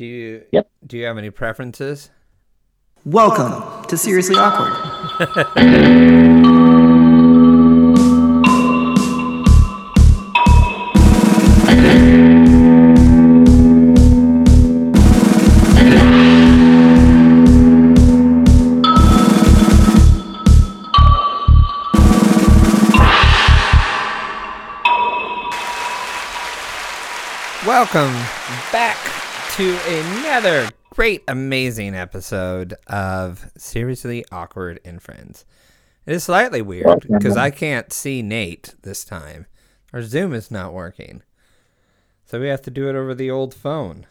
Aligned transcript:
Do 0.00 0.06
you 0.06 0.44
Yep. 0.50 0.70
do 0.86 0.96
you 0.96 1.04
have 1.04 1.18
any 1.18 1.28
preferences? 1.28 2.08
Welcome 3.04 3.84
to 3.84 3.98
Seriously 3.98 4.34
Awkward. 4.34 4.72
Welcome 27.66 28.14
back 28.14 28.39
to 29.60 29.78
another 29.86 30.70
great, 30.88 31.22
amazing 31.28 31.94
episode 31.94 32.72
of 32.86 33.52
Seriously 33.58 34.24
Awkward 34.32 34.80
and 34.86 35.02
Friends. 35.02 35.44
It 36.06 36.14
is 36.14 36.24
slightly 36.24 36.62
weird 36.62 37.06
because 37.06 37.36
I 37.36 37.50
can't 37.50 37.92
see 37.92 38.22
Nate 38.22 38.74
this 38.80 39.04
time. 39.04 39.44
Our 39.92 40.00
Zoom 40.00 40.32
is 40.32 40.50
not 40.50 40.72
working. 40.72 41.22
So 42.24 42.40
we 42.40 42.48
have 42.48 42.62
to 42.62 42.70
do 42.70 42.88
it 42.88 42.94
over 42.94 43.14
the 43.14 43.30
old 43.30 43.52
phone. 43.52 44.06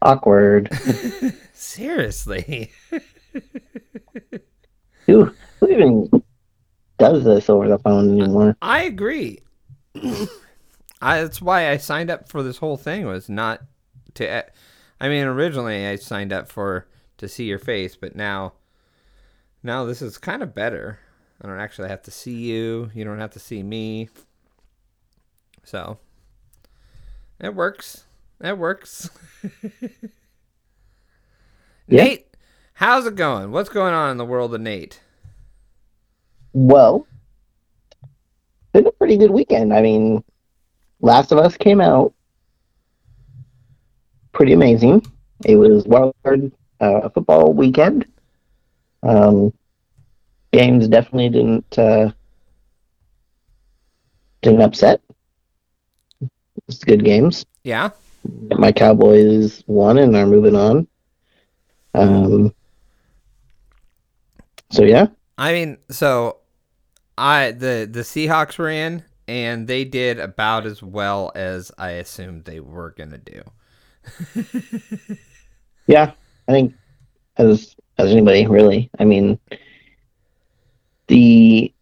Awkward. 0.00 0.70
Seriously. 1.52 2.72
who 5.04 5.30
who 5.60 5.68
even 5.68 6.22
does 6.98 7.22
this 7.22 7.50
over 7.50 7.68
the 7.68 7.78
phone 7.80 8.18
anymore? 8.18 8.56
I 8.62 8.84
agree. 8.84 9.40
I, 11.02 11.20
that's 11.20 11.42
why 11.42 11.68
I 11.68 11.76
signed 11.76 12.08
up 12.08 12.30
for 12.30 12.42
this 12.42 12.56
whole 12.56 12.78
thing 12.78 13.04
was 13.04 13.28
not 13.28 13.60
to. 14.16 14.28
Eh, 14.28 14.42
I 15.00 15.08
mean, 15.08 15.24
originally 15.24 15.86
I 15.86 15.96
signed 15.96 16.32
up 16.32 16.48
for 16.48 16.86
to 17.18 17.28
see 17.28 17.44
your 17.44 17.58
face, 17.58 17.96
but 17.96 18.14
now, 18.14 18.54
now 19.62 19.84
this 19.84 20.02
is 20.02 20.18
kind 20.18 20.42
of 20.42 20.54
better. 20.54 20.98
I 21.42 21.46
don't 21.46 21.60
actually 21.60 21.88
have 21.88 22.02
to 22.02 22.10
see 22.10 22.34
you. 22.34 22.90
You 22.94 23.04
don't 23.04 23.18
have 23.20 23.32
to 23.32 23.38
see 23.38 23.62
me. 23.62 24.08
So 25.64 25.98
it 27.40 27.54
works. 27.54 28.04
It 28.40 28.58
works. 28.58 29.10
Yeah. 31.88 32.04
Nate, 32.04 32.26
how's 32.74 33.06
it 33.06 33.14
going? 33.14 33.52
What's 33.52 33.68
going 33.68 33.94
on 33.94 34.10
in 34.10 34.16
the 34.16 34.24
world 34.24 34.52
of 34.54 34.60
Nate? 34.60 35.00
Well, 36.52 37.06
been 38.72 38.86
a 38.86 38.92
pretty 38.92 39.16
good 39.16 39.30
weekend. 39.30 39.72
I 39.72 39.82
mean, 39.82 40.24
Last 41.00 41.30
of 41.30 41.38
Us 41.38 41.56
came 41.56 41.80
out. 41.80 42.12
Pretty 44.36 44.52
amazing. 44.52 45.02
It 45.46 45.56
was 45.56 45.86
wild 45.86 46.14
card 46.22 46.52
uh, 46.78 47.08
football 47.08 47.54
weekend. 47.54 48.04
Um, 49.02 49.50
games 50.52 50.88
definitely 50.88 51.30
didn't 51.30 51.78
uh, 51.78 52.10
didn't 54.42 54.60
upset. 54.60 55.00
It's 56.68 56.84
good 56.84 57.02
games. 57.02 57.46
Yeah. 57.64 57.88
My 58.58 58.72
Cowboys 58.72 59.64
won 59.66 59.96
and 59.96 60.14
are 60.14 60.26
moving 60.26 60.54
on. 60.54 60.86
Um, 61.94 62.54
so 64.70 64.82
yeah, 64.82 65.06
I 65.38 65.54
mean, 65.54 65.78
so 65.88 66.40
I 67.16 67.52
the 67.52 67.88
the 67.90 68.00
Seahawks 68.00 68.58
were 68.58 68.68
in 68.68 69.02
and 69.26 69.66
they 69.66 69.84
did 69.84 70.20
about 70.20 70.66
as 70.66 70.82
well 70.82 71.32
as 71.34 71.72
I 71.78 71.92
assumed 71.92 72.44
they 72.44 72.60
were 72.60 72.90
gonna 72.90 73.16
do. 73.16 73.42
yeah. 75.86 76.12
I 76.48 76.52
think 76.52 76.74
as 77.36 77.74
as 77.98 78.10
anybody 78.10 78.46
really. 78.46 78.90
I 78.98 79.04
mean, 79.04 79.38
the 81.08 81.72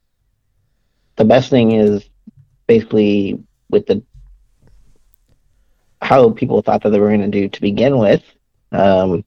the 1.17 1.25
best 1.25 1.51
thing 1.51 1.73
is 1.73 2.09
basically 2.67 3.43
with 3.71 3.87
the 3.87 4.03
how 6.01 6.31
people 6.31 6.61
thought 6.63 6.83
that 6.83 6.91
they 6.91 7.01
were 7.01 7.09
going 7.09 7.21
to 7.21 7.29
do 7.29 7.49
to 7.49 7.61
begin 7.61 7.99
with. 7.99 8.23
Um, 8.73 9.25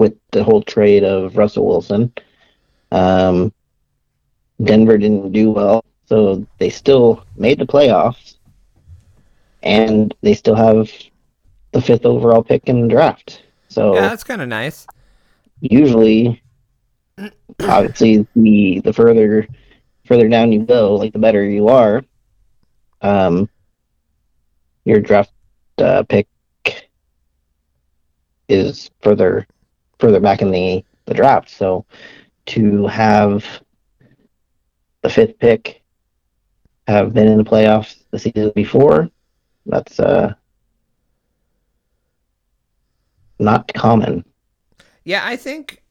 with 0.00 0.16
the 0.32 0.42
whole 0.42 0.62
trade 0.62 1.04
of 1.04 1.36
Russell 1.36 1.66
Wilson. 1.66 2.12
Um, 2.90 3.52
Denver 4.64 4.96
didn't 4.98 5.32
do 5.32 5.50
well, 5.50 5.84
so 6.06 6.46
they 6.58 6.70
still 6.70 7.24
made 7.36 7.58
the 7.58 7.66
playoffs, 7.66 8.36
and 9.62 10.14
they 10.22 10.34
still 10.34 10.54
have 10.56 10.90
the 11.72 11.80
fifth 11.80 12.04
overall 12.04 12.42
pick 12.42 12.62
in 12.68 12.82
the 12.82 12.88
draft. 12.88 13.42
So 13.68 13.94
Yeah, 13.94 14.02
that's 14.02 14.24
kind 14.24 14.42
of 14.42 14.48
nice. 14.48 14.86
usually, 15.60 16.42
obviously, 17.60 18.26
the 18.34 18.80
the 18.80 18.92
further 18.92 19.46
further 20.06 20.28
down 20.28 20.52
you 20.52 20.60
go, 20.64 20.96
like 20.96 21.12
the 21.12 21.18
better 21.18 21.44
you 21.44 21.68
are, 21.68 22.04
um, 23.02 23.48
your 24.84 25.00
draft 25.00 25.32
uh, 25.78 26.02
pick 26.04 26.26
is 28.48 28.90
further 29.00 29.46
further 29.98 30.20
back 30.20 30.42
in 30.42 30.50
the 30.50 30.84
the 31.06 31.14
draft. 31.14 31.50
So 31.50 31.86
to 32.46 32.86
have 32.88 33.44
the 35.02 35.10
fifth 35.10 35.38
pick 35.38 35.82
have 36.86 37.14
been 37.14 37.28
in 37.28 37.38
the 37.38 37.44
playoffs 37.44 38.02
the 38.10 38.18
season 38.18 38.52
before, 38.54 39.08
that's 39.66 40.00
uh 40.00 40.34
not 43.38 43.72
common. 43.74 44.24
Yeah, 45.04 45.22
I 45.24 45.36
think 45.36 45.82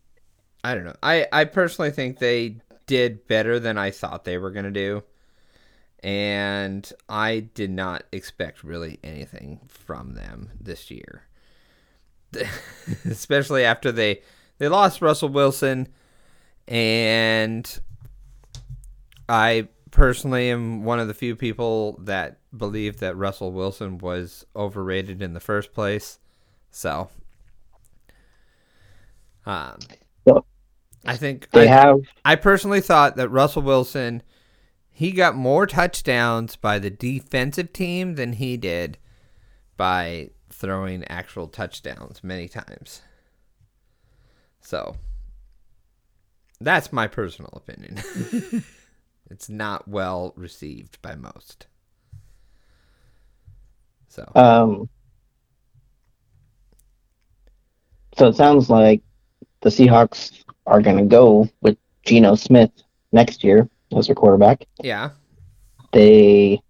I 0.63 0.75
don't 0.75 0.85
know. 0.85 0.96
I 1.02 1.28
I 1.31 1.46
personally 1.46 1.91
think 1.91 2.19
they 2.19 2.57
did 2.85 3.28
better 3.28 3.59
than 3.59 3.78
I 3.78 3.91
thought 3.91 4.24
they 4.24 4.38
were 4.38 4.52
gonna 4.52 4.72
do, 4.72 5.03
and 6.03 6.91
I 7.07 7.40
did 7.53 7.72
not 7.72 8.03
expect 8.12 8.63
really 8.63 9.00
anything 9.03 9.62
from 9.68 10.13
them 10.13 10.51
this 10.59 10.91
year. 10.91 11.24
Especially 13.06 13.63
after 13.63 13.91
they 13.91 14.22
they 14.59 14.68
lost 14.68 15.01
Russell 15.01 15.30
Wilson, 15.30 15.88
and 16.68 17.80
I 19.28 19.68
personally 19.91 20.50
am 20.50 20.83
one 20.83 21.00
of 21.00 21.07
the 21.07 21.13
few 21.13 21.35
people 21.35 21.97
that 22.03 22.39
believe 22.55 23.00
that 23.00 23.16
Russell 23.16 23.51
Wilson 23.51 23.97
was 23.97 24.45
overrated 24.55 25.22
in 25.22 25.33
the 25.33 25.39
first 25.39 25.73
place. 25.73 26.19
So, 26.72 27.09
um, 29.45 29.79
Well, 30.25 30.45
I 31.05 31.17
think 31.17 31.50
They 31.51 31.67
I, 31.67 31.72
have 31.72 32.00
I 32.23 32.35
personally 32.35 32.81
thought 32.81 33.16
that 33.16 33.29
Russell 33.29 33.63
Wilson 33.63 34.23
he 34.91 35.11
got 35.11 35.33
more 35.33 35.66
touchdowns 35.66 36.57
by 36.57 36.77
the 36.77 36.89
defensive 36.89 37.71
team 37.71 38.16
than 38.16 38.33
he 38.33 38.57
did 38.57 38.97
by 39.77 40.29
throwing 40.50 41.06
actual 41.06 41.47
touchdowns 41.47 42.21
many 42.21 42.50
times. 42.50 43.01
So 44.59 44.97
that's 46.59 46.91
my 46.91 47.07
personal 47.07 47.53
opinion. 47.56 48.03
it's 49.29 49.50
not 49.50 49.88
well 49.88 50.34
received 50.35 51.01
by 51.01 51.16
most. 51.16 51.67
So 54.07 54.29
Um, 54.35 54.90
so 58.18 58.28
it 58.28 58.35
sounds 58.35 58.69
like 58.69 59.01
the 59.62 59.69
Seahawks 59.69 60.44
are 60.66 60.81
going 60.81 60.97
to 60.97 61.06
go 61.06 61.47
with 61.62 61.78
Geno 62.06 62.35
Smith 62.35 62.72
next 63.12 63.44
year 63.44 63.69
as 63.95 64.07
their 64.07 64.16
quarterback. 64.16 64.66
yeah, 64.81 65.12
They 65.91 66.62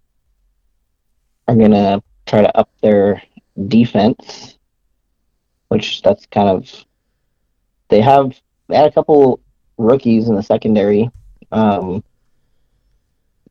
are 1.48 1.56
going 1.56 1.72
to 1.72 2.02
try 2.26 2.42
to 2.42 2.56
up 2.58 2.70
their 2.82 3.22
defense, 3.68 4.58
which 5.68 6.02
that's 6.02 6.26
kind 6.26 6.48
of 6.48 6.84
they 7.88 8.00
have 8.00 8.38
they 8.68 8.76
had 8.76 8.86
a 8.86 8.92
couple 8.92 9.40
rookies 9.78 10.28
in 10.28 10.34
the 10.36 10.42
secondary 10.42 11.10
um, 11.52 12.04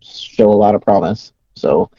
show 0.02 0.52
a 0.52 0.54
lot 0.54 0.76
of 0.76 0.82
promise. 0.82 1.34
So 1.56 1.90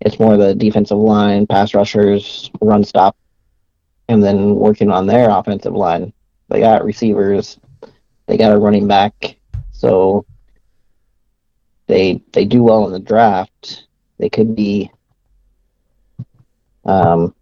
it's 0.00 0.18
more 0.18 0.36
the 0.36 0.54
defensive 0.54 0.98
line, 0.98 1.46
pass 1.46 1.74
rushers, 1.74 2.50
run 2.60 2.84
stop, 2.84 3.16
and 4.08 4.22
then 4.22 4.54
working 4.56 4.90
on 4.90 5.06
their 5.06 5.30
offensive 5.30 5.74
line. 5.74 6.12
They 6.48 6.60
got 6.60 6.84
receivers, 6.84 7.58
they 8.26 8.36
got 8.36 8.52
a 8.52 8.58
running 8.58 8.86
back, 8.86 9.36
so 9.72 10.26
they 11.86 12.22
they 12.32 12.44
do 12.44 12.62
well 12.62 12.86
in 12.86 12.92
the 12.92 13.00
draft. 13.00 13.86
They 14.18 14.28
could 14.28 14.54
be 14.54 14.90
um, 16.84 17.34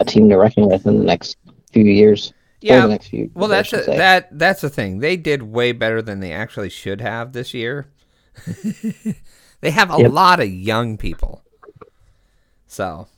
a 0.00 0.04
team 0.04 0.28
to 0.28 0.36
reckon 0.36 0.68
with 0.68 0.86
in 0.86 0.98
the 0.98 1.04
next 1.04 1.38
few 1.72 1.84
years. 1.84 2.33
Yeah. 2.68 2.98
few. 2.98 3.30
Well, 3.34 3.48
that's 3.48 3.72
a, 3.72 3.82
that 3.96 4.28
that's 4.38 4.60
the 4.62 4.70
thing. 4.70 4.98
They 5.00 5.16
did 5.16 5.42
way 5.42 5.72
better 5.72 6.02
than 6.02 6.20
they 6.20 6.32
actually 6.32 6.70
should 6.70 7.00
have 7.00 7.32
this 7.32 7.54
year. 7.54 7.92
they 9.60 9.70
have 9.70 9.90
a 9.92 9.98
Yep. 9.98 10.12
lot 10.12 10.40
of 10.40 10.48
young 10.48 10.96
people. 10.96 11.42
So 12.66 13.08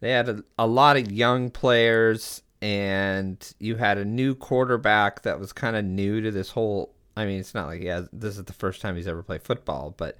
they 0.00 0.10
had 0.10 0.28
a, 0.28 0.44
a 0.58 0.66
lot 0.66 0.96
of 0.96 1.10
young 1.10 1.50
players, 1.50 2.42
and 2.62 3.54
you 3.58 3.76
had 3.76 3.98
a 3.98 4.04
new 4.04 4.34
quarterback 4.34 5.22
that 5.22 5.40
was 5.40 5.52
kind 5.52 5.76
of 5.76 5.84
new 5.84 6.20
to 6.20 6.30
this 6.30 6.50
whole. 6.50 6.94
I 7.16 7.26
mean, 7.26 7.40
it's 7.40 7.54
not 7.54 7.66
like 7.66 7.82
yeah, 7.82 8.02
this 8.12 8.38
is 8.38 8.44
the 8.44 8.52
first 8.52 8.80
time 8.80 8.96
he's 8.96 9.08
ever 9.08 9.22
played 9.22 9.42
football, 9.42 9.94
but 9.96 10.16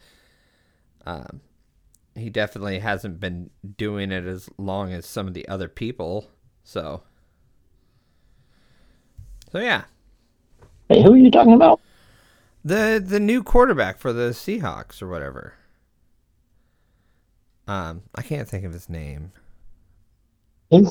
um, 1.07 1.41
he 2.15 2.29
definitely 2.31 2.81
hasn't 2.81 3.21
been 3.21 3.51
doing 3.77 4.11
it 4.13 4.25
as 4.27 4.49
long 4.59 4.93
as 4.93 5.07
some 5.07 5.29
of 5.29 5.35
the 5.35 5.47
other 5.49 5.69
people. 5.69 6.29
So, 6.69 7.01
so 9.51 9.59
yeah, 9.59 9.85
Hey, 10.91 11.03
who 11.03 11.15
are 11.15 11.17
you 11.17 11.31
talking 11.31 11.55
about? 11.55 11.81
the 12.63 13.03
the 13.03 13.19
new 13.19 13.43
quarterback 13.43 13.97
for 13.99 14.13
the 14.13 14.33
Seahawks 14.33 15.01
or 15.01 15.09
whatever. 15.09 15.55
Um, 17.67 18.03
I 18.15 18.21
can't 18.21 18.47
think 18.47 18.67
of 18.67 18.75
his 18.75 18.91
name. 18.91 19.33
He's 20.69 20.87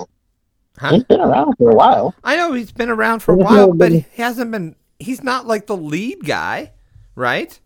Huh? 0.79 0.93
he's 0.93 1.03
been 1.03 1.21
around 1.21 1.53
for 1.59 1.69
a 1.69 1.75
while. 1.75 2.15
I 2.23 2.37
know 2.37 2.53
he's 2.53 2.71
been 2.71 2.89
around 2.89 3.19
for 3.19 3.33
a 3.33 3.37
while, 3.37 3.71
but 3.71 3.91
he 3.91 4.05
hasn't 4.15 4.49
been. 4.49 4.75
He's 4.97 5.23
not 5.23 5.45
like 5.45 5.67
the 5.67 5.77
lead 5.77 6.25
guy, 6.25 6.71
right? 7.13 7.59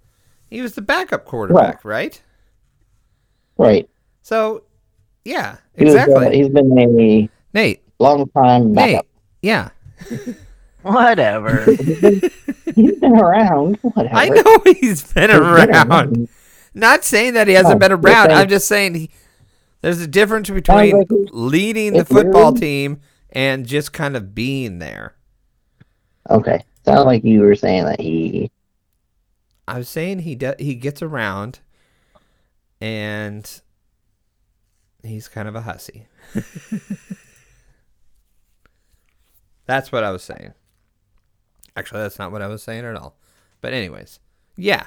He 0.50 0.62
was 0.62 0.75
the 0.75 0.81
backup 0.81 1.24
quarterback, 1.24 1.86
right? 1.86 2.22
Right. 3.58 3.90
So, 4.22 4.63
yeah, 5.24 5.60
He 5.78 5.86
uh, 5.86 5.88
exactly. 5.88 6.38
he's 6.38 6.50
been 6.50 6.78
a 6.78 7.30
Nate, 7.54 7.81
long 8.01 8.27
time 8.30 8.74
Nate, 8.74 9.01
yeah, 9.42 9.69
Whatever. 10.81 11.63
He's 12.75 13.00
been 13.00 13.18
around. 13.19 13.77
Whatever. 13.81 14.15
I 14.15 14.30
know 14.30 14.57
he's 14.65 14.80
been 14.81 14.81
He's 14.81 15.13
been 15.13 15.31
around. 15.31 16.27
Not 16.74 17.03
saying 17.03 17.33
that 17.33 17.48
he 17.48 17.53
hasn't 17.53 17.75
No, 17.75 17.80
been 17.80 17.92
around. 17.92 18.27
saying- 18.30 18.39
I'm 18.39 18.48
just 18.48 18.68
saying 18.68 18.95
he, 18.95 19.09
there's 19.81 20.00
a 20.01 20.07
difference 20.07 20.50
between 20.50 21.06
leading 21.31 21.94
the 21.94 22.06
football 22.06 22.53
team 22.53 23.01
and 23.30 23.65
just 23.68 23.94
kind 23.94 24.15
of 24.15 24.33
being 24.33 24.80
there. 24.80 25.13
Okay. 26.30 26.63
Sounds 26.86 27.06
like 27.06 27.24
you 27.24 27.42
were 27.42 27.56
saying 27.56 27.86
that 27.86 28.00
he. 28.00 28.50
I 29.68 29.77
was 29.77 29.89
saying 29.89 30.19
he 30.19 30.33
de- 30.36 30.56
he 30.57 30.74
gets 30.75 31.01
around, 31.03 31.59
and 32.80 33.48
he's 35.03 35.27
kind 35.27 35.48
of 35.48 35.56
a 35.56 35.62
hussy. 35.62 36.07
That's 39.71 39.91
what 39.91 40.03
I 40.03 40.12
was 40.12 40.23
saying. 40.23 40.53
Actually, 41.77 42.01
that's 42.01 42.19
not 42.19 42.31
what 42.31 42.41
I 42.41 42.47
was 42.47 42.62
saying 42.62 42.83
at 42.83 42.95
all. 42.95 43.15
But 43.62 43.73
anyways, 43.73 44.19
yeah, 44.57 44.85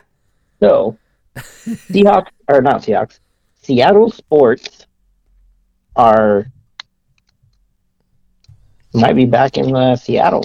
So, 0.61 0.99
Seahawks, 1.37 2.29
or 2.49 2.61
not 2.61 2.83
Seahawks, 2.83 3.21
Seattle 3.63 4.11
sports 4.11 4.87
are. 5.97 6.47
Might 8.93 9.15
be 9.17 9.25
back 9.25 9.57
in 9.57 9.75
uh, 9.75 9.97
Seattle. 9.97 10.45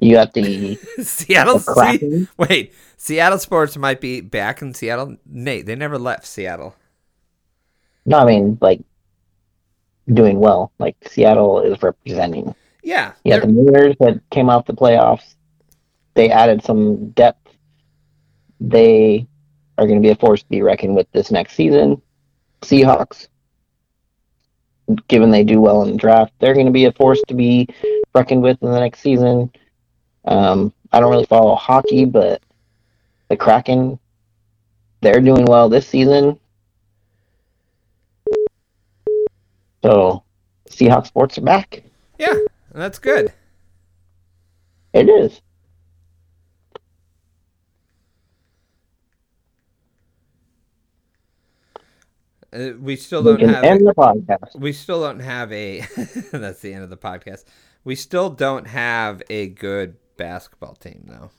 You 0.00 0.14
got 0.14 0.32
the, 0.32 0.74
Seattle. 1.02 1.58
the 1.58 2.28
wait, 2.36 2.74
Seattle 2.96 3.38
sports 3.38 3.76
might 3.76 4.00
be 4.00 4.20
back 4.20 4.60
in 4.62 4.74
Seattle. 4.74 5.16
Nate, 5.26 5.66
they 5.66 5.76
never 5.76 5.98
left 5.98 6.26
Seattle. 6.26 6.74
No, 8.04 8.18
I 8.18 8.24
mean, 8.24 8.58
like, 8.60 8.80
doing 10.12 10.40
well. 10.40 10.72
Like, 10.80 10.96
Seattle 11.06 11.60
is 11.60 11.80
representing. 11.80 12.52
Yeah, 12.82 13.12
they're- 13.24 13.46
the 13.46 13.52
Mariners 13.52 13.96
that 14.00 14.20
came 14.30 14.50
off 14.50 14.66
the 14.66 14.74
playoffs. 14.74 15.34
They 16.14 16.30
added 16.30 16.62
some 16.62 17.10
depth. 17.10 17.48
They 18.60 19.26
are 19.78 19.86
going 19.86 20.00
to 20.00 20.06
be 20.06 20.10
a 20.12 20.16
force 20.16 20.42
to 20.42 20.48
be 20.48 20.62
reckoned 20.62 20.94
with 20.94 21.10
this 21.12 21.30
next 21.30 21.54
season. 21.54 22.00
Seahawks, 22.60 23.28
given 25.08 25.30
they 25.30 25.42
do 25.44 25.60
well 25.60 25.82
in 25.82 25.92
the 25.92 25.96
draft, 25.96 26.32
they're 26.38 26.54
going 26.54 26.66
to 26.66 26.72
be 26.72 26.84
a 26.84 26.92
force 26.92 27.20
to 27.28 27.34
be 27.34 27.66
reckoned 28.14 28.42
with 28.42 28.62
in 28.62 28.70
the 28.70 28.78
next 28.78 29.00
season. 29.00 29.50
Um, 30.24 30.72
I 30.92 31.00
don't 31.00 31.10
really 31.10 31.26
follow 31.26 31.54
hockey, 31.54 32.04
but 32.04 32.42
the 33.28 33.36
Kraken, 33.36 33.98
they're 35.00 35.20
doing 35.20 35.46
well 35.46 35.68
this 35.68 35.88
season. 35.88 36.38
So, 39.82 40.22
Seahawks 40.70 41.06
sports 41.08 41.38
are 41.38 41.42
back. 41.42 41.82
yeah, 42.18 42.34
that's 42.80 42.98
good. 42.98 43.32
It 44.92 45.08
is. 45.08 45.40
Uh, 52.52 52.72
we 52.78 52.96
still 52.96 53.22
don't 53.22 53.38
can 53.38 53.48
have. 53.48 53.64
end 53.64 53.86
the 53.86 53.94
podcast. 53.94 54.54
we 54.58 54.72
still 54.74 55.00
don't 55.00 55.20
have 55.20 55.50
a 55.52 55.80
that's 56.32 56.60
the 56.60 56.74
end 56.74 56.84
of 56.84 56.90
the 56.90 56.98
podcast 56.98 57.44
we 57.82 57.94
still 57.94 58.28
don't 58.28 58.66
have 58.66 59.22
a 59.30 59.48
good 59.48 59.96
basketball 60.18 60.74
team 60.74 61.02
though 61.08 61.30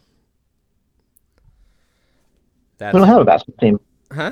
that's 2.79 2.95
We 2.95 2.99
don't 2.99 3.07
have 3.07 3.21
a 3.21 3.25
basketball 3.25 3.59
team. 3.69 3.79
huh 4.11 4.31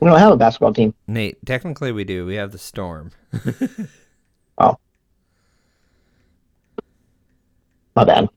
We 0.00 0.08
don't 0.08 0.18
have 0.18 0.32
a 0.32 0.36
basketball 0.36 0.74
team. 0.74 0.92
nate 1.06 1.38
technically 1.46 1.92
we 1.92 2.02
do 2.02 2.26
we 2.26 2.34
have 2.34 2.50
the 2.50 2.58
storm 2.58 3.12
My 7.98 8.04
bad. 8.04 8.28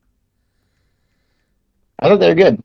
I 2.00 2.08
thought 2.08 2.18
they 2.18 2.28
were 2.28 2.34
good. 2.34 2.60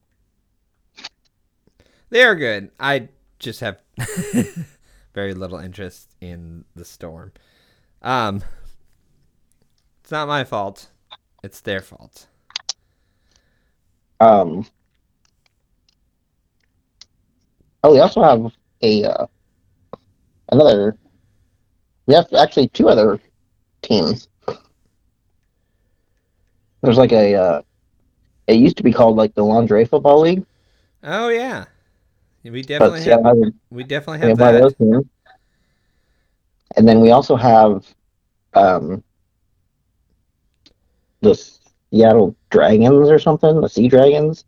they 2.10 2.24
are 2.24 2.34
good 2.34 2.72
i 2.80 3.08
just 3.38 3.60
have 3.60 3.78
very 5.14 5.36
little 5.36 5.60
interest 5.60 6.16
in 6.22 6.66
the 6.76 6.84
storm 6.84 7.32
um 8.02 8.44
it's 10.02 10.10
not 10.10 10.28
my 10.28 10.44
fault 10.44 10.90
it's 11.44 11.62
their 11.62 11.82
fault 11.82 12.26
Um. 14.20 14.66
Oh, 17.84 17.92
we 17.94 18.00
also 18.00 18.24
have 18.24 18.52
a 18.82 19.04
uh, 19.04 19.28
another. 20.50 20.98
We 22.08 22.16
have 22.16 22.34
actually 22.34 22.70
two 22.70 22.90
other 22.90 23.20
teams. 23.84 24.28
There's 26.88 26.98
like 26.98 27.12
a. 27.12 27.36
Uh, 27.36 27.62
it 28.48 28.56
used 28.56 28.78
to 28.78 28.84
be 28.84 28.94
called 28.94 29.18
like 29.18 29.36
the 29.36 29.44
Lingerie 29.44 29.84
Football 29.84 30.22
League, 30.22 30.46
oh 31.04 31.28
yeah 31.28 31.66
we 32.44 32.62
definitely 32.62 33.02
Seattle 33.02 33.26
have, 33.26 33.38
has 33.38 33.54
we 33.70 33.84
definitely 33.84 34.20
have 34.20 34.30
have 34.30 34.40
one 34.40 34.56
of 34.56 34.62
that 34.62 34.78
those. 34.80 35.06
And 36.76 36.88
then 36.88 37.02
we 37.02 37.12
also 37.12 37.36
have 37.36 37.86
um, 38.54 39.04
the 41.22 41.36
Seattle 41.36 42.36
Dragons 42.50 43.10
or 43.10 43.20
something. 43.20 43.62
The 43.62 43.70
Sea 43.70 43.88
Dragons 43.88 44.46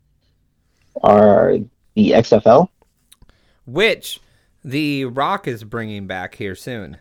are 1.04 1.58
the 1.96 2.12
XFL. 2.12 2.70
which 3.66 4.20
the 4.64 5.06
rock 5.06 5.48
is 5.48 5.64
bringing 5.64 6.08
back 6.08 6.36
here 6.36 6.56
soon 6.56 6.98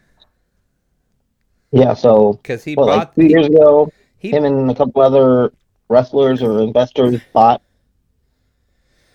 Yeah, 1.73 1.95
so 1.95 2.35
because 2.35 2.64
he 2.64 2.75
like 2.75 2.87
bought 2.87 3.14
two 3.14 3.26
years 3.26 3.47
ago, 3.47 3.92
he, 4.18 4.30
him 4.30 4.44
and 4.44 4.70
a 4.70 4.75
couple 4.75 5.00
other 5.02 5.52
wrestlers 5.88 6.42
or 6.42 6.60
investors 6.60 7.20
bought 7.32 7.62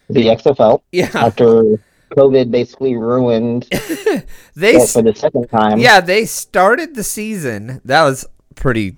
the 0.09 0.27
XFL 0.27 0.81
yeah. 0.91 1.09
after 1.13 1.79
COVID 2.11 2.51
basically 2.51 2.95
ruined 2.95 3.63
they 4.55 4.85
for 4.85 5.01
the 5.01 5.13
second 5.15 5.47
time. 5.47 5.79
yeah 5.79 5.99
they 6.01 6.25
started 6.25 6.95
the 6.95 7.03
season. 7.03 7.81
That 7.85 8.03
was 8.03 8.25
pretty 8.55 8.97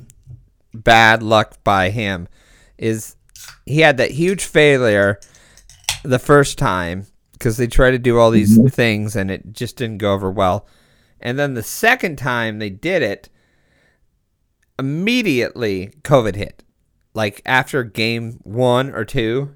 bad 0.74 1.24
luck 1.24 1.63
by 1.63 1.89
him. 1.89 2.27
Is 2.77 3.15
he 3.65 3.79
had 3.81 3.97
that 3.97 4.12
huge 4.12 4.43
failure 4.43 5.19
the 6.03 6.19
first 6.19 6.57
time 6.57 7.07
because 7.33 7.57
they 7.57 7.67
tried 7.67 7.91
to 7.91 8.00
do 8.00 8.17
all 8.17 8.31
these 8.31 8.57
Mhm. 8.57 8.71
things 8.71 9.15
and 9.15 9.29
it 9.31 9.53
just 9.53 9.77
didn't 9.77 9.97
go 10.00 10.13
over 10.13 10.29
well. 10.31 10.65
And 11.21 11.39
then 11.39 11.53
the 11.53 11.63
second 11.63 12.17
time 12.17 12.59
they 12.59 12.69
did 12.69 13.01
it 13.01 13.29
immediately 14.77 15.91
covid 16.01 16.36
hit 16.36 16.63
like 17.13 17.41
after 17.46 17.84
game 17.84 18.39
one 18.44 18.89
or 18.94 19.05
two 19.05 19.55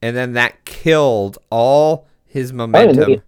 and 0.00 0.16
then 0.16 0.32
that 0.32 0.64
killed 0.64 1.38
all 1.50 2.06
his 2.24 2.52
momentum 2.52 3.22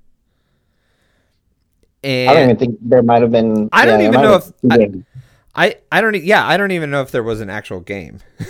and 2.06 2.30
I 2.30 2.35
don't 2.35 2.45
even 2.45 2.56
think 2.56 2.78
there 2.83 3.02
might 3.02 3.21
have 3.23 3.33
been. 3.33 3.68
I 3.73 3.85
don't 3.85 4.00
yeah, 4.00 4.09
even 4.09 4.21
know 4.21 4.35
if- 4.37 4.52
I- 4.71 5.02
I, 5.59 5.76
I 5.90 6.00
don't 6.02 6.14
yeah 6.23 6.47
I 6.47 6.56
don't 6.59 6.71
even 6.71 6.90
know 6.90 7.00
if 7.00 7.11
there 7.11 7.23
was 7.23 7.40
an 7.40 7.49
actual 7.49 7.80
game. 7.80 8.21
I 8.40 8.45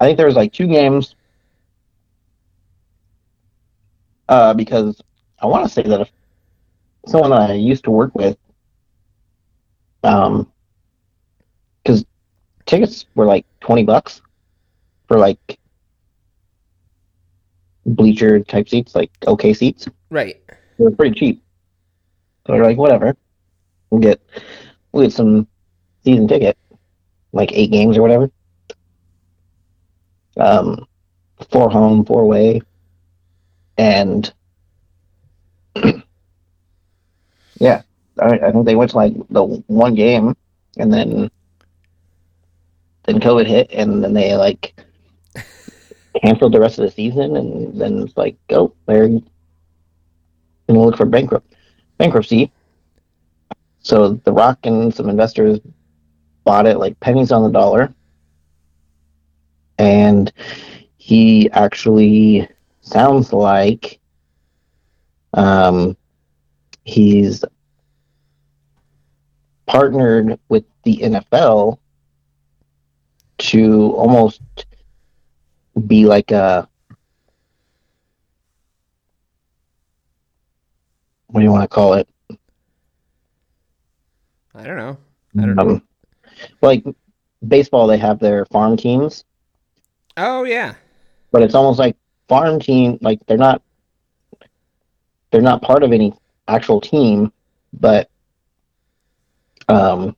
think 0.00 0.16
there 0.16 0.26
was 0.26 0.36
like 0.36 0.52
two 0.52 0.68
games. 0.68 1.16
Uh, 4.28 4.54
because 4.54 5.02
I 5.40 5.46
want 5.46 5.66
to 5.66 5.72
say 5.72 5.82
that 5.82 6.00
if 6.00 6.10
someone 7.08 7.32
I 7.32 7.54
used 7.54 7.82
to 7.84 7.90
work 7.90 8.14
with, 8.14 8.38
um, 10.04 10.50
tickets 12.70 13.04
were 13.16 13.26
like 13.26 13.44
twenty 13.60 13.82
bucks 13.82 14.22
for 15.08 15.18
like 15.18 15.58
bleacher 17.84 18.40
type 18.40 18.68
seats, 18.68 18.94
like 18.94 19.10
okay 19.26 19.52
seats. 19.52 19.88
Right. 20.08 20.40
They 20.78 20.84
were 20.84 20.92
pretty 20.92 21.18
cheap. 21.18 21.42
So 22.46 22.52
they're 22.52 22.64
like, 22.64 22.78
whatever. 22.78 23.16
We'll 23.90 24.00
get 24.00 24.20
we'll 24.92 25.04
get 25.04 25.12
some 25.12 25.48
season 26.04 26.28
ticket, 26.28 26.56
like 27.32 27.52
eight 27.52 27.72
games 27.72 27.98
or 27.98 28.02
whatever. 28.02 28.30
Um, 30.36 30.86
four 31.50 31.68
home, 31.70 32.04
four 32.04 32.22
away, 32.22 32.62
and 33.76 34.32
yeah, 37.58 37.82
I, 38.20 38.38
I 38.38 38.52
think 38.52 38.64
they 38.64 38.76
went 38.76 38.92
to 38.92 38.96
like 38.96 39.14
the 39.28 39.44
one 39.44 39.94
game, 39.96 40.36
and 40.78 40.92
then 40.92 41.30
then 43.10 43.20
COVID 43.20 43.46
hit, 43.46 43.70
and 43.72 44.02
then 44.02 44.14
they 44.14 44.36
like 44.36 44.74
canceled 46.22 46.52
the 46.52 46.60
rest 46.60 46.78
of 46.78 46.84
the 46.84 46.90
season, 46.90 47.36
and 47.36 47.80
then 47.80 48.02
it's 48.02 48.16
like, 48.16 48.36
oh, 48.50 48.72
they're 48.86 49.08
gonna 49.08 49.22
look 50.68 50.96
for 50.96 51.06
bankrupt 51.06 51.54
bankruptcy. 51.98 52.52
So 53.80 54.14
The 54.24 54.32
Rock 54.32 54.60
and 54.64 54.94
some 54.94 55.08
investors 55.08 55.58
bought 56.44 56.66
it 56.66 56.78
like 56.78 57.00
pennies 57.00 57.32
on 57.32 57.42
the 57.42 57.50
dollar, 57.50 57.92
and 59.78 60.32
he 60.96 61.50
actually 61.50 62.48
sounds 62.80 63.32
like 63.32 63.98
um, 65.34 65.96
he's 66.84 67.44
partnered 69.66 70.38
with 70.48 70.64
the 70.84 70.98
NFL 70.98 71.78
to 73.40 73.92
almost 73.92 74.40
be 75.86 76.04
like 76.06 76.30
a 76.30 76.68
what 81.28 81.40
do 81.40 81.44
you 81.44 81.52
want 81.52 81.62
to 81.62 81.68
call 81.68 81.94
it? 81.94 82.08
I 84.54 84.62
don't 84.64 84.76
know. 84.76 84.98
I 85.38 85.46
don't 85.46 85.56
know. 85.56 85.76
Um, 85.76 85.82
like 86.62 86.84
baseball, 87.46 87.86
they 87.86 87.98
have 87.98 88.18
their 88.18 88.44
farm 88.46 88.76
teams, 88.76 89.24
Oh 90.16 90.44
yeah. 90.44 90.74
but 91.32 91.42
it's 91.42 91.54
almost 91.54 91.78
like 91.78 91.96
farm 92.28 92.58
team. 92.60 92.98
Like 93.00 93.20
they're 93.26 93.36
not 93.38 93.62
they're 95.30 95.42
not 95.42 95.62
part 95.62 95.82
of 95.82 95.92
any 95.92 96.12
actual 96.48 96.80
team, 96.80 97.32
but 97.72 98.08
um, 99.68 100.16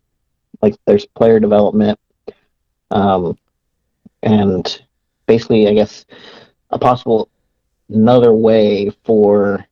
like 0.62 0.74
there's 0.86 1.06
player 1.06 1.38
development, 1.40 1.98
um, 2.92 3.38
and 4.22 4.82
basically, 5.26 5.66
I 5.66 5.74
guess 5.74 6.04
a 6.70 6.78
possible 6.78 7.28
another 7.88 8.32
way 8.32 8.90
for 9.04 9.66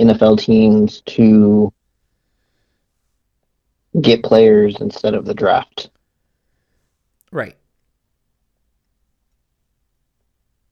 NFL 0.00 0.40
teams 0.40 1.02
to 1.02 1.72
get 4.00 4.24
players 4.24 4.80
instead 4.80 5.14
of 5.14 5.24
the 5.24 5.34
draft. 5.34 5.90
Right. 7.30 7.56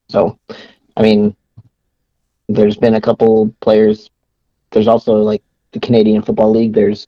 So, 0.08 0.38
I 0.96 1.02
mean, 1.02 1.36
there's 2.48 2.76
been 2.76 2.94
a 2.94 3.00
couple 3.00 3.54
players. 3.60 4.10
There's 4.70 4.88
also 4.88 5.14
like 5.14 5.42
the 5.72 5.80
Canadian 5.80 6.22
Football 6.22 6.50
League. 6.50 6.74
There's 6.74 7.06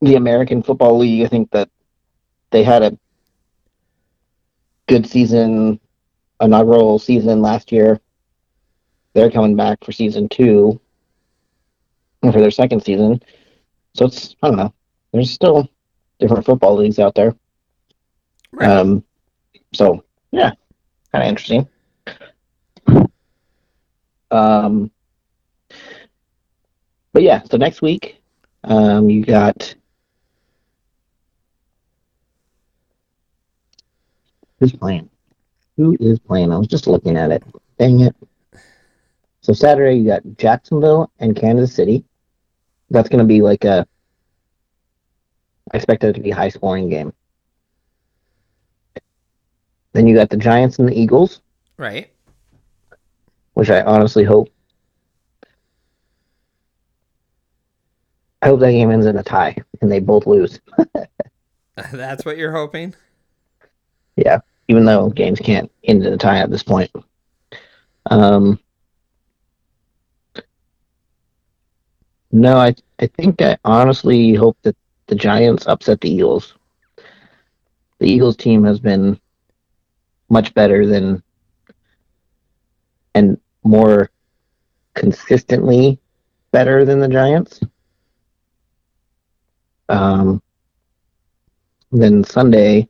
the 0.00 0.16
American 0.16 0.62
Football 0.62 0.98
League. 0.98 1.24
I 1.24 1.28
think 1.28 1.50
that 1.50 1.68
they 2.50 2.62
had 2.62 2.82
a 2.82 2.98
good 4.90 5.06
season, 5.06 5.78
inaugural 6.40 6.98
season 6.98 7.40
last 7.40 7.70
year. 7.70 8.00
They're 9.14 9.30
coming 9.30 9.54
back 9.54 9.84
for 9.84 9.92
season 9.92 10.28
two, 10.28 10.80
for 12.20 12.32
their 12.32 12.50
second 12.50 12.82
season. 12.82 13.22
So 13.94 14.06
it's 14.06 14.34
I 14.42 14.48
don't 14.48 14.56
know. 14.56 14.74
There's 15.12 15.30
still 15.30 15.68
different 16.18 16.44
football 16.44 16.76
leagues 16.76 16.98
out 16.98 17.14
there. 17.14 17.36
Right. 18.50 18.68
Um, 18.68 19.04
so 19.72 20.04
yeah, 20.32 20.50
kind 21.12 21.22
of 21.22 21.28
interesting. 21.28 21.68
Um, 24.32 24.90
but 27.12 27.22
yeah, 27.22 27.42
so 27.44 27.56
next 27.56 27.80
week, 27.80 28.20
um, 28.64 29.08
you 29.08 29.24
got 29.24 29.72
who's 34.60 34.72
playing? 34.72 35.08
Who 35.76 35.96
is 35.98 36.18
playing? 36.18 36.52
I 36.52 36.58
was 36.58 36.68
just 36.68 36.86
looking 36.86 37.16
at 37.16 37.32
it. 37.32 37.42
Dang 37.78 38.00
it! 38.00 38.14
So 39.40 39.52
Saturday, 39.52 39.96
you 39.96 40.06
got 40.06 40.22
Jacksonville 40.36 41.10
and 41.18 41.34
Kansas 41.34 41.74
City. 41.74 42.04
That's 42.90 43.08
going 43.08 43.20
to 43.20 43.24
be 43.24 43.40
like 43.40 43.64
a. 43.64 43.86
I 45.72 45.76
expect 45.76 46.04
it 46.04 46.12
to 46.14 46.20
be 46.20 46.30
a 46.30 46.34
high 46.34 46.50
scoring 46.50 46.90
game. 46.90 47.12
Then 49.92 50.06
you 50.06 50.14
got 50.14 50.30
the 50.30 50.36
Giants 50.36 50.78
and 50.78 50.88
the 50.88 50.98
Eagles, 50.98 51.40
right. 51.76 52.10
which 53.54 53.70
I 53.70 53.82
honestly 53.82 54.24
hope. 54.24 54.48
I 58.42 58.46
hope 58.46 58.60
that 58.60 58.72
game 58.72 58.90
ends 58.90 59.06
in 59.06 59.16
a 59.16 59.22
tie 59.22 59.56
and 59.80 59.90
they 59.90 60.00
both 60.00 60.26
lose. 60.26 60.60
That's 61.92 62.24
what 62.24 62.36
you're 62.36 62.52
hoping. 62.52 62.94
Even 64.70 64.84
though 64.84 65.10
games 65.10 65.40
can't 65.40 65.68
end 65.82 66.06
in 66.06 66.12
a 66.12 66.16
tie 66.16 66.38
at 66.38 66.48
this 66.48 66.62
point. 66.62 66.92
Um, 68.08 68.60
no, 72.30 72.56
I 72.56 72.76
I 73.00 73.08
think 73.08 73.42
I 73.42 73.58
honestly 73.64 74.32
hope 74.32 74.56
that 74.62 74.76
the 75.08 75.16
Giants 75.16 75.66
upset 75.66 76.00
the 76.00 76.08
Eagles. 76.08 76.54
The 77.98 78.06
Eagles 78.06 78.36
team 78.36 78.62
has 78.62 78.78
been 78.78 79.20
much 80.28 80.54
better 80.54 80.86
than 80.86 81.20
and 83.16 83.40
more 83.64 84.08
consistently 84.94 85.98
better 86.52 86.84
than 86.84 87.00
the 87.00 87.08
Giants. 87.08 87.58
Um, 89.88 90.40
then 91.90 92.22
Sunday, 92.22 92.88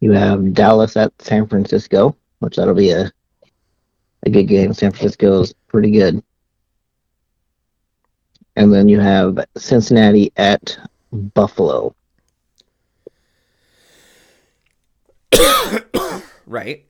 you 0.00 0.12
have 0.12 0.54
Dallas 0.54 0.96
at 0.96 1.12
San 1.20 1.46
Francisco, 1.46 2.16
which 2.38 2.56
that'll 2.56 2.74
be 2.74 2.90
a 2.90 3.10
a 4.24 4.30
good 4.30 4.44
game. 4.44 4.72
San 4.72 4.90
Francisco 4.92 5.40
is 5.42 5.52
pretty 5.68 5.90
good. 5.90 6.22
And 8.56 8.72
then 8.72 8.88
you 8.88 8.98
have 8.98 9.38
Cincinnati 9.56 10.32
at 10.36 10.78
Buffalo. 11.12 11.94
Right. 16.46 16.86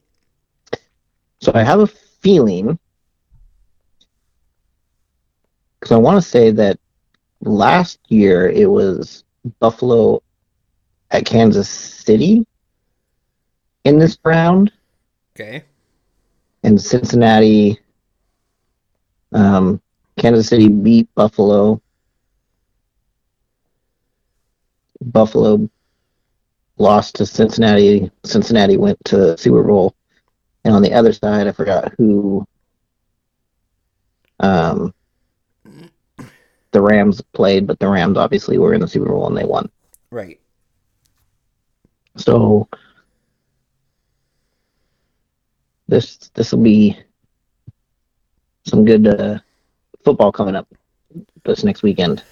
So 1.40 1.50
I 1.52 1.64
have 1.64 1.80
a 1.80 1.88
feeling 1.88 2.78
because 5.80 5.90
I 5.90 5.96
want 5.96 6.22
to 6.22 6.28
say 6.28 6.52
that 6.52 6.78
last 7.40 7.98
year 8.06 8.48
it 8.48 8.70
was 8.70 9.24
Buffalo 9.58 10.22
at 11.10 11.26
Kansas 11.26 11.68
City 11.68 12.46
in 13.84 13.98
this 13.98 14.18
round. 14.24 14.72
Okay. 15.36 15.64
and 16.64 16.80
Cincinnati. 16.80 17.78
Um, 19.32 19.80
Kansas 20.16 20.48
City 20.48 20.68
beat 20.68 21.08
Buffalo. 21.14 21.80
Buffalo 25.00 25.70
lost 26.78 27.16
to 27.16 27.26
Cincinnati. 27.26 28.10
Cincinnati 28.24 28.76
went 28.76 28.98
to 29.04 29.38
Super 29.38 29.62
Bowl, 29.62 29.94
and 30.64 30.74
on 30.74 30.82
the 30.82 30.92
other 30.92 31.12
side, 31.12 31.46
I 31.46 31.52
forgot 31.52 31.94
who. 31.98 32.46
Um, 34.40 34.94
the 36.70 36.80
Rams 36.80 37.20
played, 37.32 37.66
but 37.66 37.78
the 37.78 37.88
Rams 37.88 38.18
obviously 38.18 38.58
were 38.58 38.74
in 38.74 38.80
the 38.80 38.88
Super 38.88 39.08
Bowl 39.08 39.26
and 39.26 39.36
they 39.36 39.44
won. 39.44 39.70
Right. 40.10 40.38
So 42.16 42.68
this 45.88 46.30
this 46.34 46.52
will 46.52 46.62
be 46.62 46.96
some 48.66 48.84
good 48.84 49.06
uh, 49.06 49.38
football 50.04 50.30
coming 50.30 50.54
up 50.54 50.68
this 51.44 51.64
next 51.64 51.82
weekend, 51.82 52.22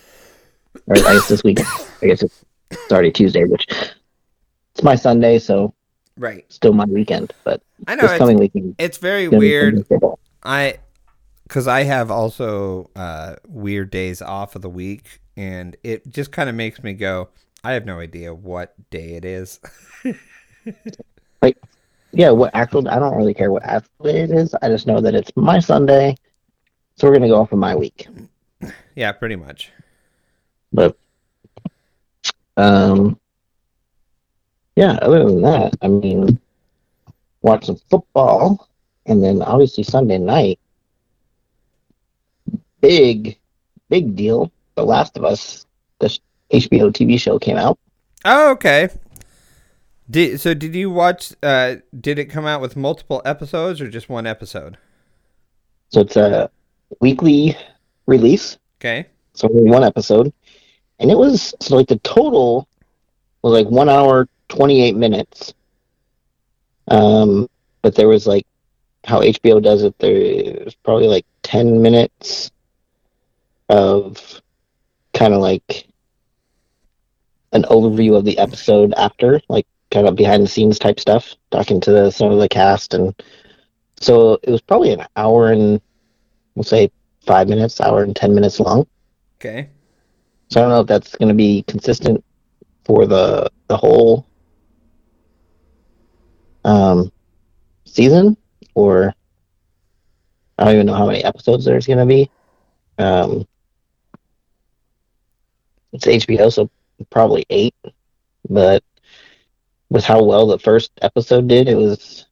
or 0.86 0.96
I 0.96 1.14
guess 1.14 1.28
this 1.28 1.42
weekend. 1.42 1.68
I 2.02 2.06
guess 2.06 2.22
it's 2.22 2.44
already 2.90 3.10
Tuesday, 3.10 3.44
which 3.44 3.66
it's 3.68 4.82
my 4.82 4.94
Sunday, 4.94 5.38
so 5.38 5.74
Right. 6.18 6.44
still 6.50 6.72
my 6.72 6.84
weekend. 6.84 7.32
But 7.44 7.62
I 7.86 7.94
know 7.94 8.02
this 8.02 8.12
it's, 8.12 8.18
coming 8.18 8.38
weekend, 8.38 8.74
it's 8.78 8.98
very 8.98 9.26
gonna 9.28 9.40
be 9.40 9.52
some 9.52 9.80
weird. 10.00 10.18
I 10.42 10.78
because 11.44 11.66
I 11.66 11.84
have 11.84 12.10
also 12.10 12.90
uh, 12.96 13.36
weird 13.46 13.90
days 13.90 14.20
off 14.20 14.56
of 14.56 14.62
the 14.62 14.70
week, 14.70 15.20
and 15.36 15.76
it 15.82 16.08
just 16.08 16.32
kind 16.32 16.48
of 16.48 16.54
makes 16.54 16.82
me 16.82 16.92
go. 16.92 17.28
I 17.64 17.72
have 17.72 17.84
no 17.84 17.98
idea 17.98 18.32
what 18.32 18.74
day 18.90 19.14
it 19.14 19.24
is. 19.24 19.60
yeah, 22.16 22.30
what 22.30 22.50
actual? 22.54 22.88
I 22.88 22.98
don't 22.98 23.16
really 23.16 23.34
care 23.34 23.52
what 23.52 23.62
actual 23.64 24.04
day 24.04 24.20
it 24.20 24.30
is. 24.30 24.54
I 24.62 24.68
just 24.68 24.86
know 24.86 25.00
that 25.00 25.14
it's 25.14 25.30
my 25.36 25.58
Sunday, 25.58 26.16
so 26.96 27.06
we're 27.06 27.12
gonna 27.12 27.28
go 27.28 27.40
off 27.40 27.52
of 27.52 27.58
my 27.58 27.74
week. 27.74 28.08
Yeah, 28.94 29.12
pretty 29.12 29.36
much. 29.36 29.70
But 30.72 30.96
um, 32.56 33.20
yeah. 34.76 34.92
Other 35.02 35.24
than 35.24 35.42
that, 35.42 35.74
I 35.82 35.88
mean, 35.88 36.40
watch 37.42 37.66
some 37.66 37.76
football, 37.90 38.66
and 39.04 39.22
then 39.22 39.42
obviously 39.42 39.84
Sunday 39.84 40.16
night, 40.16 40.58
big, 42.80 43.38
big 43.90 44.16
deal. 44.16 44.50
The 44.74 44.84
Last 44.84 45.18
of 45.18 45.24
Us, 45.24 45.66
the 45.98 46.06
HBO 46.50 46.90
TV 46.90 47.20
show 47.20 47.38
came 47.38 47.58
out. 47.58 47.78
Oh, 48.24 48.52
okay. 48.52 48.88
Did 50.08 50.40
so? 50.40 50.54
Did 50.54 50.74
you 50.74 50.90
watch? 50.90 51.32
Uh, 51.42 51.76
did 51.98 52.18
it 52.18 52.26
come 52.26 52.46
out 52.46 52.60
with 52.60 52.76
multiple 52.76 53.22
episodes 53.24 53.80
or 53.80 53.88
just 53.88 54.08
one 54.08 54.26
episode? 54.26 54.78
So 55.88 56.00
it's 56.00 56.16
a 56.16 56.50
weekly 57.00 57.56
release. 58.06 58.58
Okay. 58.80 59.06
So 59.34 59.48
only 59.48 59.68
one 59.68 59.82
episode, 59.82 60.32
and 61.00 61.10
it 61.10 61.18
was 61.18 61.54
so 61.60 61.76
like 61.76 61.88
the 61.88 61.98
total 61.98 62.68
was 63.42 63.52
like 63.52 63.68
one 63.68 63.88
hour 63.88 64.28
twenty 64.48 64.82
eight 64.82 64.96
minutes. 64.96 65.54
Um, 66.88 67.48
but 67.82 67.96
there 67.96 68.08
was 68.08 68.28
like 68.28 68.46
how 69.04 69.22
HBO 69.22 69.60
does 69.60 69.82
it. 69.82 69.98
There's 69.98 70.74
probably 70.76 71.08
like 71.08 71.26
ten 71.42 71.82
minutes 71.82 72.52
of 73.68 74.40
kind 75.14 75.34
of 75.34 75.40
like 75.40 75.88
an 77.52 77.62
overview 77.64 78.16
of 78.16 78.24
the 78.24 78.38
episode 78.38 78.94
after, 78.96 79.40
like 79.48 79.66
kind 79.90 80.06
of 80.06 80.16
behind 80.16 80.42
the 80.42 80.48
scenes 80.48 80.78
type 80.78 81.00
stuff, 81.00 81.34
talking 81.50 81.80
to 81.80 81.90
the, 81.90 82.10
some 82.10 82.30
of 82.30 82.38
the 82.38 82.48
cast, 82.48 82.94
and 82.94 83.14
so 84.00 84.38
it 84.42 84.50
was 84.50 84.60
probably 84.60 84.92
an 84.92 85.06
hour 85.16 85.52
and 85.52 85.80
we'll 86.54 86.64
say 86.64 86.90
five 87.24 87.48
minutes, 87.48 87.80
hour 87.80 88.02
and 88.02 88.14
ten 88.14 88.34
minutes 88.34 88.60
long. 88.60 88.86
Okay. 89.40 89.70
So 90.48 90.60
I 90.60 90.62
don't 90.62 90.70
know 90.70 90.80
if 90.80 90.86
that's 90.86 91.16
going 91.16 91.28
to 91.28 91.34
be 91.34 91.62
consistent 91.66 92.24
for 92.84 93.06
the 93.06 93.50
the 93.68 93.76
whole 93.76 94.26
um, 96.64 97.10
season, 97.84 98.36
or 98.74 99.14
I 100.58 100.64
don't 100.64 100.74
even 100.74 100.86
know 100.86 100.94
how 100.94 101.06
many 101.06 101.24
episodes 101.24 101.64
there's 101.64 101.86
going 101.86 101.98
to 101.98 102.06
be. 102.06 102.30
Um, 102.98 103.46
it's 105.92 106.06
HBO, 106.06 106.52
so 106.52 106.70
probably 107.10 107.44
eight. 107.50 107.74
But 108.48 108.84
with 109.90 110.04
how 110.04 110.22
well 110.22 110.46
the 110.46 110.58
first 110.58 110.90
episode 111.02 111.48
did, 111.48 111.68
it 111.68 111.76
was 111.76 112.26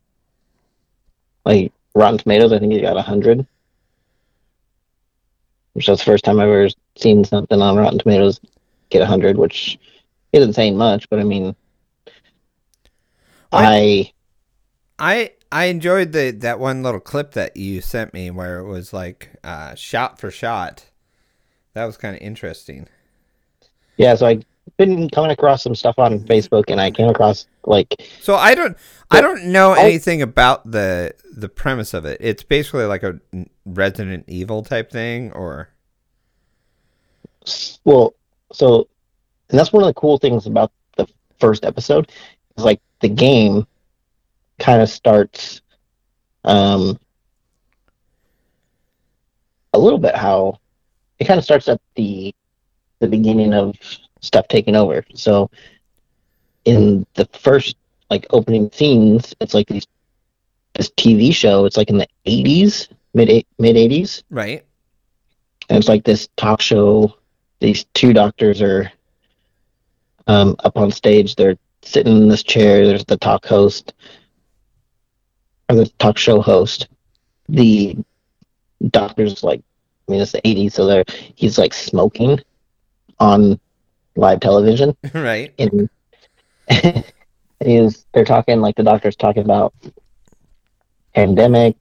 like 1.44 1.72
Rotten 1.94 2.18
Tomatoes. 2.18 2.52
I 2.52 2.58
think 2.58 2.72
it 2.72 2.82
got 2.82 2.96
a 2.96 3.02
hundred, 3.02 3.46
which 5.74 5.88
was 5.88 5.98
the 5.98 6.04
first 6.04 6.24
time 6.24 6.40
I've 6.40 6.48
ever 6.48 6.68
seen 6.96 7.24
something 7.24 7.60
on 7.60 7.76
Rotten 7.76 7.98
Tomatoes 7.98 8.40
get 8.90 9.02
a 9.02 9.06
hundred, 9.06 9.36
which 9.36 9.78
isn't 10.32 10.54
saying 10.54 10.76
much, 10.76 11.08
but 11.10 11.20
I 11.20 11.24
mean, 11.24 11.54
I 13.52 14.12
I 14.98 15.32
I 15.52 15.66
enjoyed 15.66 16.12
the 16.12 16.32
that 16.32 16.58
one 16.58 16.82
little 16.82 17.00
clip 17.00 17.32
that 17.32 17.56
you 17.56 17.80
sent 17.80 18.12
me 18.12 18.30
where 18.30 18.58
it 18.58 18.66
was 18.66 18.92
like 18.92 19.30
uh, 19.44 19.74
shot 19.74 20.18
for 20.18 20.30
shot. 20.30 20.86
That 21.74 21.84
was 21.86 21.96
kind 21.96 22.16
of 22.16 22.22
interesting. 22.22 22.88
yeah, 23.96 24.14
so 24.14 24.26
I've 24.26 24.44
been 24.76 25.08
coming 25.10 25.30
across 25.30 25.62
some 25.62 25.74
stuff 25.74 25.98
on 25.98 26.20
Facebook, 26.20 26.64
and 26.68 26.80
I 26.80 26.90
came 26.90 27.08
across 27.08 27.46
like 27.64 27.94
So 28.20 28.34
I 28.34 28.54
don't 28.54 28.76
I 29.10 29.20
don't 29.20 29.46
know 29.46 29.72
I- 29.72 29.80
anything 29.80 30.22
about 30.22 30.70
the 30.70 31.14
the 31.36 31.48
premise 31.48 31.94
of 31.94 32.04
it. 32.04 32.18
It's 32.20 32.42
basically 32.42 32.84
like 32.84 33.02
a 33.02 33.20
Resident 33.64 34.24
Evil 34.28 34.62
type 34.62 34.90
thing, 34.90 35.32
or 35.32 35.70
well, 37.84 38.14
so 38.52 38.88
and 39.50 39.58
that's 39.58 39.72
one 39.72 39.82
of 39.82 39.86
the 39.88 39.94
cool 40.00 40.18
things 40.18 40.46
about 40.46 40.72
the 40.96 41.06
first 41.38 41.64
episode 41.64 42.10
is 42.56 42.64
like 42.64 42.80
the 43.00 43.08
game 43.08 43.66
kind 44.58 44.80
of 44.80 44.88
starts 44.88 45.60
um 46.44 46.98
a 49.72 49.78
little 49.78 49.98
bit 49.98 50.14
how 50.14 50.58
it 51.18 51.24
kind 51.24 51.38
of 51.38 51.44
starts 51.44 51.68
at 51.68 51.80
the 51.96 52.34
the 53.00 53.08
beginning 53.08 53.52
of 53.52 53.74
stuff 54.24 54.48
taking 54.48 54.76
over. 54.76 55.04
So 55.14 55.50
in 56.64 57.06
the 57.14 57.26
first 57.26 57.76
like 58.10 58.26
opening 58.30 58.70
scenes, 58.72 59.34
it's 59.40 59.54
like 59.54 59.68
these 59.68 59.86
this 60.74 60.90
TV 60.90 61.34
show. 61.34 61.64
It's 61.64 61.76
like 61.76 61.90
in 61.90 61.98
the 61.98 62.08
eighties, 62.26 62.88
mid 63.14 63.44
mid 63.58 63.76
eighties, 63.76 64.24
right? 64.30 64.64
and 65.68 65.78
it's 65.78 65.88
like 65.88 66.04
this 66.04 66.28
talk 66.36 66.60
show. 66.60 67.14
These 67.60 67.84
two 67.94 68.12
doctors 68.12 68.60
are 68.60 68.90
um, 70.26 70.56
up 70.64 70.76
on 70.76 70.90
stage. 70.90 71.36
They're 71.36 71.56
sitting 71.82 72.16
in 72.16 72.28
this 72.28 72.42
chair. 72.42 72.86
There's 72.86 73.04
the 73.04 73.16
talk 73.16 73.46
host 73.46 73.94
or 75.68 75.76
the 75.76 75.86
talk 75.98 76.18
show 76.18 76.40
host. 76.40 76.88
The 77.48 77.96
doctor's 78.90 79.42
like, 79.42 79.62
I 80.08 80.12
mean, 80.12 80.20
it's 80.20 80.32
the 80.32 80.42
'80s, 80.42 80.72
so 80.72 80.86
they're 80.86 81.04
he's 81.34 81.58
like 81.58 81.72
smoking 81.72 82.40
on 83.20 83.58
live 84.16 84.40
television, 84.40 84.96
right. 85.14 85.52
and 85.58 85.88
and 86.68 87.04
he's 87.64 88.06
they're 88.12 88.24
talking 88.24 88.60
like 88.60 88.76
the 88.76 88.82
doctor's 88.82 89.16
talking 89.16 89.44
about 89.44 89.74
pandemic, 91.14 91.76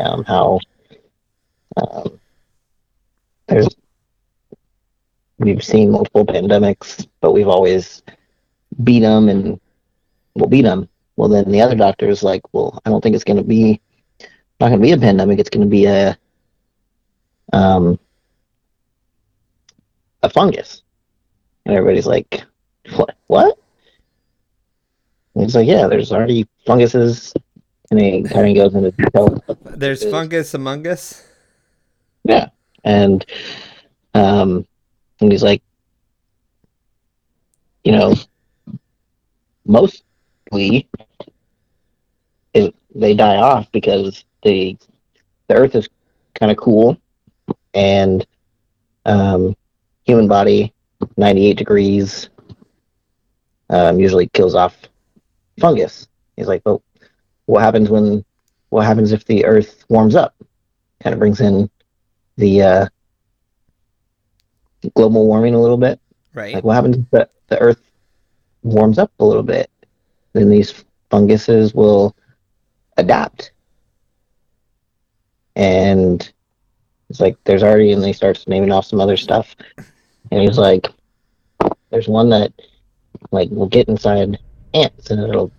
um, 0.00 0.24
how 0.24 0.60
um, 1.76 2.18
there's 3.48 3.68
we've 5.38 5.64
seen 5.64 5.90
multiple 5.90 6.26
pandemics, 6.26 7.06
but 7.20 7.32
we've 7.32 7.48
always 7.48 8.02
beat 8.82 9.00
them 9.00 9.28
and 9.28 9.60
we'll 10.34 10.48
beat 10.48 10.62
them. 10.62 10.88
Well, 11.16 11.28
then 11.28 11.50
the 11.50 11.60
other 11.60 11.74
doctor 11.74 12.08
is 12.08 12.22
like, 12.22 12.42
well, 12.52 12.80
I 12.84 12.90
don't 12.90 13.02
think 13.02 13.14
it's 13.14 13.24
going 13.24 13.38
to 13.38 13.44
be 13.44 13.80
not 14.60 14.68
going 14.68 14.80
to 14.80 14.86
be 14.86 14.92
a 14.92 14.98
pandemic. 14.98 15.38
It's 15.38 15.50
going 15.50 15.66
to 15.66 15.70
be 15.70 15.86
a 15.86 16.16
um 17.52 17.98
a 20.22 20.28
fungus. 20.28 20.82
And 21.68 21.76
everybody's 21.76 22.06
like, 22.06 22.44
what? 22.96 23.14
What? 23.26 23.58
And 25.34 25.44
he's 25.44 25.54
like, 25.54 25.68
yeah, 25.68 25.86
there's 25.86 26.10
already 26.10 26.48
funguses. 26.66 27.34
And 27.90 28.00
he 28.00 28.22
kind 28.22 28.58
of 28.58 28.72
goes 28.72 28.74
into. 28.74 29.42
There's 29.76 30.02
fungus 30.10 30.54
among 30.54 30.86
us. 30.86 31.24
Yeah. 32.24 32.48
And 32.84 33.24
um 34.14 34.66
and 35.20 35.30
he's 35.30 35.42
like 35.42 35.62
you 37.84 37.92
know 37.92 38.14
mostly 39.66 40.88
it, 42.54 42.74
they 42.94 43.14
die 43.14 43.36
off 43.36 43.70
because 43.72 44.24
the 44.42 44.76
the 45.48 45.54
earth 45.54 45.74
is 45.74 45.88
kind 46.34 46.50
of 46.50 46.56
cool 46.56 46.96
and 47.74 48.26
um 49.04 49.54
human 50.04 50.26
body 50.26 50.72
98 51.16 51.56
degrees 51.56 52.28
um 53.70 53.98
usually 54.00 54.28
kills 54.28 54.54
off 54.54 54.76
fungus. 55.60 56.08
He's 56.36 56.48
like, 56.48 56.62
"Well, 56.64 56.82
what 57.46 57.62
happens 57.62 57.90
when 57.90 58.24
what 58.70 58.86
happens 58.86 59.12
if 59.12 59.24
the 59.24 59.44
earth 59.44 59.84
warms 59.88 60.14
up?" 60.14 60.34
Kind 61.00 61.14
of 61.14 61.20
brings 61.20 61.40
in 61.40 61.70
the 62.36 62.62
uh, 62.62 62.86
global 64.94 65.26
warming 65.26 65.54
a 65.54 65.60
little 65.60 65.76
bit. 65.76 66.00
Right. 66.34 66.54
Like, 66.54 66.64
what 66.64 66.74
happens 66.74 66.96
if 66.96 67.10
the, 67.10 67.28
the 67.48 67.58
Earth 67.58 67.80
warms 68.62 68.98
up 68.98 69.10
a 69.18 69.24
little 69.24 69.42
bit? 69.42 69.70
Then 70.32 70.48
these 70.48 70.84
funguses 71.10 71.74
will 71.74 72.14
adapt. 72.96 73.52
And 75.56 76.30
it's 77.10 77.20
like, 77.20 77.36
there's 77.44 77.62
already, 77.62 77.92
and 77.92 78.04
he 78.04 78.12
starts 78.12 78.46
naming 78.46 78.70
off 78.70 78.86
some 78.86 79.00
other 79.00 79.16
stuff. 79.16 79.56
And 80.30 80.42
he's 80.42 80.58
like, 80.58 80.88
there's 81.90 82.08
one 82.08 82.28
that, 82.30 82.52
like, 83.30 83.50
will 83.50 83.68
get 83.68 83.88
inside 83.88 84.38
ants 84.74 85.10
and 85.10 85.22
it'll 85.22 85.50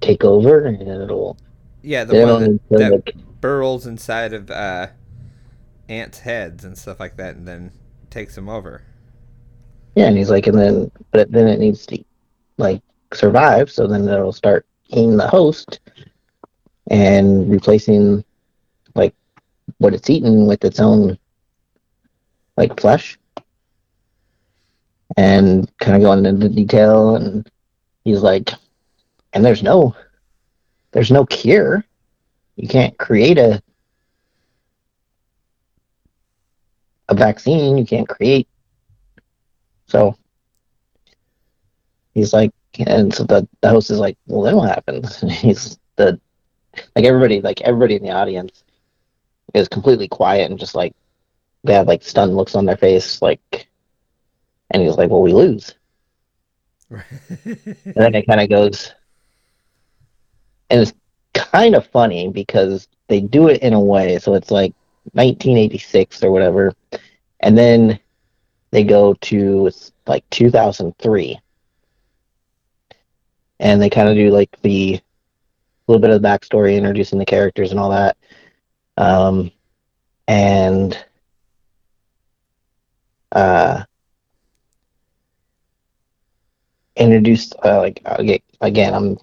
take 0.00 0.24
over 0.24 0.66
and 0.66 0.80
it'll. 0.80 1.36
yeah, 1.82 2.04
the 2.04 2.24
one 2.24 2.60
that, 2.70 3.02
that 3.04 3.40
burrows 3.40 3.86
inside 3.86 4.32
of 4.32 4.50
uh, 4.50 4.88
ants' 5.88 6.20
heads 6.20 6.64
and 6.64 6.76
stuff 6.76 7.00
like 7.00 7.16
that, 7.16 7.36
and 7.36 7.46
then 7.46 7.72
takes 8.10 8.34
them 8.34 8.48
over. 8.48 8.82
Yeah, 9.94 10.06
and 10.06 10.16
he's 10.16 10.30
like, 10.30 10.46
and 10.46 10.58
then, 10.58 10.90
but 11.10 11.30
then 11.32 11.48
it 11.48 11.58
needs 11.58 11.86
to, 11.86 12.02
like, 12.58 12.82
survive. 13.12 13.70
So 13.70 13.86
then 13.86 14.08
it'll 14.08 14.32
start 14.32 14.66
eating 14.88 15.16
the 15.16 15.28
host 15.28 15.80
and 16.90 17.50
replacing, 17.50 18.24
like, 18.94 19.14
what 19.78 19.94
it's 19.94 20.10
eaten 20.10 20.46
with 20.46 20.64
its 20.64 20.80
own, 20.80 21.18
like, 22.56 22.78
flesh. 22.80 23.18
And 25.16 25.70
kind 25.78 25.96
of 25.96 26.02
going 26.02 26.26
into 26.26 26.48
detail. 26.48 27.16
And 27.16 27.48
he's 28.04 28.20
like, 28.20 28.50
and 29.32 29.44
there's 29.44 29.62
no, 29.62 29.94
there's 30.92 31.10
no 31.10 31.24
cure. 31.24 31.84
You 32.56 32.68
can't 32.68 32.96
create 32.98 33.38
a 33.38 33.62
a 37.08 37.14
vaccine. 37.14 37.78
You 37.78 37.86
can't 37.86 38.08
create. 38.08 38.48
So 39.86 40.16
he's 42.14 42.32
like, 42.32 42.52
and 42.78 43.14
so 43.14 43.24
the, 43.24 43.48
the 43.60 43.68
host 43.68 43.90
is 43.90 43.98
like, 43.98 44.18
well, 44.26 44.42
then 44.42 44.56
what 44.56 44.68
happens? 44.68 45.22
And 45.22 45.32
he's 45.32 45.78
the 45.96 46.20
like 46.94 47.04
everybody, 47.04 47.40
like 47.40 47.62
everybody 47.62 47.96
in 47.96 48.02
the 48.02 48.10
audience 48.10 48.64
is 49.54 49.68
completely 49.68 50.08
quiet 50.08 50.50
and 50.50 50.58
just 50.58 50.74
like 50.74 50.94
they 51.64 51.72
have 51.72 51.88
like 51.88 52.02
stunned 52.02 52.36
looks 52.36 52.54
on 52.54 52.66
their 52.66 52.76
face, 52.76 53.22
like, 53.22 53.68
and 54.70 54.82
he's 54.82 54.96
like, 54.96 55.10
well, 55.10 55.22
we 55.22 55.32
lose. 55.32 55.74
And 56.90 57.94
then 57.94 58.14
it 58.14 58.26
kind 58.26 58.40
of 58.40 58.48
goes, 58.48 58.92
and 60.70 60.80
it's 60.80 60.92
kind 61.34 61.74
of 61.74 61.86
funny 61.88 62.28
because 62.28 62.88
they 63.08 63.20
do 63.20 63.48
it 63.48 63.62
in 63.62 63.72
a 63.72 63.80
way. 63.80 64.18
So 64.18 64.34
it's 64.34 64.50
like 64.50 64.72
1986 65.12 66.22
or 66.22 66.30
whatever, 66.30 66.74
and 67.40 67.56
then 67.56 67.98
they 68.70 68.84
go 68.84 69.14
to 69.14 69.70
like 70.06 70.28
2003, 70.30 71.40
and 73.58 73.82
they 73.82 73.90
kind 73.90 74.08
of 74.08 74.14
do 74.14 74.30
like 74.30 74.56
the 74.62 75.00
little 75.86 76.00
bit 76.00 76.10
of 76.10 76.20
the 76.20 76.28
backstory, 76.28 76.76
introducing 76.76 77.18
the 77.18 77.24
characters 77.24 77.70
and 77.70 77.80
all 77.80 77.90
that, 77.90 78.16
um, 78.96 79.50
and 80.28 81.04
uh, 83.32 83.84
introduced 86.96 87.54
uh, 87.64 87.78
like 87.78 88.02
again, 88.60 88.94
I'm 88.94 89.18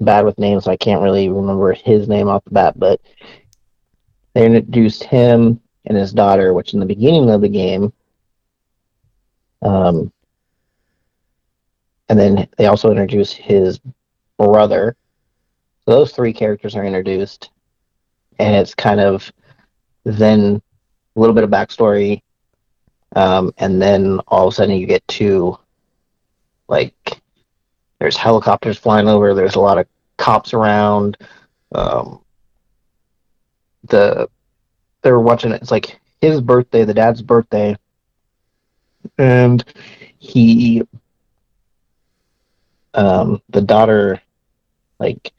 bad 0.00 0.24
with 0.24 0.38
names, 0.38 0.64
so 0.64 0.70
I 0.70 0.76
can't 0.76 1.02
really 1.02 1.28
remember 1.28 1.72
his 1.72 2.08
name 2.08 2.28
off 2.28 2.44
the 2.44 2.50
bat, 2.50 2.78
but 2.78 3.00
they 4.34 4.46
introduced 4.46 5.04
him 5.04 5.60
and 5.86 5.96
his 5.96 6.12
daughter, 6.12 6.52
which 6.52 6.74
in 6.74 6.80
the 6.80 6.86
beginning 6.86 7.30
of 7.30 7.40
the 7.40 7.48
game, 7.48 7.92
um, 9.62 10.12
and 12.08 12.18
then 12.18 12.48
they 12.58 12.66
also 12.66 12.90
introduced 12.90 13.34
his 13.34 13.80
brother. 14.38 14.96
So 15.84 15.92
those 15.92 16.12
three 16.12 16.32
characters 16.32 16.76
are 16.76 16.84
introduced, 16.84 17.50
and 18.38 18.54
it's 18.54 18.74
kind 18.74 19.00
of 19.00 19.30
then 20.04 20.62
a 21.16 21.20
little 21.20 21.34
bit 21.34 21.44
of 21.44 21.50
backstory, 21.50 22.22
um, 23.16 23.52
and 23.58 23.80
then 23.80 24.20
all 24.28 24.48
of 24.48 24.52
a 24.52 24.56
sudden 24.56 24.76
you 24.76 24.86
get 24.86 25.06
to 25.08 25.58
like 26.70 27.20
there's 27.98 28.16
helicopters 28.16 28.78
flying 28.78 29.08
over. 29.08 29.34
There's 29.34 29.56
a 29.56 29.60
lot 29.60 29.76
of 29.76 29.86
cops 30.16 30.54
around. 30.54 31.18
Um, 31.72 32.20
the 33.88 34.28
they're 35.02 35.20
watching 35.20 35.52
it. 35.52 35.60
It's 35.60 35.70
like 35.70 36.00
his 36.20 36.40
birthday, 36.40 36.84
the 36.84 36.94
dad's 36.94 37.22
birthday, 37.22 37.76
and 39.18 39.64
he, 40.18 40.82
um, 42.94 43.42
the 43.48 43.62
daughter, 43.62 44.20
like 44.98 45.32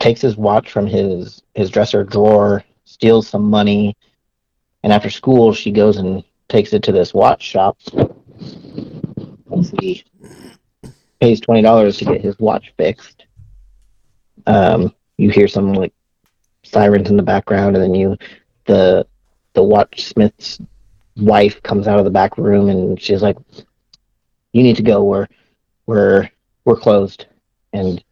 takes 0.00 0.20
his 0.20 0.36
watch 0.36 0.70
from 0.70 0.86
his 0.86 1.42
his 1.54 1.70
dresser 1.70 2.02
drawer, 2.02 2.64
steals 2.84 3.28
some 3.28 3.50
money, 3.50 3.94
and 4.82 4.92
after 4.92 5.10
school 5.10 5.52
she 5.52 5.70
goes 5.70 5.98
and 5.98 6.24
takes 6.48 6.72
it 6.72 6.82
to 6.84 6.92
this 6.92 7.12
watch 7.12 7.42
shop. 7.42 7.76
He 9.80 10.04
pays 11.20 11.40
twenty 11.40 11.62
dollars 11.62 11.96
to 11.98 12.04
get 12.04 12.20
his 12.20 12.38
watch 12.38 12.72
fixed. 12.76 13.26
Um, 14.46 14.94
you 15.18 15.30
hear 15.30 15.48
some 15.48 15.72
like 15.72 15.92
sirens 16.64 17.10
in 17.10 17.16
the 17.16 17.22
background, 17.22 17.76
and 17.76 17.82
then 17.82 17.94
you 17.94 18.16
the 18.66 19.06
the 19.54 19.62
watchsmith's 19.62 20.60
wife 21.16 21.62
comes 21.62 21.86
out 21.86 21.98
of 21.98 22.04
the 22.04 22.10
back 22.10 22.38
room, 22.38 22.68
and 22.68 23.00
she's 23.00 23.22
like, 23.22 23.36
"You 24.52 24.62
need 24.62 24.76
to 24.76 24.82
go. 24.82 25.04
We're 25.04 25.28
we're 25.86 26.28
we're 26.64 26.76
closed." 26.76 27.26
And 27.72 28.02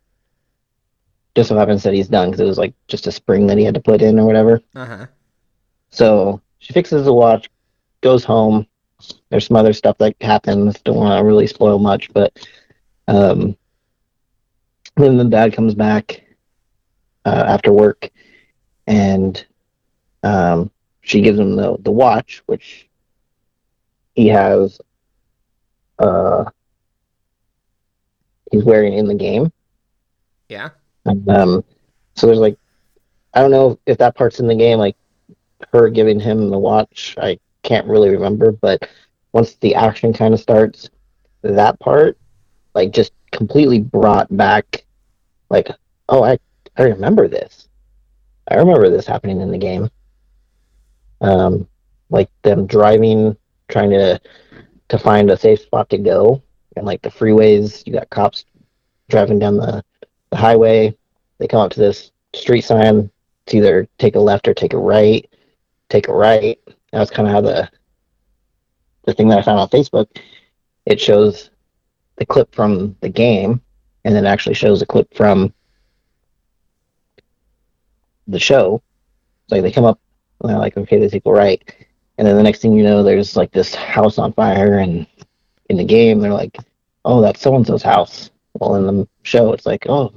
just 1.35 1.49
so 1.49 1.57
happens 1.57 1.83
that 1.83 1.95
he's 1.95 2.09
done 2.09 2.29
because 2.31 2.41
it 2.41 2.47
was 2.47 2.59
like 2.59 2.75
just 2.89 3.07
a 3.07 3.13
spring 3.13 3.47
that 3.47 3.59
he 3.59 3.65
had 3.65 3.75
to 3.75 3.81
put 3.81 4.03
in 4.03 4.19
or 4.19 4.27
whatever. 4.27 4.61
Uh 4.75 4.87
huh. 4.87 5.07
So 5.91 6.41
she 6.59 6.73
fixes 6.73 7.05
the 7.05 7.13
watch, 7.13 7.51
goes 8.01 8.25
home. 8.25 8.67
There's 9.29 9.47
some 9.47 9.57
other 9.57 9.73
stuff 9.73 9.99
that 9.99 10.15
happens. 10.21 10.81
Don't 10.81 10.97
want 10.97 11.19
to 11.19 11.25
really 11.25 11.47
spoil 11.47 11.79
much, 11.79 12.13
but 12.13 12.47
um, 13.09 13.57
then 14.97 15.17
the 15.17 15.25
dad 15.25 15.53
comes 15.53 15.75
back 15.75 16.23
uh, 17.25 17.45
after 17.47 17.73
work, 17.73 18.11
and 18.87 19.45
um, 20.23 20.71
she 21.03 21.21
gives 21.21 21.39
him 21.39 21.57
the 21.57 21.77
the 21.81 21.91
watch, 21.91 22.43
which 22.47 22.89
he 24.15 24.29
has. 24.29 24.81
Uh, 25.99 26.45
he's 28.51 28.65
wearing 28.65 28.95
in 28.95 29.07
the 29.07 29.15
game. 29.15 29.53
Yeah. 30.49 30.71
And, 31.05 31.29
um, 31.29 31.65
so 32.15 32.27
there's 32.27 32.39
like, 32.39 32.59
I 33.35 33.41
don't 33.41 33.51
know 33.51 33.79
if 33.87 33.99
that 33.99 34.17
part's 34.17 34.41
in 34.41 34.49
the 34.49 34.55
game, 34.55 34.79
like 34.79 34.97
her 35.73 35.89
giving 35.89 36.19
him 36.19 36.51
the 36.51 36.59
watch. 36.59 37.15
I 37.19 37.39
can't 37.63 37.87
really 37.87 38.11
remember, 38.11 38.53
but 38.53 38.89
once 39.33 39.55
the 39.57 39.75
action 39.75 40.13
kind 40.13 40.35
of 40.35 40.41
starts, 40.41 40.91
that 41.43 41.79
part, 41.81 42.19
like, 42.75 42.93
just 42.93 43.13
completely 43.33 43.81
brought 43.81 44.35
back, 44.37 44.85
like, 45.49 45.69
oh, 46.09 46.25
I 46.25 46.39
I 46.77 46.85
remember 46.85 47.29
this. 47.29 47.69
I 48.51 48.57
remember 48.57 48.89
this 48.89 49.07
happening 49.07 49.41
in 49.41 49.51
the 49.51 49.59
game. 49.59 49.91
Um, 51.21 51.69
like 52.09 52.31
them 52.43 52.67
driving, 52.67 53.37
trying 53.69 53.91
to 53.91 54.21
to 54.89 54.99
find 54.99 55.31
a 55.31 55.37
safe 55.37 55.61
spot 55.61 55.89
to 55.91 55.99
go, 55.99 56.43
and 56.77 56.87
like 56.87 57.03
the 57.03 57.11
freeways, 57.11 57.87
you 57.87 57.93
got 57.93 58.11
cops 58.11 58.45
driving 59.09 59.39
down 59.39 59.57
the, 59.57 59.85
the 60.31 60.37
highway. 60.37 60.97
They 61.39 61.47
come 61.47 61.61
up 61.61 61.73
to 61.73 61.81
this 61.81 62.11
street 62.35 62.63
sign. 62.63 63.11
It's 63.47 63.55
either 63.55 63.89
take 63.99 64.17
a 64.17 64.21
left 64.21 64.49
or 64.49 64.55
take 64.55 64.73
a 64.73 64.79
right. 64.79 65.29
Take 65.89 66.09
a 66.09 66.13
right. 66.15 66.59
That's 66.93 67.11
kind 67.11 67.29
of 67.29 67.35
how 67.35 67.41
the 67.41 67.71
the 69.05 69.15
thing 69.15 69.29
that 69.29 69.39
I 69.39 69.43
found 69.43 69.61
on 69.61 69.69
Facebook. 69.69 70.09
It 70.87 71.01
shows 71.01 71.51
the 72.17 72.27
clip 72.27 72.55
from 72.55 72.97
the 73.01 73.09
game, 73.09 73.61
and 74.05 74.15
then 74.15 74.27
actually 74.27 74.55
shows 74.55 74.83
a 74.83 74.87
clip 74.87 75.15
from 75.15 75.53
the 78.27 78.39
show. 78.39 78.83
It's 79.45 79.53
like 79.53 79.63
they 79.63 79.73
come 79.73 79.85
up 79.85 80.01
and 80.41 80.51
they're 80.51 80.59
like, 80.59 80.77
okay, 80.77 81.07
take 81.09 81.27
a 81.27 81.31
right, 81.31 81.63
and 82.19 82.27
then 82.27 82.37
the 82.37 82.43
next 82.43 82.61
thing 82.61 82.73
you 82.73 82.83
know, 82.83 83.03
there's 83.03 83.37
like 83.37 83.53
this 83.53 83.75
house 83.75 84.19
on 84.19 84.33
fire, 84.33 84.79
and 84.79 85.07
in 85.69 85.77
the 85.77 85.85
game, 85.85 86.21
they're 86.21 86.33
like, 86.33 86.57
oh, 87.05 87.21
that's 87.21 87.41
so 87.41 87.55
and 87.55 87.67
so's 87.67 87.83
house. 87.83 88.31
Well, 88.55 88.75
in 88.77 88.87
the 88.87 89.09
show, 89.23 89.53
it's 89.53 89.67
like, 89.67 89.87
oh 89.89 90.13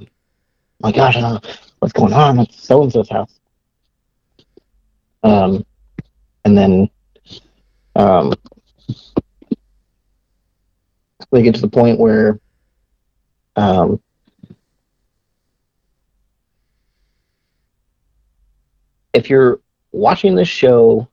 my 0.80 0.92
gosh, 0.92 1.16
know 1.16 1.40
what's 1.78 1.92
going 1.92 2.12
on. 2.12 2.40
It's 2.40 2.62
so 2.62 2.82
and 2.82 2.92
so's 2.92 3.08
house. 3.08 3.40
Um, 5.22 5.64
and 6.44 6.56
then 6.56 6.90
um, 7.96 8.32
they 11.30 11.42
get 11.42 11.54
to 11.54 11.60
the 11.60 11.68
point 11.68 11.98
where 11.98 12.38
um, 13.56 14.00
if 19.12 19.30
you're 19.30 19.60
watching 19.92 20.34
this 20.34 20.48
show 20.48 21.08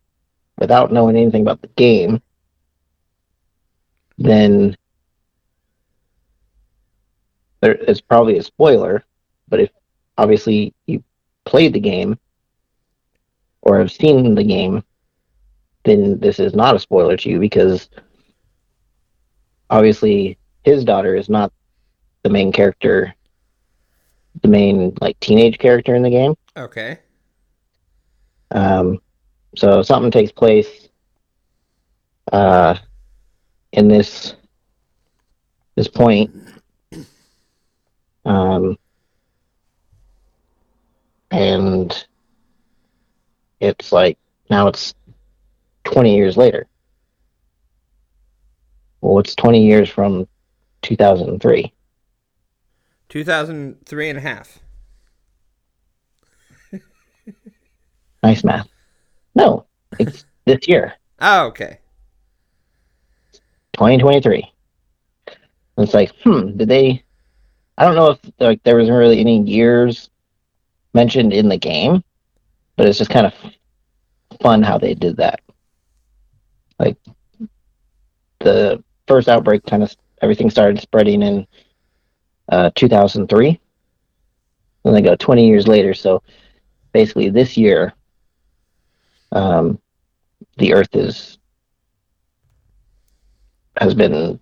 without 0.58 0.92
knowing 0.92 1.16
anything 1.16 1.42
about 1.42 1.62
the 1.62 1.68
game, 1.70 2.22
then 4.18 4.76
there 7.62 7.76
is 7.76 8.02
probably 8.02 8.38
a 8.38 8.44
spoiler. 8.44 9.04
But 9.48 9.62
if 9.62 9.70
obviously 10.18 10.74
you 10.88 11.04
played 11.46 11.74
the 11.74 11.80
game 11.80 12.20
or 13.62 13.80
have 13.80 13.92
seen 13.92 14.36
the 14.36 14.44
game, 14.44 14.84
then 15.84 16.20
this 16.20 16.40
is 16.40 16.54
not 16.54 16.76
a 16.76 16.80
spoiler 16.80 17.18
to 17.18 17.30
you 17.30 17.40
because 17.40 17.90
obviously 19.70 20.38
his 20.64 20.84
daughter 20.84 21.16
is 21.16 21.30
not 21.30 21.52
the 22.24 22.30
main 22.30 22.52
character, 22.52 23.14
the 24.42 24.48
main 24.48 24.94
like 25.02 25.20
teenage 25.20 25.58
character 25.58 25.96
in 25.96 26.04
the 26.04 26.10
game. 26.10 26.36
Okay. 26.56 27.00
Um, 28.52 29.00
so 29.56 29.82
something 29.82 30.12
takes 30.12 30.32
place 30.32 30.90
uh, 32.32 32.78
in 33.72 33.88
this 33.88 34.36
this 35.76 35.88
point, 35.88 36.32
um, 38.26 38.78
and 41.32 42.06
it's 43.60 43.92
like 43.92 44.18
now 44.50 44.68
it's 44.68 44.94
twenty 45.92 46.16
years 46.16 46.38
later. 46.38 46.68
Well, 49.02 49.20
it's 49.20 49.36
twenty 49.36 49.66
years 49.66 49.90
from 49.90 50.28
two 50.82 50.96
thousand 50.96 51.30
and 51.30 51.42
three. 51.42 51.74
2003 53.10 54.10
and 54.10 54.18
a 54.18 54.22
half. 54.22 54.60
Nice 58.24 58.44
math. 58.44 58.70
No, 59.36 59.66
it's 60.00 60.26
this 60.46 60.66
year, 60.68 60.94
Oh, 61.20 61.46
okay. 61.48 61.78
2023. 63.74 64.52
It's 65.78 65.94
like, 65.94 66.12
hmm, 66.24 66.58
did 66.58 66.68
they? 66.68 67.04
I 67.78 67.86
don't 67.86 67.96
know 67.96 68.12
if 68.12 68.20
like 68.40 68.62
there 68.64 68.78
wasn't 68.78 68.98
really 68.98 69.20
any 69.20 69.42
years 69.44 70.10
mentioned 70.94 71.32
in 71.32 71.48
the 71.48 71.58
game, 71.58 72.04
but 72.76 72.88
it's 72.88 72.98
just 72.98 73.12
kind 73.12 73.26
of 73.28 73.34
fun 74.42 74.62
how 74.64 74.78
they 74.78 74.94
did 74.94 75.18
that. 75.18 75.42
Like 76.82 76.98
the 78.40 78.84
first 79.08 79.30
outbreak, 79.30 79.64
kind 79.66 79.84
of 79.84 79.96
everything 80.22 80.50
started 80.50 80.82
spreading 80.82 81.22
in 81.22 81.48
uh, 82.50 82.72
2003. 82.76 83.60
Then 84.84 84.94
they 84.94 85.02
go 85.02 85.16
20 85.16 85.48
years 85.48 85.68
later. 85.68 85.94
So 85.94 86.24
basically, 86.92 87.30
this 87.30 87.56
year, 87.56 87.94
um, 89.32 89.80
the 90.58 90.74
Earth 90.74 90.96
is 90.96 91.38
has 93.78 93.94
been 93.94 94.40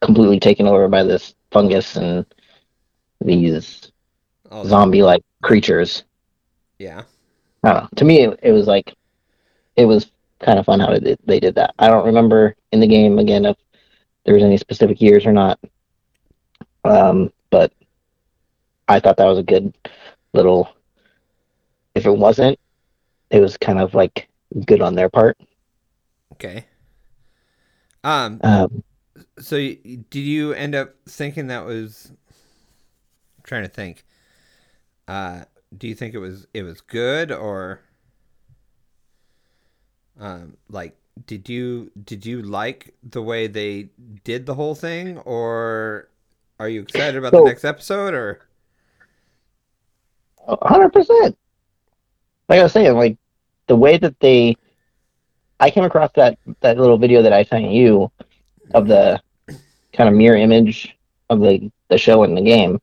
completely 0.00 0.40
taken 0.40 0.66
over 0.66 0.88
by 0.88 1.04
this 1.04 1.34
fungus 1.52 1.96
and 1.96 2.26
these 3.20 3.92
Oh, 4.50 4.64
zombie-like 4.64 5.22
creatures. 5.42 6.04
Yeah. 6.78 7.02
I. 7.62 7.88
To 7.96 8.04
me, 8.04 8.24
it, 8.24 8.38
it 8.42 8.52
was 8.52 8.66
like 8.66 8.94
it 9.76 9.84
was 9.84 10.10
kind 10.44 10.58
of 10.58 10.66
fun 10.66 10.80
how 10.80 10.90
they 10.92 11.00
did, 11.00 11.18
they 11.24 11.40
did 11.40 11.54
that. 11.56 11.74
I 11.78 11.88
don't 11.88 12.06
remember 12.06 12.56
in 12.72 12.80
the 12.80 12.86
game 12.86 13.18
again 13.18 13.44
if 13.46 13.56
there 14.24 14.34
was 14.34 14.44
any 14.44 14.58
specific 14.58 15.00
years 15.00 15.26
or 15.26 15.32
not, 15.32 15.58
um, 16.84 17.32
but 17.50 17.72
I 18.88 19.00
thought 19.00 19.16
that 19.18 19.26
was 19.26 19.38
a 19.38 19.42
good 19.42 19.76
little. 20.32 20.74
If 21.94 22.06
it 22.06 22.16
wasn't, 22.16 22.58
it 23.30 23.40
was 23.40 23.56
kind 23.56 23.78
of 23.80 23.94
like 23.94 24.28
good 24.66 24.82
on 24.82 24.94
their 24.94 25.10
part. 25.10 25.38
Okay. 26.32 26.66
Um. 28.02 28.40
Um, 28.42 28.82
So, 29.38 29.56
did 29.56 30.14
you 30.14 30.52
end 30.52 30.74
up 30.74 30.96
thinking 31.08 31.48
that 31.48 31.64
was? 31.64 32.10
I'm 32.10 33.44
trying 33.44 33.62
to 33.62 33.68
think. 33.68 34.04
Uh, 35.06 35.44
do 35.76 35.88
you 35.88 35.94
think 35.94 36.14
it 36.14 36.18
was 36.18 36.46
it 36.54 36.62
was 36.62 36.80
good 36.80 37.32
or? 37.32 37.83
Um, 40.18 40.56
like, 40.68 40.96
did 41.26 41.48
you 41.48 41.90
did 42.04 42.26
you 42.26 42.42
like 42.42 42.94
the 43.02 43.22
way 43.22 43.46
they 43.46 43.88
did 44.24 44.46
the 44.46 44.54
whole 44.54 44.74
thing, 44.74 45.18
or 45.18 46.08
are 46.58 46.68
you 46.68 46.82
excited 46.82 47.16
about 47.16 47.32
the 47.32 47.44
next 47.44 47.64
episode? 47.64 48.14
Or 48.14 48.40
hundred 50.62 50.92
percent. 50.92 51.36
Like 52.48 52.60
I 52.60 52.62
was 52.64 52.72
saying, 52.72 52.94
like 52.96 53.16
the 53.66 53.76
way 53.76 53.96
that 53.98 54.18
they, 54.20 54.56
I 55.60 55.70
came 55.70 55.84
across 55.84 56.10
that 56.16 56.38
that 56.60 56.78
little 56.78 56.98
video 56.98 57.22
that 57.22 57.32
I 57.32 57.44
sent 57.44 57.70
you 57.70 58.10
of 58.72 58.88
the 58.88 59.20
kind 59.92 60.08
of 60.08 60.14
mirror 60.14 60.36
image 60.36 60.96
of 61.30 61.40
the 61.40 61.70
the 61.88 61.98
show 61.98 62.22
and 62.24 62.36
the 62.36 62.42
game. 62.42 62.80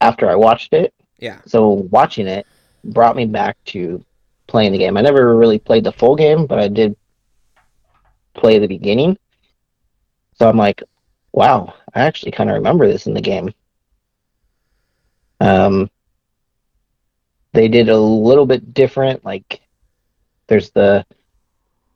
After 0.00 0.28
I 0.28 0.34
watched 0.34 0.72
it, 0.74 0.92
yeah, 1.18 1.40
so 1.46 1.68
watching 1.90 2.26
it 2.26 2.46
brought 2.84 3.16
me 3.16 3.24
back 3.24 3.56
to 3.66 4.04
playing 4.46 4.72
the 4.72 4.78
game. 4.78 4.96
I 4.96 5.02
never 5.02 5.36
really 5.36 5.58
played 5.58 5.84
the 5.84 5.92
full 5.92 6.16
game, 6.16 6.46
but 6.46 6.58
I 6.58 6.68
did 6.68 6.96
play 8.34 8.58
the 8.58 8.66
beginning. 8.66 9.18
So 10.34 10.48
I'm 10.48 10.56
like, 10.56 10.82
wow, 11.32 11.74
I 11.94 12.02
actually 12.02 12.32
kind 12.32 12.50
of 12.50 12.54
remember 12.54 12.86
this 12.86 13.06
in 13.06 13.14
the 13.14 13.20
game. 13.20 13.52
Um, 15.40 15.90
they 17.52 17.68
did 17.68 17.88
a 17.88 17.98
little 17.98 18.46
bit 18.46 18.74
different. 18.74 19.24
Like, 19.24 19.60
there's 20.46 20.70
the 20.70 21.04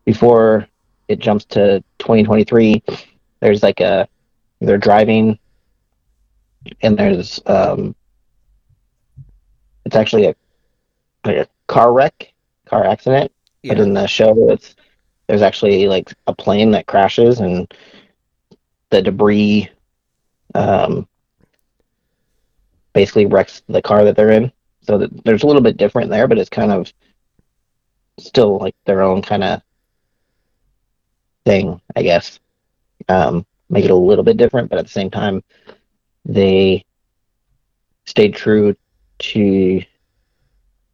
before 0.04 0.66
it 1.08 1.18
jumps 1.18 1.44
to 1.46 1.80
2023. 1.98 2.82
There's 3.40 3.62
like 3.62 3.80
a 3.80 4.08
they're 4.60 4.78
driving, 4.78 5.38
and 6.82 6.98
there's 6.98 7.40
um, 7.46 7.94
it's 9.84 9.96
actually 9.96 10.26
a 10.26 10.34
like 11.24 11.36
a 11.36 11.48
car 11.66 11.92
wreck, 11.92 12.32
car 12.70 12.85
accident. 12.85 13.33
But 13.64 13.78
in 13.78 13.92
the 13.92 14.06
show, 14.06 14.50
it's 14.50 14.74
there's 15.26 15.42
actually 15.42 15.87
like 15.87 16.12
a 16.26 16.35
plane 16.35 16.70
that 16.70 16.87
crashes 16.87 17.40
and 17.40 17.72
the 18.88 19.02
debris 19.02 19.68
um, 20.54 21.06
basically 22.92 23.26
wrecks 23.26 23.62
the 23.68 23.83
car 23.83 24.04
that 24.04 24.16
they're 24.16 24.30
in. 24.30 24.50
So 24.83 24.98
that 24.98 25.24
there's 25.24 25.42
a 25.42 25.46
little 25.46 25.62
bit 25.62 25.76
different 25.76 26.11
there, 26.11 26.26
but 26.26 26.38
it's 26.38 26.48
kind 26.48 26.72
of 26.72 26.92
still 28.18 28.59
like 28.59 28.74
their 28.87 29.02
own 29.02 29.22
kind 29.22 29.44
of 29.44 29.62
thing, 31.44 31.80
I 31.94 32.02
guess. 32.02 32.40
Um, 33.09 33.44
make 33.68 33.85
it 33.85 33.90
a 33.90 33.94
little 33.94 34.24
bit 34.24 34.37
different, 34.37 34.70
but 34.70 34.78
at 34.78 34.87
the 34.87 34.90
same 34.90 35.11
time, 35.11 35.42
they 36.24 36.85
stayed 38.06 38.35
true 38.35 38.74
to 39.18 39.83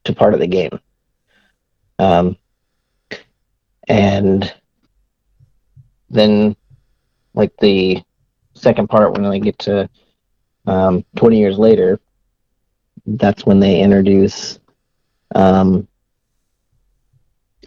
to 0.05 0.15
part 0.15 0.35
of 0.35 0.41
the 0.41 0.47
game. 0.47 0.79
Um, 1.99 2.37
and 3.89 4.53
then, 6.11 6.57
like 7.35 7.57
the 7.59 8.03
second 8.55 8.89
part, 8.89 9.13
when 9.13 9.29
they 9.29 9.41
get 9.41 9.59
to 9.61 9.89
um, 10.67 11.05
20 11.17 11.39
years 11.39 11.59
later, 11.59 12.01
that's 13.07 13.47
when 13.47 13.61
they 13.61 13.81
introduce 13.81 14.59
um, 15.35 15.87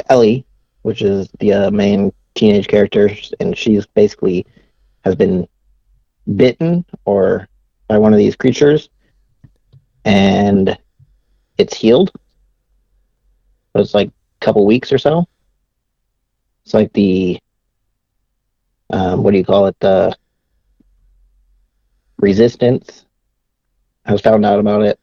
Ellie, 0.10 0.46
which 0.82 1.02
is 1.02 1.30
the 1.40 1.54
uh, 1.54 1.72
main 1.72 2.12
teenage 2.36 2.68
character, 2.68 3.10
and 3.40 3.58
she's 3.58 3.86
basically 3.88 4.46
has 5.04 5.16
been 5.16 5.48
bitten 6.36 6.86
or 7.06 7.48
by 7.88 7.98
one 7.98 8.14
of 8.14 8.20
these 8.20 8.36
creatures, 8.36 8.90
and 10.06 10.78
it's 11.58 11.76
healed. 11.76 12.12
So 13.74 13.82
it's 13.82 13.94
like 13.94 14.12
couple 14.40 14.66
weeks 14.66 14.92
or 14.92 14.98
so. 14.98 15.28
It's 16.66 16.74
like 16.74 16.92
the 16.94 17.40
um, 18.92 19.24
what 19.24 19.32
do 19.32 19.38
you 19.38 19.46
call 19.46 19.68
it? 19.68 19.80
The 19.80 20.16
resistance. 22.18 23.06
I 24.06 24.12
was 24.12 24.22
found 24.22 24.46
out 24.46 24.60
about 24.60 24.82
it, 24.84 25.00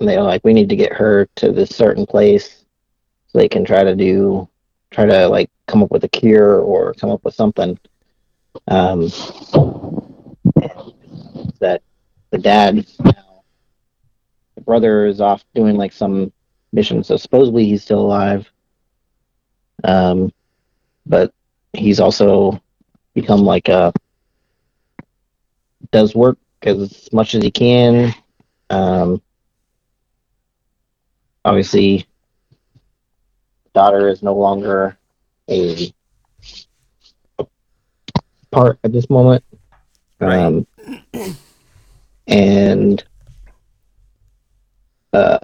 and 0.00 0.08
they're 0.08 0.22
like, 0.22 0.44
we 0.44 0.52
need 0.52 0.68
to 0.68 0.76
get 0.76 0.92
her 0.92 1.26
to 1.36 1.52
this 1.52 1.70
certain 1.70 2.06
place 2.06 2.64
so 3.28 3.38
they 3.38 3.48
can 3.48 3.64
try 3.64 3.82
to 3.82 3.96
do, 3.96 4.48
try 4.90 5.06
to 5.06 5.28
like 5.28 5.50
come 5.66 5.82
up 5.82 5.90
with 5.90 6.04
a 6.04 6.08
cure 6.08 6.60
or 6.60 6.92
come 6.94 7.10
up 7.10 7.24
with 7.24 7.34
something. 7.34 7.78
Um, 8.68 9.08
that 11.60 11.80
the 12.30 12.38
dad 12.38 12.86
now, 13.02 13.42
the 14.54 14.60
brother 14.60 15.06
is 15.06 15.20
off 15.20 15.44
doing 15.54 15.76
like 15.76 15.92
some 15.92 16.32
mission, 16.72 17.02
so 17.02 17.16
supposedly 17.16 17.64
he's 17.64 17.82
still 17.82 18.00
alive. 18.00 18.50
Um, 19.84 20.32
but 21.06 21.32
he's 21.72 22.00
also 22.00 22.60
become 23.14 23.40
like 23.40 23.68
a 23.68 23.92
does 25.90 26.14
work 26.14 26.38
as 26.62 27.08
much 27.12 27.34
as 27.34 27.42
he 27.42 27.50
can. 27.50 28.14
Um, 28.70 29.20
obviously, 31.44 32.06
daughter 33.74 34.08
is 34.08 34.22
no 34.22 34.34
longer 34.34 34.96
a, 35.48 35.92
a 37.38 37.46
part 38.50 38.78
at 38.84 38.92
this 38.92 39.10
moment. 39.10 39.44
Right. 40.20 40.38
Um, 40.38 40.66
and 42.26 43.04
uh, 45.12 45.38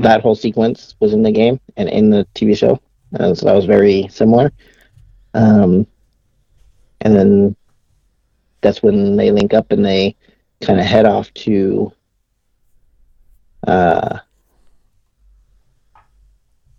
that 0.00 0.22
whole 0.22 0.34
sequence 0.34 0.94
was 1.00 1.12
in 1.12 1.22
the 1.22 1.32
game 1.32 1.60
and 1.76 1.88
in 1.88 2.10
the 2.10 2.26
TV 2.34 2.56
show, 2.56 2.80
and 3.12 3.36
so 3.36 3.46
that 3.46 3.54
was 3.54 3.66
very 3.66 4.08
similar. 4.08 4.52
Um, 5.34 5.86
and 7.02 7.14
then 7.14 7.56
that's 8.60 8.82
when 8.82 9.16
they 9.16 9.30
link 9.30 9.54
up 9.54 9.72
and 9.72 9.84
they 9.84 10.16
kind 10.60 10.80
of 10.80 10.86
head 10.86 11.06
off 11.06 11.32
to 11.34 11.92
uh, 13.66 14.18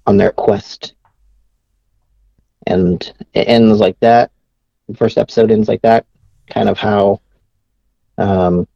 on 0.06 0.18
their 0.18 0.32
quest, 0.32 0.94
and 2.68 3.14
it 3.34 3.48
ends 3.48 3.80
like 3.80 4.00
that. 4.00 4.32
The 4.90 4.98
first 4.98 5.18
episode 5.18 5.52
ends 5.52 5.68
like 5.68 5.82
that, 5.84 6.06
kind 6.50 6.70
of 6.70 6.78
how 6.78 7.22
um, 8.18 8.68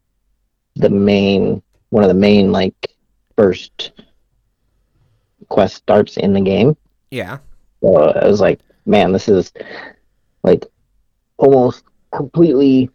the 0.76 0.90
main 0.90 1.62
one 1.90 2.04
of 2.04 2.10
the 2.10 2.14
main 2.14 2.52
like 2.52 2.76
first 3.36 3.92
quest 5.50 5.76
starts 5.76 6.18
in 6.18 6.34
the 6.34 6.42
game. 6.42 6.76
yeah, 7.12 7.38
So 7.82 7.96
I 7.98 8.26
was 8.28 8.42
like, 8.42 8.60
man, 8.86 9.12
this 9.12 9.28
is 9.30 9.52
like 10.44 10.66
almost 11.38 11.84
completely 12.14 12.90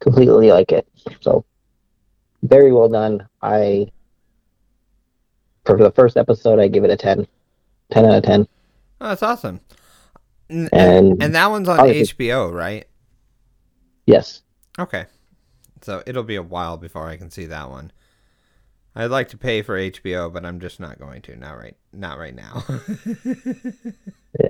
completely 0.00 0.50
like 0.52 0.72
it. 0.72 0.86
So 1.20 1.44
very 2.42 2.72
well 2.72 2.88
done. 2.88 3.26
I 3.40 3.88
for 5.64 5.76
the 5.76 5.92
first 5.92 6.16
episode, 6.16 6.58
I 6.58 6.66
give 6.68 6.82
it 6.84 6.90
a 6.90 6.96
10. 6.96 7.26
10 7.92 8.04
out 8.04 8.16
of 8.16 8.22
10. 8.24 8.48
Oh, 9.00 9.08
that's 9.08 9.22
awesome. 9.22 9.60
N- 10.50 10.68
And- 10.72 11.22
and 11.22 11.34
that 11.34 11.50
one's 11.50 11.68
on 11.68 11.78
obviously- 11.78 12.26
HBO, 12.26 12.52
right? 12.52 12.86
Yes. 14.06 14.42
Okay. 14.78 15.06
So 15.82 16.02
it'll 16.06 16.24
be 16.24 16.34
a 16.36 16.42
while 16.42 16.76
before 16.76 17.06
I 17.08 17.16
can 17.16 17.30
see 17.30 17.46
that 17.46 17.70
one. 17.70 17.92
I'd 18.94 19.10
like 19.10 19.28
to 19.28 19.38
pay 19.38 19.62
for 19.62 19.78
HBO, 19.78 20.32
but 20.32 20.44
I'm 20.44 20.60
just 20.60 20.78
not 20.78 20.98
going 20.98 21.22
to. 21.22 21.36
Not 21.36 21.56
right 21.56 21.76
not 21.92 22.18
right 22.18 22.34
now. 22.34 22.64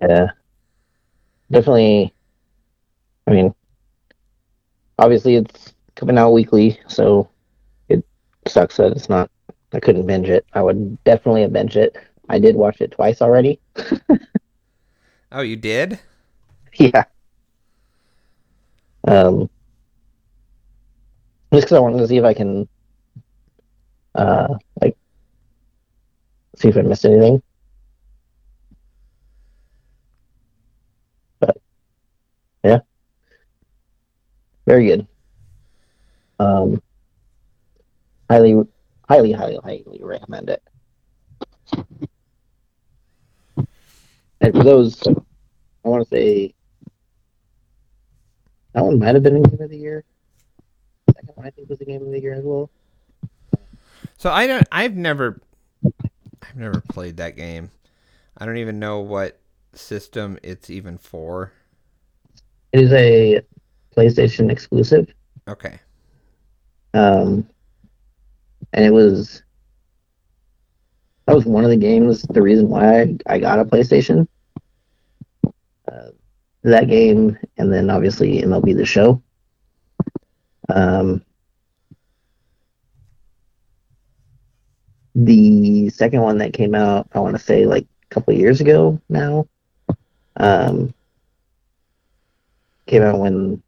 Yeah. 0.01 0.29
Definitely. 1.51 2.15
I 3.27 3.31
mean, 3.33 3.55
obviously 4.99 5.37
it's 5.37 5.75
coming 5.97 6.19
out 6.19 6.31
weekly, 6.31 6.79
so 6.87 7.29
it 7.89 8.05
sucks 8.47 8.77
that 8.77 8.93
it's 8.93 9.09
not. 9.09 9.31
I 9.73 9.81
couldn't 9.81 10.07
binge 10.07 10.29
it. 10.29 10.47
I 10.53 10.63
would 10.63 11.03
definitely 11.05 11.43
have 11.43 11.53
binge 11.53 11.77
it. 11.77 11.97
I 12.29 12.39
did 12.39 12.57
watch 12.57 12.81
it 12.81 12.93
twice 12.93 13.21
already. 13.21 13.61
oh, 15.33 15.41
you 15.41 15.57
did? 15.57 15.99
yeah. 16.75 17.05
Um, 19.05 19.51
just 21.53 21.67
because 21.67 21.73
I 21.73 21.81
wanted 21.81 21.99
to 21.99 22.09
see 22.09 22.19
if 22.19 22.25
I 22.25 22.35
can, 22.35 22.69
uh, 24.15 24.55
like, 24.81 24.97
see 26.57 26.69
if 26.69 26.77
I 26.77 26.83
missed 26.83 27.05
anything. 27.05 27.43
But 31.41 31.57
yeah, 32.63 32.81
very 34.67 34.87
good. 34.87 35.07
Um, 36.39 36.83
highly, 38.29 38.61
highly, 39.09 39.33
highly, 39.33 39.59
highly 39.63 40.01
recommend 40.01 40.51
it. 40.51 40.63
And 44.41 44.53
for 44.53 44.65
those, 44.65 45.01
I 45.07 45.89
want 45.89 46.03
to 46.03 46.09
say 46.09 46.55
that 48.73 48.85
one 48.85 48.99
might 48.99 49.15
have 49.15 49.23
been 49.23 49.37
a 49.37 49.41
game 49.41 49.61
of 49.61 49.71
the 49.71 49.77
year. 49.77 50.05
Second 51.15 51.31
one 51.37 51.47
I 51.47 51.51
think 51.51 51.69
was 51.69 51.81
a 51.81 51.85
game 51.85 52.03
of 52.03 52.11
the 52.11 52.21
year 52.21 52.35
as 52.35 52.45
well. 52.45 52.69
So 54.23 54.31
I 54.31 54.47
don't 54.47 54.65
I've 54.71 54.95
never 54.95 55.41
I've 55.85 56.55
never 56.55 56.81
played 56.81 57.17
that 57.17 57.35
game. 57.35 57.73
I 58.39 58.47
don't 58.47 58.59
even 58.59 58.79
know 58.79 59.01
what 59.01 59.41
system 59.75 60.39
it's 60.45 60.71
even 60.71 60.97
for. 60.97 61.53
It 62.71 62.83
is 62.83 62.93
a 62.93 63.41
PlayStation 63.97 64.49
exclusive. 64.49 65.13
Okay. 65.49 65.77
Um, 66.95 67.49
and 68.73 68.85
it 68.85 68.93
was 68.93 69.43
that 71.27 71.35
was 71.35 71.45
one 71.45 71.65
of 71.65 71.71
the 71.71 71.77
games. 71.77 72.23
The 72.23 72.43
reason 72.43 72.69
why 72.69 73.01
I, 73.01 73.17
I 73.27 73.39
got 73.41 73.59
a 73.59 73.65
PlayStation. 73.65 74.29
Uh, 75.91 76.11
that 76.63 76.87
game, 76.87 77.37
and 77.59 77.73
then 77.73 77.91
obviously 77.91 78.41
MLB 78.41 78.77
The 78.77 78.87
Show. 78.87 79.21
Um, 80.69 81.25
the 85.15 85.91
second 85.91 86.23
one 86.23 86.39
that 86.39 86.53
came 86.53 86.75
out, 86.75 87.09
I 87.13 87.21
want 87.21 87.37
to 87.37 87.43
say 87.43 87.67
like 87.67 87.87
a 88.11 88.15
couple 88.15 88.35
years 88.35 88.61
ago 88.61 89.01
now. 89.09 89.47
Um, 90.37 90.95
came 92.87 93.03
out 93.03 93.19
when 93.19 93.63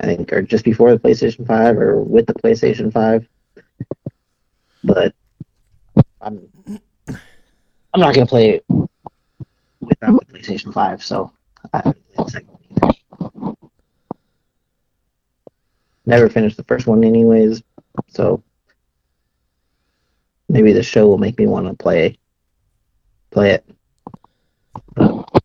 I 0.00 0.06
think, 0.06 0.32
or 0.32 0.42
just 0.42 0.64
before 0.64 0.92
the 0.92 0.98
PlayStation 0.98 1.46
5 1.46 1.78
or 1.78 2.02
with 2.02 2.26
the 2.26 2.34
PlayStation 2.34 2.92
5. 2.92 3.26
But 4.84 5.14
I'm 6.20 6.48
I'm 7.08 8.00
not 8.00 8.14
gonna 8.14 8.26
play 8.26 8.50
it 8.50 8.64
without 9.80 10.26
the 10.26 10.38
PlayStation 10.38 10.72
5, 10.72 11.02
so 11.02 11.32
I. 11.72 11.92
Never 16.06 16.28
finished 16.28 16.58
the 16.58 16.64
first 16.64 16.86
one 16.86 17.02
anyways, 17.02 17.62
so 18.08 18.42
maybe 20.54 20.72
the 20.72 20.84
show 20.84 21.06
will 21.08 21.18
make 21.18 21.36
me 21.36 21.46
want 21.46 21.66
to 21.66 21.74
play 21.74 22.16
play 23.30 23.50
it. 23.50 23.68
But, 24.94 25.42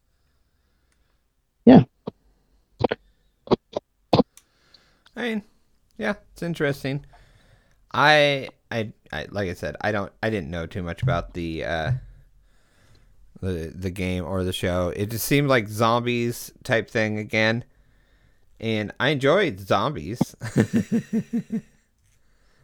yeah. 1.65 1.84
I 5.15 5.22
mean, 5.22 5.43
yeah, 5.98 6.13
it's 6.32 6.43
interesting. 6.43 7.06
I, 7.91 8.50
I, 8.69 8.93
I, 9.12 9.26
like 9.32 9.50
I 9.50 9.56
said, 9.56 9.76
I 9.82 9.91
don't, 9.91 10.12
I 10.22 10.30
didn't 10.30 10.52
know 10.52 10.67
too 10.67 10.84
much 10.84 11.02
about 11.02 11.34
the, 11.34 11.65
uh, 11.65 11.91
the 13.41 13.74
the 13.74 13.89
game 13.89 14.26
or 14.26 14.43
the 14.43 14.54
show. 14.54 14.93
It 14.95 15.10
just 15.10 15.26
seemed 15.26 15.48
like 15.48 15.67
zombies 15.69 16.52
type 16.63 16.89
thing 16.89 17.17
again, 17.17 17.63
and 18.60 18.91
I 19.00 19.10
enjoyed 19.10 19.62
zombies. 19.62 20.36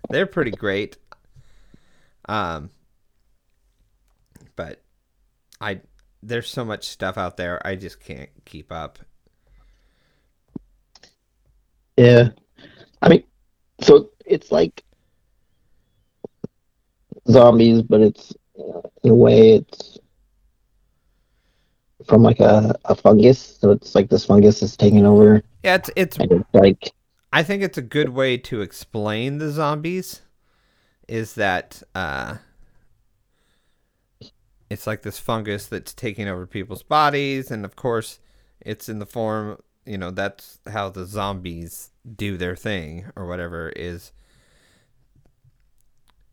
They're 0.10 0.26
pretty 0.26 0.52
great. 0.52 0.98
Um, 2.28 2.72
but 4.56 4.82
I 5.62 5.82
there's 6.24 6.50
so 6.50 6.66
much 6.66 6.88
stuff 6.88 7.18
out 7.18 7.38
there. 7.38 7.66
I 7.66 7.76
just 7.76 8.00
can't 8.00 8.30
keep 8.46 8.72
up. 8.72 9.00
Yeah. 11.98 12.30
I 13.02 13.10
mean, 13.10 13.24
so 13.82 14.10
it's 14.26 14.52
like 14.52 14.84
zombies, 17.30 17.82
but 17.82 18.02
it's 18.02 18.34
in 19.04 19.12
a 19.12 19.14
way 19.14 19.56
it's 19.56 20.00
from 22.06 22.24
like 22.24 22.40
a, 22.40 22.76
a 22.86 22.96
fungus. 22.96 23.58
So 23.60 23.72
it's 23.72 23.96
like 23.96 24.10
this 24.10 24.26
fungus 24.26 24.62
is 24.62 24.76
taking 24.76 25.06
over, 25.06 25.44
Yeah, 25.64 25.76
it's 25.76 25.90
it's 25.96 26.18
it's 26.20 26.54
like 26.54 26.92
I 27.32 27.44
think 27.44 27.64
it's 27.64 27.78
a 27.78 27.82
good 27.84 28.10
way 28.10 28.38
to 28.38 28.62
explain 28.62 29.38
the 29.38 29.52
zombies 29.52 30.22
is 31.08 31.36
that 31.36 31.82
uh, 31.94 32.38
it's 34.70 34.88
like 34.88 35.04
this 35.04 35.20
fungus 35.20 35.68
that's 35.68 35.94
taking 35.94 36.28
over 36.28 36.46
people's 36.48 36.84
bodies, 36.84 37.52
and 37.52 37.65
of 37.65 37.76
course, 37.76 38.20
it's 38.62 38.89
in 38.89 39.00
the 39.00 39.06
form, 39.06 39.62
you 39.86 39.98
know, 39.98 40.12
that's 40.12 40.60
how 40.72 40.89
the 40.89 41.06
zombies 41.06 41.91
do 42.15 42.38
their 42.38 42.56
thing 42.56 43.06
or 43.15 43.28
whatever 43.28 43.70
is 43.76 44.12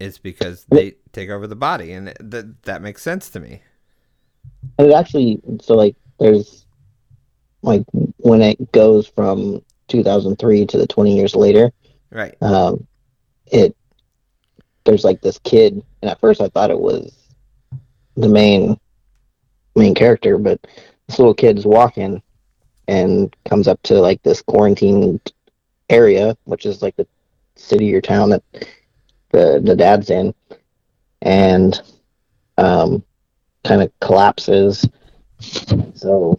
is 0.00 0.18
because 0.18 0.64
they 0.64 0.94
take 1.12 1.30
over 1.30 1.46
the 1.46 1.56
body, 1.56 1.92
and 1.92 2.08
that 2.20 2.62
that 2.64 2.82
makes 2.82 3.02
sense 3.02 3.30
to 3.30 3.40
me. 3.40 3.62
and 4.78 4.88
it 4.90 4.94
actually 4.94 5.40
so 5.60 5.74
like 5.74 5.96
there's 6.18 6.66
like 7.62 7.84
when 8.18 8.42
it 8.42 8.72
goes 8.72 9.06
from 9.06 9.62
2003 9.88 10.66
to 10.66 10.78
the 10.78 10.86
20 10.86 11.16
years 11.16 11.34
later, 11.34 11.72
Right. 12.10 12.36
um, 12.40 12.86
it 13.46 13.76
there's 14.84 15.04
like 15.04 15.20
this 15.20 15.38
kid, 15.38 15.82
and 16.02 16.10
at 16.10 16.20
first 16.20 16.40
I 16.40 16.48
thought 16.48 16.70
it 16.70 16.80
was 16.80 17.16
the 18.16 18.28
main 18.28 18.78
main 19.74 19.94
character, 19.94 20.38
but 20.38 20.60
this 21.06 21.18
little 21.18 21.34
kid's 21.34 21.64
walking 21.64 22.22
and 22.88 23.34
comes 23.48 23.68
up 23.68 23.80
to 23.82 23.94
like 23.94 24.22
this 24.22 24.42
quarantined 24.42 25.32
area, 25.88 26.36
which 26.44 26.66
is 26.66 26.82
like 26.82 26.96
the 26.96 27.06
city 27.56 27.94
or 27.94 28.00
town 28.00 28.30
that 28.30 28.42
the 29.30 29.60
the 29.64 29.76
dad's 29.76 30.10
in, 30.10 30.34
and 31.22 31.80
um, 32.58 33.02
kind 33.64 33.82
of 33.82 33.92
collapses. 34.00 34.86
So 35.94 36.38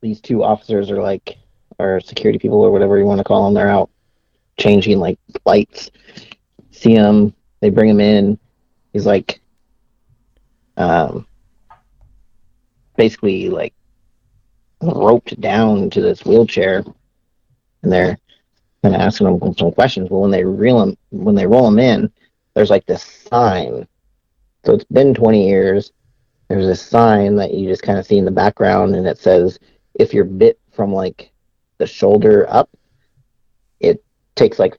these 0.00 0.20
two 0.20 0.44
officers 0.44 0.90
are 0.90 1.02
like, 1.02 1.38
or 1.78 2.00
security 2.00 2.38
people 2.38 2.60
or 2.60 2.70
whatever 2.70 2.98
you 2.98 3.04
want 3.04 3.18
to 3.18 3.24
call 3.24 3.44
them, 3.44 3.54
they're 3.54 3.68
out 3.68 3.90
changing 4.58 4.98
like 4.98 5.18
lights. 5.46 5.90
See 6.70 6.92
him, 6.92 7.34
they 7.60 7.70
bring 7.70 7.88
him 7.88 8.00
in. 8.00 8.38
He's 8.92 9.06
like, 9.06 9.40
um, 10.76 11.26
basically 12.96 13.48
like 13.48 13.74
roped 14.82 15.40
down 15.40 15.90
to 15.90 16.00
this 16.00 16.24
wheelchair, 16.24 16.84
and 17.82 17.92
they're 17.92 18.18
kind 18.82 18.94
of 18.94 19.00
asking 19.00 19.26
him 19.26 19.54
some 19.56 19.72
questions. 19.72 20.10
Well, 20.10 20.20
when 20.20 20.30
they 20.30 20.44
reel 20.44 20.82
him, 20.82 20.96
when 21.10 21.34
they 21.34 21.46
roll 21.46 21.66
him 21.66 21.78
in, 21.78 22.12
there's 22.54 22.70
like 22.70 22.86
this 22.86 23.26
sign. 23.30 23.86
So 24.64 24.74
it's 24.74 24.84
been 24.84 25.14
20 25.14 25.48
years. 25.48 25.92
There's 26.48 26.66
this 26.66 26.82
sign 26.82 27.36
that 27.36 27.54
you 27.54 27.68
just 27.68 27.82
kind 27.82 27.98
of 27.98 28.06
see 28.06 28.18
in 28.18 28.24
the 28.24 28.30
background, 28.30 28.94
and 28.94 29.06
it 29.06 29.18
says, 29.18 29.58
"If 29.94 30.14
you're 30.14 30.24
bit 30.24 30.58
from 30.72 30.92
like 30.92 31.30
the 31.78 31.86
shoulder 31.86 32.46
up, 32.48 32.70
it 33.80 34.02
takes 34.38 34.58
like 34.58 34.78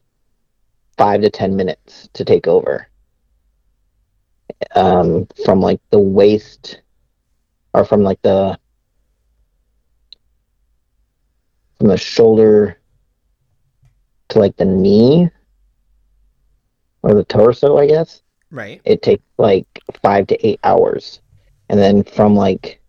five 0.97 1.22
to 1.22 1.30
ten 1.30 1.55
minutes 1.55 2.10
to 2.14 2.26
take 2.26 2.47
over. 2.47 2.88
Um, 4.76 5.28
from 5.45 5.62
like 5.62 5.80
the 5.91 5.99
waist, 5.99 6.82
or 7.74 7.86
from 7.86 8.03
like 8.03 8.22
the 8.24 8.57
from 11.78 11.88
the 11.89 11.97
shoulder 11.97 12.80
to 14.30 14.39
like 14.39 14.55
the 14.57 14.66
knee 14.66 15.30
or 17.03 17.14
the 17.14 17.24
torso, 17.26 17.78
I 17.78 17.88
guess, 17.88 18.22
Right. 18.51 18.82
it 18.86 19.01
takes 19.01 19.24
like 19.38 19.68
five 20.01 20.28
to 20.28 20.45
eight 20.47 20.60
hours, 20.64 21.22
and 21.70 21.80
then 21.80 22.03
from 22.03 22.36
like 22.36 22.82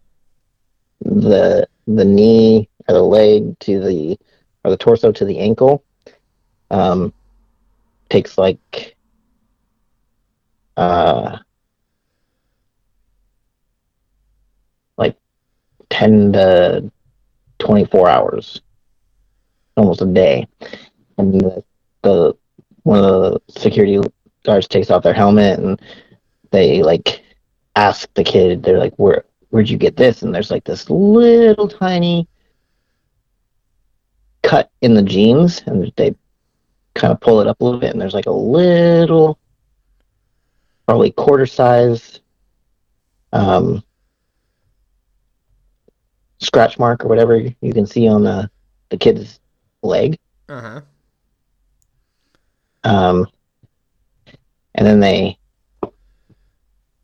the 1.00 1.68
the 1.86 2.04
knee 2.04 2.68
or 2.88 2.94
the 2.94 3.02
leg 3.02 3.58
to 3.60 3.80
the 3.80 4.18
or 4.64 4.70
the 4.70 4.76
torso 4.76 5.12
to 5.12 5.24
the 5.24 5.38
ankle, 5.38 5.84
um, 6.70 7.12
takes 8.08 8.38
like 8.38 8.96
uh 10.76 11.38
like 14.96 15.16
ten 15.88 16.32
to 16.32 16.90
twenty 17.58 17.84
four 17.84 18.08
hours, 18.08 18.60
almost 19.76 20.02
a 20.02 20.06
day, 20.06 20.46
and 21.18 21.40
the, 21.40 21.64
the 22.02 22.34
one 22.82 22.98
of 23.04 23.04
the 23.04 23.40
security 23.60 24.00
guards 24.44 24.66
takes 24.66 24.90
off 24.90 25.02
their 25.02 25.12
helmet 25.12 25.58
and 25.58 25.80
they 26.50 26.82
like 26.82 27.22
ask 27.76 28.12
the 28.14 28.24
kid 28.24 28.62
they're 28.62 28.78
like 28.78 28.94
where 28.96 29.24
where'd 29.50 29.68
you 29.68 29.76
get 29.76 29.96
this? 29.96 30.22
And 30.22 30.34
there's 30.34 30.50
like 30.50 30.64
this 30.64 30.88
little 30.88 31.68
tiny 31.68 32.26
cut 34.42 34.70
in 34.80 34.94
the 34.94 35.02
jeans 35.02 35.62
and 35.66 35.92
they 35.96 36.14
kind 37.00 37.12
of 37.12 37.20
pull 37.20 37.40
it 37.40 37.46
up 37.48 37.60
a 37.60 37.64
little 37.64 37.80
bit 37.80 37.92
and 37.92 38.00
there's 38.00 38.14
like 38.14 38.26
a 38.26 38.30
little 38.30 39.38
probably 40.86 41.10
quarter 41.12 41.46
size 41.46 42.20
um 43.32 43.82
scratch 46.40 46.78
mark 46.78 47.04
or 47.04 47.08
whatever 47.08 47.36
you 47.36 47.72
can 47.72 47.86
see 47.86 48.08
on 48.08 48.22
the 48.24 48.50
the 48.90 48.96
kid's 48.96 49.40
leg 49.82 50.18
Uh 50.48 50.60
huh. 50.60 50.80
um, 52.84 53.26
and 54.74 54.86
then 54.86 55.00
they 55.00 55.38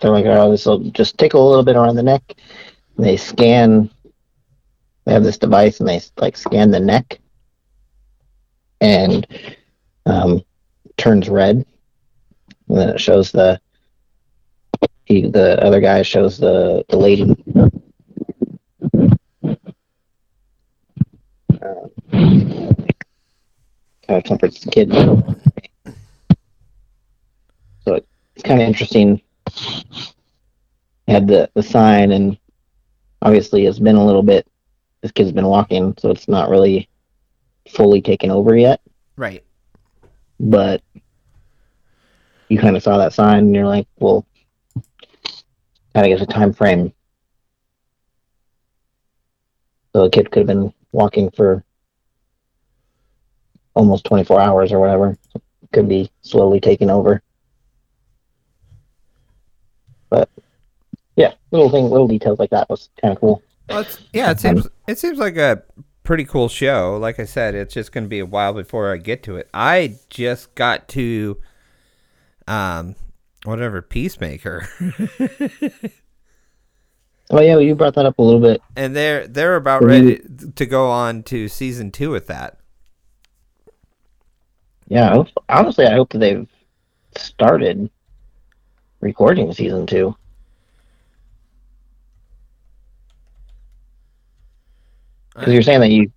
they're 0.00 0.10
like, 0.10 0.26
oh, 0.26 0.50
this 0.50 0.66
will 0.66 0.78
just 0.90 1.16
tickle 1.18 1.46
a 1.46 1.48
little 1.48 1.64
bit 1.64 1.76
around 1.76 1.96
the 1.96 2.02
neck. 2.02 2.22
And 2.96 3.06
they 3.06 3.16
scan. 3.16 3.90
They 5.04 5.12
have 5.12 5.22
this 5.24 5.38
device, 5.38 5.80
and 5.80 5.88
they 5.88 6.00
like 6.18 6.36
scan 6.36 6.70
the 6.70 6.80
neck, 6.80 7.20
and 8.80 9.26
um, 10.06 10.42
turns 10.96 11.28
red. 11.28 11.66
And 12.68 12.78
then 12.78 12.88
it 12.88 13.00
shows 13.00 13.30
the 13.30 13.60
he 15.04 15.28
the 15.28 15.62
other 15.62 15.80
guy 15.80 16.02
shows 16.02 16.38
the 16.38 16.84
the 16.88 16.96
lady. 16.96 17.34
Kind 24.06 24.18
of 24.18 24.24
comforts 24.24 24.60
the 24.60 24.70
kid. 24.70 24.92
So 27.84 27.94
it's 27.94 28.42
kind 28.42 28.60
of 28.60 28.66
interesting. 28.66 29.20
Had 31.08 31.28
the, 31.28 31.48
the 31.54 31.62
sign, 31.62 32.10
and 32.10 32.36
obviously 33.22 33.66
it's 33.66 33.78
been 33.78 33.94
a 33.94 34.04
little 34.04 34.24
bit. 34.24 34.46
This 35.02 35.12
kid's 35.12 35.30
been 35.30 35.46
walking, 35.46 35.94
so 35.98 36.10
it's 36.10 36.26
not 36.26 36.48
really 36.48 36.88
fully 37.68 38.02
taken 38.02 38.30
over 38.30 38.56
yet. 38.56 38.80
Right. 39.16 39.44
But 40.38 40.82
you 42.48 42.58
kind 42.58 42.76
of 42.76 42.82
saw 42.82 42.98
that 42.98 43.12
sign, 43.12 43.38
and 43.38 43.54
you're 43.54 43.66
like, 43.66 43.86
well, 43.98 44.26
kind 45.94 46.06
of 46.06 46.06
gives 46.06 46.22
a 46.22 46.26
time 46.26 46.52
frame. 46.52 46.92
So 49.94 50.04
the 50.04 50.10
kid 50.10 50.30
could 50.30 50.40
have 50.40 50.46
been 50.46 50.74
walking 50.92 51.30
for 51.30 51.64
almost 53.74 54.04
24 54.04 54.40
hours 54.40 54.72
or 54.72 54.78
whatever. 54.80 55.16
Could 55.72 55.88
be 55.88 56.10
slowly 56.22 56.60
taking 56.60 56.90
over. 56.90 57.22
But 60.10 60.28
yeah, 61.16 61.32
little 61.50 61.70
thing, 61.70 61.88
little 61.90 62.08
details 62.08 62.38
like 62.38 62.50
that 62.50 62.68
was 62.68 62.90
kind 63.00 63.12
of 63.12 63.20
cool. 63.20 63.42
Well, 63.68 63.84
yeah, 64.12 64.30
it 64.30 64.38
seems 64.38 64.68
it 64.86 64.98
seems 64.98 65.18
like 65.18 65.36
a 65.36 65.62
pretty 66.06 66.24
cool 66.24 66.48
show. 66.48 66.96
Like 66.96 67.20
I 67.20 67.24
said, 67.24 67.54
it's 67.54 67.74
just 67.74 67.92
going 67.92 68.04
to 68.04 68.08
be 68.08 68.20
a 68.20 68.26
while 68.26 68.54
before 68.54 68.92
I 68.92 68.96
get 68.96 69.22
to 69.24 69.36
it. 69.36 69.48
I 69.52 69.96
just 70.08 70.54
got 70.54 70.88
to, 70.88 71.36
um, 72.46 72.94
whatever 73.44 73.82
Peacemaker, 73.82 74.66
Oh 77.28 77.40
yeah, 77.40 77.58
you 77.58 77.74
brought 77.74 77.94
that 77.96 78.06
up 78.06 78.20
a 78.20 78.22
little 78.22 78.40
bit. 78.40 78.62
and 78.76 78.94
they're 78.94 79.26
they're 79.26 79.56
about 79.56 79.82
ready 79.82 80.20
to 80.54 80.64
go 80.64 80.88
on 80.88 81.24
to 81.24 81.48
season 81.48 81.90
two 81.90 82.10
with 82.10 82.28
that. 82.28 82.58
Yeah, 84.86 85.10
I 85.10 85.14
hope, 85.14 85.28
honestly, 85.48 85.86
I 85.86 85.94
hope 85.94 86.10
that 86.10 86.18
they've 86.18 86.48
started 87.16 87.90
recording 89.00 89.52
season 89.52 89.86
two. 89.86 90.14
Because 95.38 95.52
you're 95.54 95.62
saying 95.62 95.80
that 95.80 95.90
you, 95.90 96.12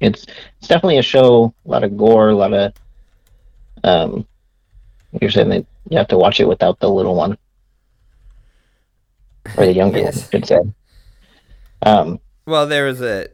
it's 0.00 0.26
it's 0.60 0.68
definitely 0.68 0.98
a 0.98 1.02
show, 1.02 1.54
a 1.66 1.70
lot 1.70 1.84
of 1.84 1.96
gore, 1.96 2.30
a 2.30 2.36
lot 2.36 2.52
of, 2.52 2.74
um, 3.84 4.26
you're 5.20 5.30
saying 5.30 5.50
that 5.50 5.66
you 5.90 5.98
have 5.98 6.08
to 6.08 6.18
watch 6.18 6.40
it 6.40 6.48
without 6.48 6.78
the 6.80 6.88
little 6.90 7.14
one 7.14 7.38
or 9.56 9.66
the 9.66 9.72
younger 9.72 9.98
Yes. 9.98 10.04
one, 10.04 10.24
I 10.32 10.36
should 10.36 10.46
say. 10.46 10.60
Um, 11.82 12.20
Well, 12.46 12.66
there 12.66 12.84
was 12.86 13.00
a 13.00 13.28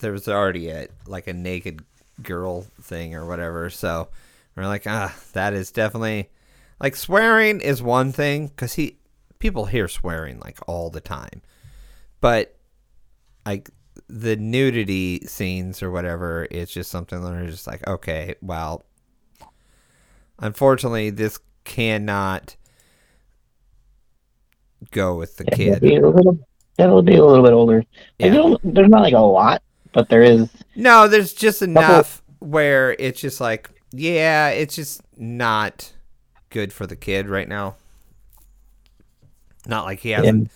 there 0.00 0.12
was 0.12 0.28
already 0.28 0.68
a 0.70 0.88
like 1.06 1.26
a 1.26 1.32
naked 1.32 1.84
girl 2.22 2.62
thing 2.80 3.14
or 3.14 3.26
whatever. 3.26 3.70
So 3.70 4.08
we're 4.56 4.66
like, 4.66 4.86
ah, 4.86 5.16
that 5.32 5.54
is 5.54 5.70
definitely 5.72 6.30
like 6.80 6.96
swearing 6.96 7.60
is 7.60 7.82
one 7.82 8.12
thing 8.12 8.48
because 8.48 8.74
he 8.74 8.98
people 9.38 9.66
hear 9.66 9.88
swearing 9.88 10.38
like 10.40 10.58
all 10.68 10.90
the 10.90 11.00
time, 11.00 11.42
but 12.20 12.56
like 13.46 13.70
the 14.08 14.36
nudity 14.36 15.20
scenes 15.26 15.82
or 15.82 15.90
whatever, 15.90 16.48
it's 16.50 16.72
just 16.72 16.90
something 16.90 17.20
that 17.22 17.32
are 17.32 17.46
just 17.46 17.66
like, 17.66 17.86
okay, 17.86 18.34
well, 18.40 18.84
unfortunately, 20.38 21.10
this 21.10 21.38
cannot 21.64 22.56
go 24.90 25.16
with 25.16 25.36
the 25.36 25.44
yeah, 25.50 25.56
kid. 25.56 25.80
Be 25.80 25.96
a 25.96 26.08
little, 26.08 26.38
yeah, 26.78 26.86
it'll 26.86 27.02
be 27.02 27.16
a 27.16 27.24
little 27.24 27.44
bit 27.44 27.52
older. 27.52 27.84
Yeah. 28.18 28.54
there's 28.64 28.88
not 28.88 29.02
like 29.02 29.14
a 29.14 29.18
lot, 29.18 29.62
but 29.92 30.08
there 30.08 30.22
is. 30.22 30.48
No, 30.74 31.08
there's 31.08 31.32
just 31.32 31.60
enough 31.62 32.22
where 32.38 32.96
it's 32.98 33.20
just 33.20 33.40
like, 33.40 33.70
yeah, 33.92 34.48
it's 34.48 34.74
just 34.74 35.02
not 35.16 35.92
good 36.50 36.72
for 36.72 36.86
the 36.86 36.96
kid 36.96 37.28
right 37.28 37.48
now. 37.48 37.76
Not 39.66 39.84
like 39.84 40.00
he 40.00 40.10
hasn't, 40.10 40.50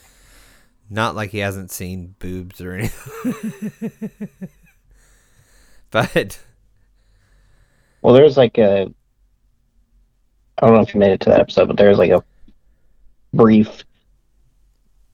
not 0.93 1.17
like 1.17 1.31
he 1.31 1.39
hasn't 1.39 1.71
seen 1.71 2.15
boobs 2.19 2.61
or 2.61 2.75
anything. 2.75 4.11
but 5.91 6.39
Well, 8.03 8.15
there's 8.15 8.37
like 8.37 8.59
a. 8.59 8.93
I 10.59 10.67
don't 10.67 10.75
know 10.75 10.83
if 10.83 10.93
you 10.95 11.01
made 11.01 11.13
it 11.13 11.21
to 11.21 11.31
that 11.31 11.41
episode, 11.41 11.67
but 11.67 11.77
there's 11.77 11.99
like 11.99 12.11
a 12.11 12.23
brief, 13.33 13.85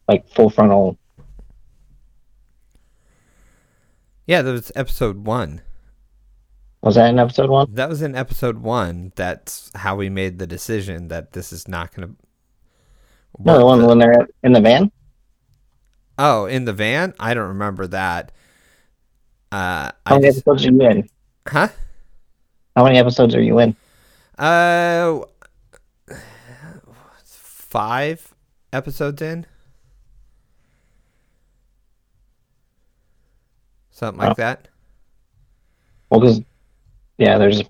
like 0.09 0.29
full 0.29 0.51
frontal. 0.51 0.99
yeah, 4.27 4.43
that 4.43 4.51
was 4.51 4.73
episode 4.75 5.25
one. 5.25 5.63
Was 6.83 6.97
that 6.97 7.11
in 7.11 7.19
episode 7.19 7.51
one? 7.51 7.73
That 7.73 7.89
was 7.89 8.03
in 8.03 8.15
episode 8.15 8.59
one. 8.59 9.13
That's 9.17 9.71
how 9.75 9.97
we 9.97 10.11
made 10.11 10.39
the 10.39 10.47
decision 10.47 11.09
that 11.09 11.33
this 11.33 11.53
is 11.53 11.67
not 11.67 11.95
going 11.95 12.09
to. 12.09 12.15
No, 13.39 13.59
the 13.59 13.65
one 13.65 13.87
when 13.87 13.99
they're 13.99 14.29
in 14.43 14.53
the 14.53 14.61
van. 14.61 14.91
Oh, 16.19 16.47
in 16.47 16.65
the 16.65 16.73
van? 16.73 17.15
I 17.21 17.33
don't 17.35 17.49
remember 17.49 17.87
that. 17.87 18.33
Uh, 19.53 19.93
How 20.07 20.17
many 20.17 20.27
just, 20.27 20.39
episodes 20.39 20.67
are 20.67 20.73
you 20.73 20.83
in? 20.83 21.09
huh? 21.47 21.69
How 22.77 22.85
many 22.85 22.99
episodes 22.99 23.35
are 23.35 23.43
you 23.43 23.59
in? 23.61 23.77
Uh, 24.37 25.21
five 27.25 28.35
episodes 28.73 29.21
in, 29.23 29.47
something 33.91 34.19
like 34.21 34.31
Oh. 34.33 34.35
that. 34.35 34.69
Well, 36.11 36.21
because 36.21 36.41
yeah, 37.19 37.37
there's 37.39 37.63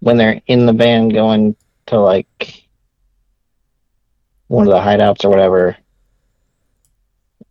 when 0.00 0.16
they're 0.16 0.40
in 0.46 0.66
the 0.66 0.72
van 0.72 1.08
going 1.08 1.56
to 1.86 1.98
like 2.00 2.68
one 4.48 4.66
of 4.66 4.72
the 4.72 4.78
hideouts 4.80 5.24
or 5.24 5.30
whatever. 5.30 5.76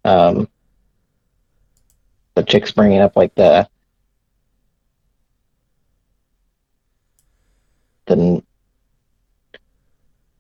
Um, 0.06 0.48
the 2.36 2.44
chick's 2.44 2.72
bringing 2.72 3.00
up 3.02 3.16
like 3.16 3.34
the 3.36 3.68
the 8.06 8.44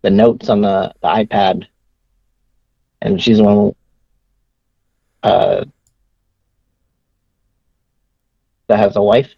the 0.03 0.09
notes 0.11 0.49
on 0.49 0.61
the, 0.61 0.93
the 1.01 1.07
iPad, 1.07 1.65
and 3.01 3.19
she's 3.21 3.37
the 3.37 3.43
one 3.43 3.75
uh, 5.23 5.65
that 8.67 8.77
has 8.77 8.95
a 8.95 9.01
wife. 9.01 9.33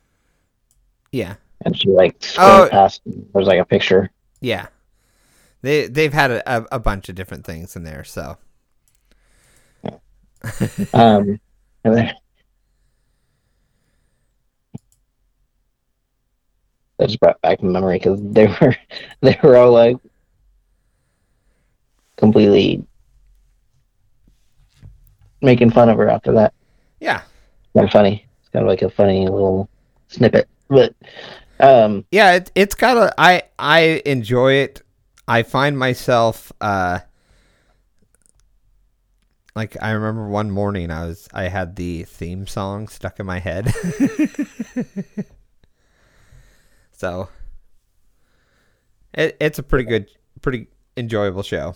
Yeah, 1.14 1.36
and 1.64 1.80
she 1.80 1.88
like 1.90 2.18
scrolled 2.22 2.68
Oh. 2.68 2.70
past. 2.70 3.02
There's 3.06 3.48
like 3.48 3.60
a 3.62 3.66
picture. 3.66 4.12
Yeah, 4.42 4.68
they 5.62 5.88
they've 5.88 6.12
had 6.14 6.32
a, 6.32 6.76
a 6.76 6.80
bunch 6.80 7.08
of 7.08 7.16
different 7.16 7.46
things 7.46 7.78
in 7.78 7.84
there. 7.86 8.04
So 8.04 8.38
Um, 10.94 11.40
then 11.84 12.14
that 16.98 17.08
just 17.08 17.20
brought 17.20 17.42
back 17.42 17.62
memory 17.62 17.98
because 17.98 18.20
they 18.22 18.48
were 18.48 18.76
they 19.22 19.38
were 19.44 19.58
all 19.58 19.72
like 19.72 19.98
completely 22.18 22.84
making 25.42 25.70
fun 25.70 25.90
of 25.90 25.98
her 25.98 26.10
after 26.10 26.32
that. 26.34 26.54
yeah, 27.00 27.22
of 27.74 27.92
funny. 27.92 28.26
It's 28.42 28.50
kind 28.50 28.64
of 28.64 28.70
like 28.70 28.82
a 28.82 28.90
funny 28.90 29.28
little 29.28 29.70
snippet, 30.08 30.48
but 30.68 30.96
um, 31.60 32.06
yeah, 32.12 32.34
it, 32.34 32.52
kind 32.76 32.98
of 32.98 33.12
I 33.18 33.44
I 33.60 34.02
enjoy 34.06 34.54
it. 34.54 34.82
I 35.28 35.44
find 35.44 35.78
myself 35.78 36.52
uh 36.62 37.00
like 39.58 39.76
I 39.82 39.91
remember 39.91 40.30
one 40.30 40.51
morning 40.51 40.89
I 40.91 41.05
was 41.05 41.28
I 41.34 41.49
had 41.49 41.76
the 41.76 42.03
theme 42.03 42.47
song 42.47 42.88
stuck 42.88 43.20
in 43.20 43.26
my 43.26 43.39
head. 43.39 43.74
so 46.93 47.28
it, 49.14 49.36
it's 49.41 49.60
a 49.60 49.64
pretty 49.64 49.89
good 49.89 50.08
pretty 50.41 50.68
enjoyable 50.95 51.43
show. 51.43 51.76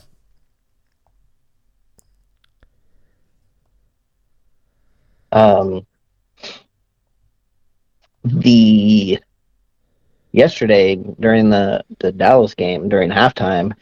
um, 5.32 5.86
the 8.24 9.20
yesterday 10.32 10.96
during 11.20 11.50
the 11.50 11.84
the 12.00 12.12
Dallas 12.12 12.54
game 12.54 12.90
during 12.90 13.10
halftime, 13.10 13.74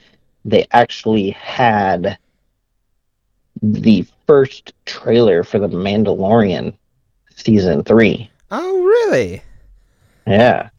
they 0.46 0.66
actually 0.72 1.32
had 1.32 2.18
the 3.62 4.06
first 4.26 4.74
trailer 4.86 5.44
for 5.44 5.60
the 5.60 5.68
Mandalorian 5.68 6.74
season 7.36 7.84
three. 7.84 8.30
Oh, 8.52 8.84
really? 8.84 9.42
Yeah, 10.28 10.70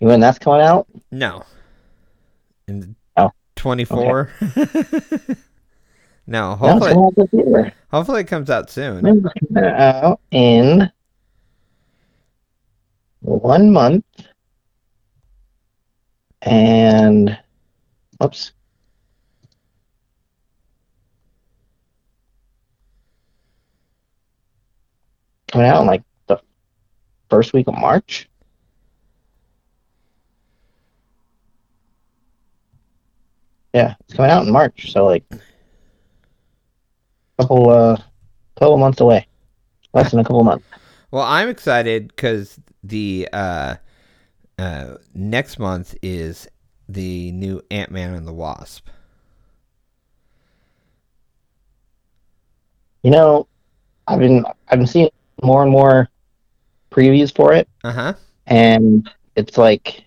you 0.00 0.08
when 0.08 0.20
that's 0.20 0.38
coming 0.38 0.60
out? 0.60 0.86
No. 1.10 1.44
In 2.66 2.94
Oh, 3.16 3.30
24. 3.56 4.30
no, 4.56 5.36
No, 6.26 6.56
hopefully 6.56 6.94
this 7.16 7.72
hopefully 7.90 8.20
it 8.22 8.28
comes 8.28 8.50
out 8.50 8.70
soon. 8.70 9.28
Out 9.56 10.20
in 10.30 10.90
one 13.20 13.72
month 13.72 14.04
and 16.42 17.38
whoops 18.20 18.52
coming 25.50 25.66
out 25.66 25.80
in 25.80 25.86
like 25.86 26.02
the 26.26 26.40
first 27.30 27.52
week 27.52 27.68
of 27.68 27.76
march? 27.76 28.28
Yeah 33.74 33.94
it's 34.00 34.14
coming 34.14 34.30
out 34.30 34.46
in 34.46 34.52
march 34.52 34.92
so 34.92 35.06
like 35.06 35.24
a 35.30 35.38
couple 37.42 37.70
uh 37.70 37.96
couple 38.58 38.78
months 38.78 39.00
away. 39.00 39.26
Less 39.94 40.10
than 40.10 40.20
a 40.20 40.24
couple 40.24 40.42
months. 40.44 40.64
Well, 41.10 41.22
I'm 41.22 41.48
excited 41.48 42.08
because 42.08 42.60
the 42.82 43.28
uh, 43.32 43.76
uh, 44.58 44.96
next 45.14 45.58
month 45.58 45.94
is 46.02 46.48
the 46.88 47.32
new 47.32 47.62
Ant 47.70 47.90
Man 47.90 48.14
and 48.14 48.26
the 48.26 48.32
Wasp. 48.32 48.88
You 53.02 53.10
know, 53.10 53.46
I've 54.06 54.18
been 54.18 54.44
I've 54.68 54.78
been 54.78 54.86
seeing 54.86 55.08
more 55.42 55.62
and 55.62 55.70
more 55.70 56.08
previews 56.90 57.34
for 57.34 57.52
it, 57.52 57.68
Uh 57.84 57.92
huh. 57.92 58.14
and 58.46 59.08
it's 59.36 59.56
like 59.58 60.04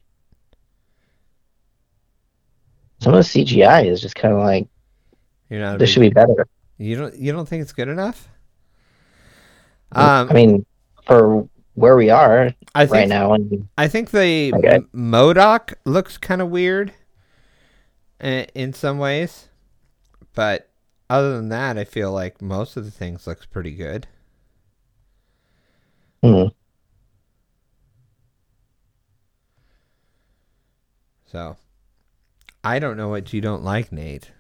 some 3.00 3.14
of 3.14 3.18
the 3.24 3.44
CGI 3.44 3.86
is 3.88 4.02
just 4.02 4.16
kind 4.16 4.34
of 4.34 4.40
like 4.42 4.68
You're 5.50 5.60
not. 5.62 5.76
A 5.76 5.78
this 5.78 5.90
big- 5.90 5.94
should 5.94 6.00
be 6.02 6.10
better. 6.10 6.48
You 6.78 6.96
don't. 6.98 7.16
You 7.16 7.32
don't 7.32 7.48
think 7.48 7.62
it's 7.62 7.74
good 7.74 7.88
enough? 7.88 8.28
Um, 9.92 10.30
I 10.30 10.34
mean, 10.34 10.66
for 11.06 11.48
where 11.74 11.96
we 11.96 12.10
are 12.10 12.54
I 12.76 12.86
think 12.86 12.94
right 12.94 13.08
now, 13.10 13.34
and 13.34 13.68
I 13.78 13.88
think 13.88 14.12
the 14.12 14.52
Okay. 14.56 14.80
MODOK 14.94 15.74
looks 15.86 16.18
kind 16.18 16.42
of 16.42 16.50
weird 16.50 16.94
in 18.20 18.74
some 18.74 19.00
ways, 19.00 19.50
but 20.34 20.70
other 21.10 21.36
than 21.36 21.50
that, 21.50 21.78
I 21.78 21.84
feel 21.84 22.12
like 22.12 22.42
most 22.42 22.78
of 22.78 22.86
the 22.86 22.92
things 22.92 23.28
looks 23.28 23.46
pretty 23.46 23.72
good. 23.72 24.08
Hmm, 26.24 26.48
So, 31.32 31.56
I 32.62 32.80
don't 32.80 32.98
know 32.98 33.08
what 33.08 33.32
you 33.32 33.40
don't 33.40 33.64
like, 33.64 33.92
Nate. 33.94 34.32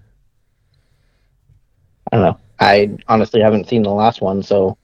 I 2.12 2.18
don't 2.18 2.26
know. 2.26 2.38
I 2.60 2.98
honestly 3.08 3.40
haven't 3.42 3.70
seen 3.70 3.84
the 3.84 3.92
last 3.92 4.22
one, 4.22 4.44
so 4.44 4.78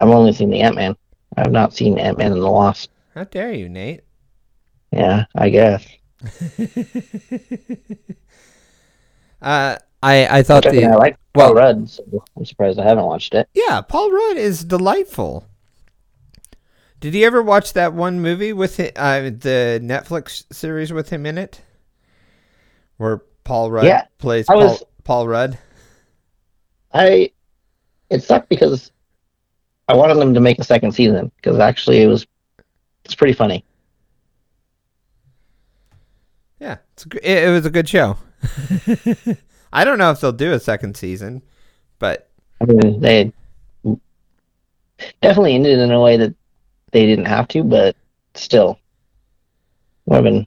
I've 0.00 0.08
only 0.08 0.32
seen 0.32 0.50
the 0.50 0.60
Ant 0.60 0.74
Man. 0.74 0.96
I've 1.36 1.52
not 1.52 1.72
seen 1.72 1.98
Ant 1.98 2.18
Man 2.18 2.32
and 2.32 2.42
the 2.42 2.50
Wasp. 2.50 2.90
How 3.14 3.22
dare 3.24 3.52
you, 3.52 3.68
Nate? 3.68 4.02
Yeah, 4.90 5.26
I 5.36 5.48
guess. 5.48 5.86
uh, 9.42 9.78
I 10.02 10.38
I 10.38 10.42
thought 10.42 10.64
mean, 10.66 10.84
I 10.84 10.90
the 10.92 10.96
like 10.98 11.16
well- 11.34 11.48
Paul 11.48 11.54
Rudd, 11.56 11.88
so 11.88 12.24
I'm 12.36 12.44
surprised 12.44 12.78
I 12.78 12.84
haven't 12.84 13.04
watched 13.06 13.34
it. 13.34 13.48
yeah 13.54 13.80
Paul 13.80 14.10
Rudd 14.10 14.36
is 14.36 14.64
delightful. 14.64 15.46
Did 17.00 17.14
you 17.14 17.26
ever 17.26 17.42
watch 17.42 17.72
that 17.72 17.94
one 17.94 18.20
movie 18.20 18.52
with 18.52 18.76
hi- 18.76 18.92
uh, 18.94 19.22
the 19.30 19.80
Netflix 19.82 20.44
series 20.52 20.92
with 20.92 21.10
him 21.10 21.26
in 21.26 21.36
it, 21.36 21.60
where 22.96 23.22
Paul 23.44 23.70
Rudd 23.72 23.86
Yeah, 23.86 24.04
plays 24.18 24.48
I 24.48 24.54
Paul, 24.54 24.62
was- 24.62 24.84
Paul 25.04 25.28
Rudd? 25.28 25.58
I 26.94 27.32
it 28.10 28.22
sucked 28.22 28.48
because 28.48 28.92
I 29.88 29.94
wanted 29.94 30.14
them 30.16 30.34
to 30.34 30.40
make 30.40 30.58
a 30.58 30.64
second 30.64 30.92
season 30.92 31.32
because 31.36 31.58
actually 31.58 32.02
it 32.02 32.06
was 32.06 32.26
it's 33.04 33.14
pretty 33.14 33.32
funny. 33.32 33.64
Yeah, 36.60 36.78
it's 36.92 37.06
a, 37.06 37.08
it, 37.30 37.48
it 37.48 37.50
was 37.50 37.66
a 37.66 37.70
good 37.70 37.88
show. 37.88 38.16
I 39.72 39.84
don't 39.84 39.98
know 39.98 40.10
if 40.10 40.20
they'll 40.20 40.32
do 40.32 40.52
a 40.52 40.60
second 40.60 40.96
season, 40.96 41.42
but 41.98 42.28
I 42.60 42.64
mean, 42.64 43.00
they 43.00 43.32
definitely 45.20 45.54
ended 45.54 45.78
in 45.78 45.90
a 45.90 46.00
way 46.00 46.16
that 46.16 46.34
they 46.92 47.06
didn't 47.06 47.24
have 47.24 47.48
to, 47.48 47.64
but 47.64 47.96
still 48.34 48.78
would 50.06 50.16
have 50.16 50.24
been. 50.24 50.46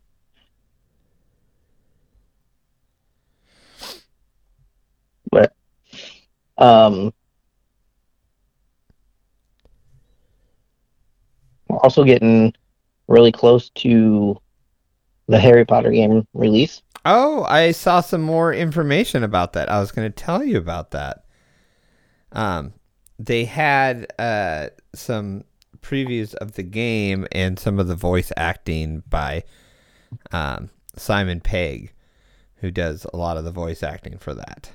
But 5.31 5.53
um, 6.57 7.13
also 11.69 12.03
getting 12.03 12.53
really 13.07 13.31
close 13.31 13.69
to 13.71 14.39
the 15.27 15.39
Harry 15.39 15.65
Potter 15.65 15.91
game 15.91 16.27
release. 16.33 16.81
Oh, 17.05 17.43
I 17.43 17.71
saw 17.71 18.01
some 18.01 18.21
more 18.21 18.53
information 18.53 19.23
about 19.23 19.53
that. 19.53 19.71
I 19.71 19.79
was 19.79 19.91
going 19.91 20.11
to 20.11 20.23
tell 20.23 20.43
you 20.43 20.57
about 20.57 20.91
that. 20.91 21.25
Um, 22.31 22.73
they 23.17 23.45
had 23.45 24.07
uh 24.19 24.67
some 24.93 25.45
previews 25.79 26.33
of 26.35 26.53
the 26.53 26.63
game 26.63 27.27
and 27.31 27.57
some 27.57 27.79
of 27.79 27.87
the 27.87 27.95
voice 27.95 28.31
acting 28.35 29.03
by 29.09 29.43
um 30.31 30.69
Simon 30.97 31.39
Pegg, 31.41 31.93
who 32.57 32.71
does 32.71 33.05
a 33.13 33.17
lot 33.17 33.37
of 33.37 33.43
the 33.45 33.51
voice 33.51 33.83
acting 33.83 34.17
for 34.17 34.33
that. 34.33 34.71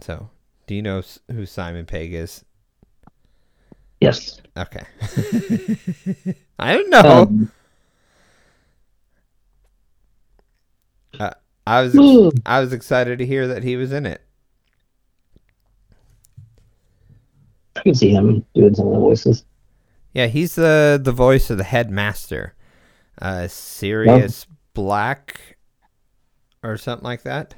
So, 0.00 0.30
do 0.66 0.74
you 0.74 0.82
know 0.82 1.02
who 1.30 1.46
Simon 1.46 1.86
Pegg 1.86 2.14
is? 2.14 2.44
Yes. 4.00 4.40
Okay. 4.56 4.84
I 6.58 6.74
don't 6.74 6.90
know. 6.90 7.00
Um, 7.00 7.52
I 11.66 11.82
was 11.82 11.94
Ooh. 11.94 12.32
I 12.44 12.58
was 12.60 12.72
excited 12.72 13.18
to 13.18 13.26
hear 13.26 13.46
that 13.46 13.62
he 13.62 13.76
was 13.76 13.92
in 13.92 14.04
it. 14.04 14.22
I 17.76 17.82
can 17.82 17.94
see 17.94 18.10
him 18.10 18.44
doing 18.54 18.74
some 18.74 18.88
of 18.88 18.94
the 18.94 18.98
voices. 18.98 19.44
Yeah, 20.12 20.26
he's 20.26 20.56
the 20.56 21.00
the 21.00 21.12
voice 21.12 21.48
of 21.50 21.58
the 21.58 21.64
headmaster, 21.64 22.54
uh, 23.22 23.46
Sirius 23.46 24.46
Black, 24.74 25.58
or 26.64 26.76
something 26.76 27.04
like 27.04 27.22
that. 27.22 27.54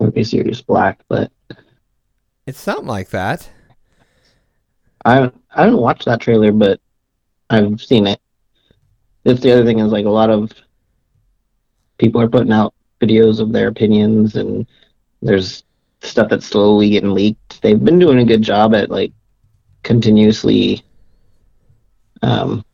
Would 0.00 0.14
be 0.14 0.24
Sirius 0.24 0.62
Black, 0.62 1.00
but 1.08 1.30
It's 2.46 2.58
something 2.58 2.88
like 2.88 3.10
that. 3.10 3.48
I 5.04 5.30
I 5.54 5.64
haven't 5.64 5.80
watched 5.80 6.04
that 6.06 6.20
trailer, 6.20 6.52
but 6.52 6.80
I've 7.50 7.80
seen 7.80 8.06
it. 8.06 8.20
That's 9.24 9.40
the 9.40 9.52
other 9.52 9.64
thing 9.64 9.78
is 9.78 9.92
like 9.92 10.06
a 10.06 10.10
lot 10.10 10.30
of 10.30 10.52
people 11.98 12.20
are 12.20 12.28
putting 12.28 12.52
out 12.52 12.74
videos 13.00 13.40
of 13.40 13.52
their 13.52 13.68
opinions, 13.68 14.36
and 14.36 14.66
there's 15.20 15.64
stuff 16.00 16.28
that's 16.28 16.46
slowly 16.46 16.90
getting 16.90 17.12
leaked. 17.12 17.62
They've 17.62 17.82
been 17.82 17.98
doing 17.98 18.18
a 18.18 18.24
good 18.24 18.42
job 18.42 18.74
at 18.74 18.90
like 18.90 19.12
continuously 19.82 20.82
um, 22.22 22.64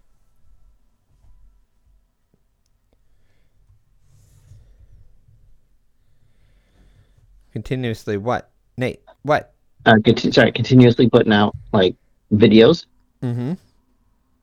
Continuously 7.52 8.18
what? 8.18 8.50
Nate, 8.76 9.02
what? 9.22 9.54
uh, 9.86 9.96
conti- 10.04 10.30
sorry, 10.30 10.52
continuously 10.52 11.08
putting 11.08 11.32
out 11.32 11.56
like 11.72 11.96
videos. 12.32 12.86
Mm-hmm. 13.22 13.54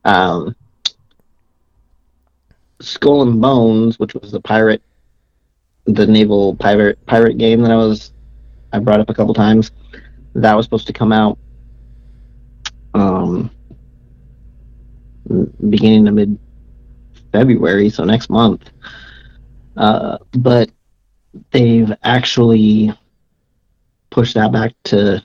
Um, 0.03 0.55
Skull 2.81 3.21
and 3.23 3.41
Bones, 3.41 3.99
which 3.99 4.13
was 4.13 4.31
the 4.31 4.41
pirate, 4.41 4.81
the 5.85 6.05
naval 6.05 6.55
pirate 6.55 7.03
pirate 7.05 7.37
game 7.37 7.61
that 7.61 7.71
I 7.71 7.75
was, 7.75 8.11
I 8.73 8.79
brought 8.79 8.99
up 8.99 9.09
a 9.09 9.13
couple 9.13 9.33
times. 9.33 9.71
That 10.33 10.53
was 10.55 10.65
supposed 10.65 10.87
to 10.87 10.93
come 10.93 11.13
out, 11.13 11.37
um, 12.93 13.49
beginning 15.69 16.05
to 16.05 16.11
mid 16.11 16.37
February, 17.31 17.89
so 17.89 18.03
next 18.03 18.29
month. 18.29 18.69
Uh, 19.77 20.17
but 20.33 20.69
they've 21.51 21.91
actually 22.03 22.93
pushed 24.09 24.35
that 24.35 24.51
back 24.51 24.73
to 24.85 25.23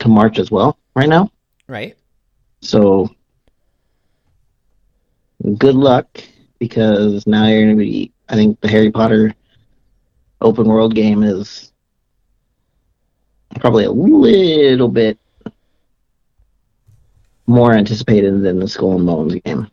to 0.00 0.08
March 0.08 0.38
as 0.38 0.50
well 0.50 0.78
right 0.94 1.08
now. 1.08 1.30
Right. 1.68 1.96
So 2.60 3.08
good 5.56 5.74
luck 5.74 6.22
because 6.58 7.26
now 7.26 7.46
you're 7.46 7.62
going 7.64 7.78
to 7.78 7.84
be. 7.84 8.12
I 8.28 8.34
think 8.34 8.60
the 8.60 8.68
Harry 8.68 8.90
Potter 8.90 9.34
open 10.40 10.66
world 10.66 10.94
game 10.94 11.22
is 11.22 11.72
probably 13.58 13.84
a 13.84 13.90
little 13.90 14.88
bit 14.88 15.18
more 17.46 17.72
anticipated 17.72 18.42
than 18.42 18.60
the 18.60 18.68
Skull 18.68 18.96
and 18.96 19.06
Bones 19.06 19.34
game. 19.44 19.68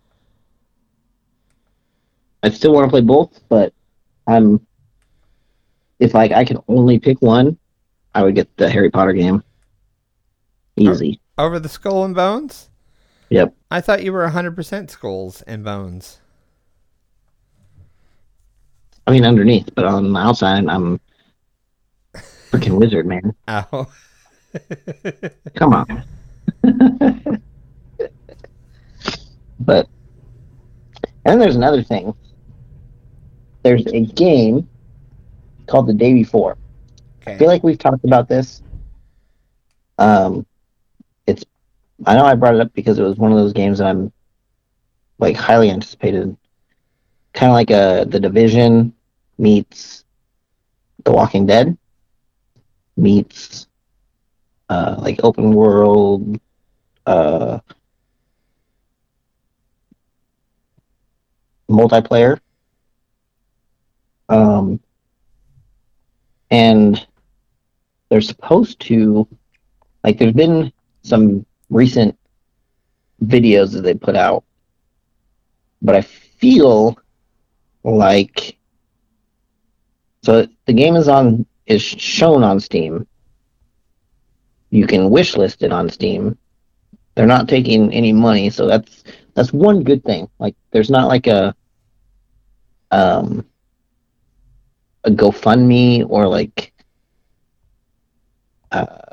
I 2.41 2.49
still 2.49 2.73
want 2.73 2.85
to 2.85 2.89
play 2.89 3.01
both, 3.01 3.39
but 3.49 3.73
I'm 4.25 4.65
if 5.99 6.13
like 6.13 6.31
I 6.31 6.45
could 6.45 6.59
only 6.67 6.99
pick 6.99 7.21
one, 7.21 7.57
I 8.13 8.23
would 8.23 8.35
get 8.35 8.55
the 8.57 8.69
Harry 8.69 8.89
Potter 8.89 9.13
game. 9.13 9.43
Easy. 10.77 11.19
Over 11.37 11.59
the 11.59 11.69
skull 11.69 12.05
and 12.05 12.15
bones? 12.15 12.69
Yep. 13.29 13.53
I 13.69 13.81
thought 13.81 14.03
you 14.03 14.13
were 14.13 14.27
100% 14.27 14.89
skulls 14.89 15.41
and 15.43 15.63
bones. 15.63 16.19
I 19.05 19.11
mean 19.11 19.25
underneath, 19.25 19.69
but 19.73 19.85
on 19.85 20.11
the 20.11 20.19
outside 20.19 20.65
I'm 20.67 20.99
freaking 22.13 22.79
wizard, 22.79 23.05
man. 23.05 23.33
Oh. 23.47 23.87
Come 25.55 25.73
on. 25.73 26.03
but 29.59 29.87
and 31.25 31.41
there's 31.41 31.57
another 31.57 31.83
thing. 31.83 32.13
There's 33.63 33.85
a 33.87 34.05
game 34.05 34.67
called 35.67 35.87
The 35.87 35.93
Day 35.93 36.13
Before. 36.13 36.57
I 37.27 37.37
feel 37.37 37.47
like 37.47 37.63
we've 37.63 37.77
talked 37.77 38.05
about 38.05 38.29
this. 38.29 38.63
Um, 39.97 40.45
I 42.05 42.15
know 42.15 42.25
I 42.25 42.35
brought 42.35 42.55
it 42.55 42.61
up 42.61 42.73
because 42.73 42.99
it 42.99 43.03
was 43.03 43.17
one 43.17 43.31
of 43.31 43.37
those 43.37 43.53
games 43.53 43.79
that 43.79 43.87
I'm 43.87 44.11
like 45.19 45.35
highly 45.35 45.69
anticipated. 45.71 46.35
Kind 47.33 47.49
of 47.51 47.53
like 47.55 47.71
a 47.71 48.05
The 48.07 48.19
Division 48.19 48.93
meets 49.37 50.05
The 51.03 51.11
Walking 51.11 51.45
Dead 51.45 51.77
meets 52.95 53.67
uh, 54.69 54.95
like 54.99 55.19
open 55.23 55.53
world 55.53 56.39
uh, 57.05 57.59
multiplayer. 61.69 62.39
Um, 64.29 64.79
and 66.51 67.05
they're 68.09 68.21
supposed 68.21 68.79
to 68.81 69.27
like 70.03 70.17
there's 70.17 70.33
been 70.33 70.71
some 71.03 71.45
recent 71.69 72.17
videos 73.23 73.71
that 73.73 73.81
they 73.81 73.93
put 73.93 74.15
out 74.15 74.43
but 75.81 75.95
i 75.95 76.01
feel 76.01 76.97
like 77.83 78.57
so 80.23 80.45
the 80.65 80.73
game 80.73 80.95
is 80.95 81.07
on 81.07 81.45
is 81.67 81.81
shown 81.81 82.43
on 82.43 82.59
steam. 82.59 83.07
You 84.69 84.85
can 84.87 85.09
wish 85.09 85.37
list 85.37 85.63
it 85.63 85.71
on 85.71 85.89
steam. 85.89 86.37
They're 87.15 87.25
not 87.25 87.47
taking 87.47 87.93
any 87.93 88.13
money 88.13 88.49
so 88.49 88.67
that's 88.67 89.03
that's 89.33 89.53
one 89.53 89.83
good 89.83 90.03
thing. 90.03 90.29
Like 90.39 90.55
there's 90.71 90.89
not 90.89 91.07
like 91.07 91.27
a 91.27 91.55
um 92.91 93.45
a 95.03 95.11
GoFundMe 95.11 96.05
or 96.09 96.27
like 96.27 96.73
uh, 98.71 99.06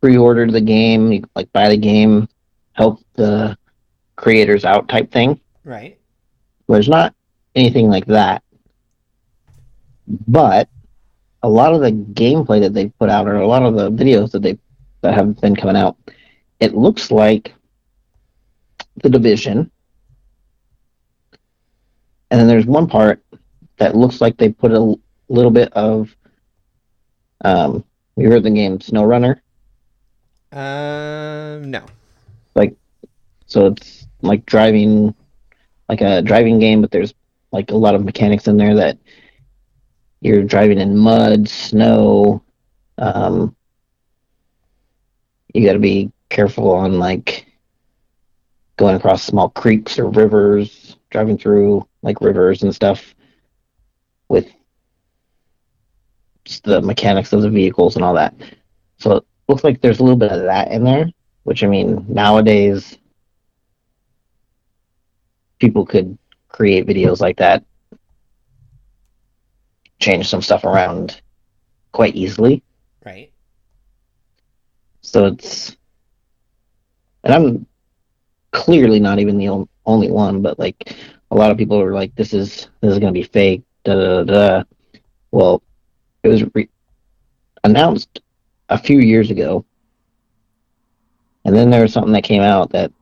pre-order 0.00 0.50
the 0.50 0.60
game, 0.60 1.12
you, 1.12 1.24
like 1.34 1.52
buy 1.52 1.68
the 1.68 1.76
game, 1.76 2.28
help 2.72 3.00
the 3.14 3.56
creators 4.16 4.64
out 4.64 4.88
type 4.88 5.10
thing. 5.10 5.40
Right. 5.64 5.98
There's 6.68 6.88
not 6.88 7.14
anything 7.54 7.88
like 7.88 8.06
that, 8.06 8.42
but 10.06 10.68
a 11.42 11.48
lot 11.48 11.72
of 11.72 11.80
the 11.80 11.92
gameplay 11.92 12.60
that 12.60 12.74
they 12.74 12.88
put 12.88 13.08
out, 13.08 13.26
or 13.26 13.36
a 13.36 13.46
lot 13.46 13.62
of 13.62 13.74
the 13.74 13.90
videos 13.90 14.30
that 14.32 14.42
they 14.42 14.58
that 15.00 15.14
have 15.14 15.40
been 15.40 15.56
coming 15.56 15.76
out, 15.76 15.96
it 16.60 16.74
looks 16.74 17.10
like 17.10 17.54
the 19.02 19.08
division. 19.08 19.70
And 22.30 22.40
then 22.40 22.48
there's 22.48 22.66
one 22.66 22.88
part 22.88 23.22
that 23.78 23.96
looks 23.96 24.20
like 24.20 24.36
they 24.36 24.50
put 24.50 24.72
a 24.72 24.94
little 25.28 25.50
bit 25.50 25.72
of 25.72 26.14
um 27.44 27.84
you 28.16 28.28
heard 28.28 28.42
the 28.42 28.50
game 28.50 28.78
SnowRunner? 28.78 29.40
Um, 30.52 31.70
no. 31.70 31.84
Like, 32.54 32.74
so 33.46 33.66
it's 33.66 34.06
like 34.22 34.46
driving 34.46 35.14
like 35.88 36.00
a 36.00 36.22
driving 36.22 36.58
game, 36.58 36.80
but 36.80 36.90
there's 36.90 37.14
like 37.52 37.70
a 37.70 37.76
lot 37.76 37.94
of 37.94 38.04
mechanics 38.04 38.46
in 38.48 38.56
there 38.56 38.74
that 38.74 38.98
you're 40.20 40.42
driving 40.44 40.78
in 40.78 40.96
mud, 40.96 41.48
snow, 41.48 42.42
um 42.98 43.54
you 45.54 45.64
gotta 45.64 45.78
be 45.78 46.12
careful 46.28 46.70
on 46.72 46.98
like 46.98 47.46
going 48.76 48.96
across 48.96 49.22
small 49.24 49.48
creeks 49.50 49.98
or 49.98 50.08
rivers, 50.08 50.96
driving 51.10 51.38
through 51.38 51.86
like 52.02 52.20
rivers 52.20 52.62
and 52.62 52.74
stuff 52.74 53.14
with 54.28 54.46
just 56.44 56.64
the 56.64 56.80
mechanics 56.82 57.32
of 57.32 57.42
the 57.42 57.50
vehicles 57.50 57.96
and 57.96 58.04
all 58.04 58.14
that. 58.14 58.34
So 58.98 59.24
looks 59.48 59.64
like 59.64 59.80
there's 59.80 60.00
a 60.00 60.02
little 60.02 60.18
bit 60.18 60.32
of 60.32 60.42
that 60.42 60.70
in 60.70 60.84
there, 60.84 61.06
which 61.44 61.64
I 61.64 61.66
mean, 61.66 62.04
nowadays 62.08 62.98
people 65.58 65.84
could 65.84 66.16
create 66.48 66.86
videos 66.86 67.20
like 67.20 67.38
that, 67.38 67.64
change 70.00 70.28
some 70.28 70.42
stuff 70.42 70.64
around 70.64 71.20
quite 71.92 72.14
easily. 72.14 72.62
Right. 73.04 73.32
So 75.00 75.26
it's, 75.26 75.76
and 77.24 77.34
I'm 77.34 77.66
clearly 78.52 79.00
not 79.00 79.18
even 79.18 79.38
the 79.38 79.48
on- 79.48 79.68
only 79.86 80.10
one, 80.10 80.42
but 80.42 80.58
like 80.58 80.96
a 81.30 81.36
lot 81.36 81.50
of 81.50 81.56
people 81.58 81.80
are 81.80 81.94
like, 81.94 82.14
"This 82.14 82.34
is 82.34 82.68
this 82.80 82.92
is 82.92 82.98
gonna 82.98 83.12
be 83.12 83.22
fake." 83.22 83.62
Da 83.84 83.94
da 83.94 84.22
da. 84.22 84.24
da. 84.24 84.64
Well, 85.30 85.62
it 86.22 86.28
was 86.28 86.44
re- 86.54 86.68
announced 87.64 88.20
a 88.68 88.78
few 88.78 89.00
years 89.00 89.30
ago, 89.30 89.64
and 91.44 91.54
then 91.56 91.70
there 91.70 91.82
was 91.82 91.92
something 91.92 92.12
that 92.12 92.24
came 92.24 92.42
out 92.42 92.70
that, 92.70 92.92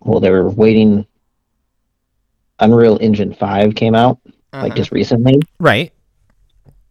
well, 0.00 0.20
they 0.20 0.30
were 0.30 0.48
waiting. 0.50 1.06
Unreal 2.58 2.96
Engine 3.02 3.34
Five 3.34 3.74
came 3.74 3.94
out 3.94 4.18
like 4.52 4.72
Uh-huh. 4.72 4.76
just 4.76 4.90
recently, 4.92 5.34
Right. 5.60 5.92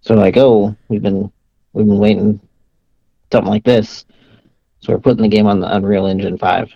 so 0.02 0.14
like, 0.14 0.38
oh, 0.38 0.76
we've 0.90 1.02
been 1.02 1.32
we've 1.74 1.88
been 1.88 1.98
waiting 1.98 2.40
something 3.32 3.50
like 3.50 3.64
this. 3.64 4.06
So 4.82 4.94
we're 4.94 5.00
putting 5.00 5.24
the 5.24 5.28
game 5.36 5.48
on 5.48 5.60
the 5.60 5.76
Unreal 5.76 6.06
Engine 6.06 6.38
5. 6.38 6.70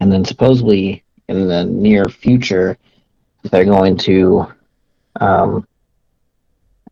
And 0.00 0.10
then 0.12 0.24
supposedly 0.24 1.04
in 1.28 1.46
the 1.46 1.64
near 1.64 2.04
future, 2.06 2.76
they're 3.44 3.64
going 3.64 3.96
to 3.98 4.46
um, 5.20 5.66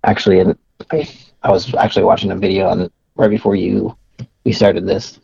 actually, 0.04 0.54
I 0.92 1.08
I 1.42 1.50
was 1.50 1.74
actually 1.74 2.04
watching 2.04 2.30
a 2.30 2.36
video 2.36 2.68
on 2.68 2.90
right 3.16 3.30
before 3.30 3.56
you 3.56 3.96
we 4.44 4.52
started 4.52 4.86
this. 4.86 5.20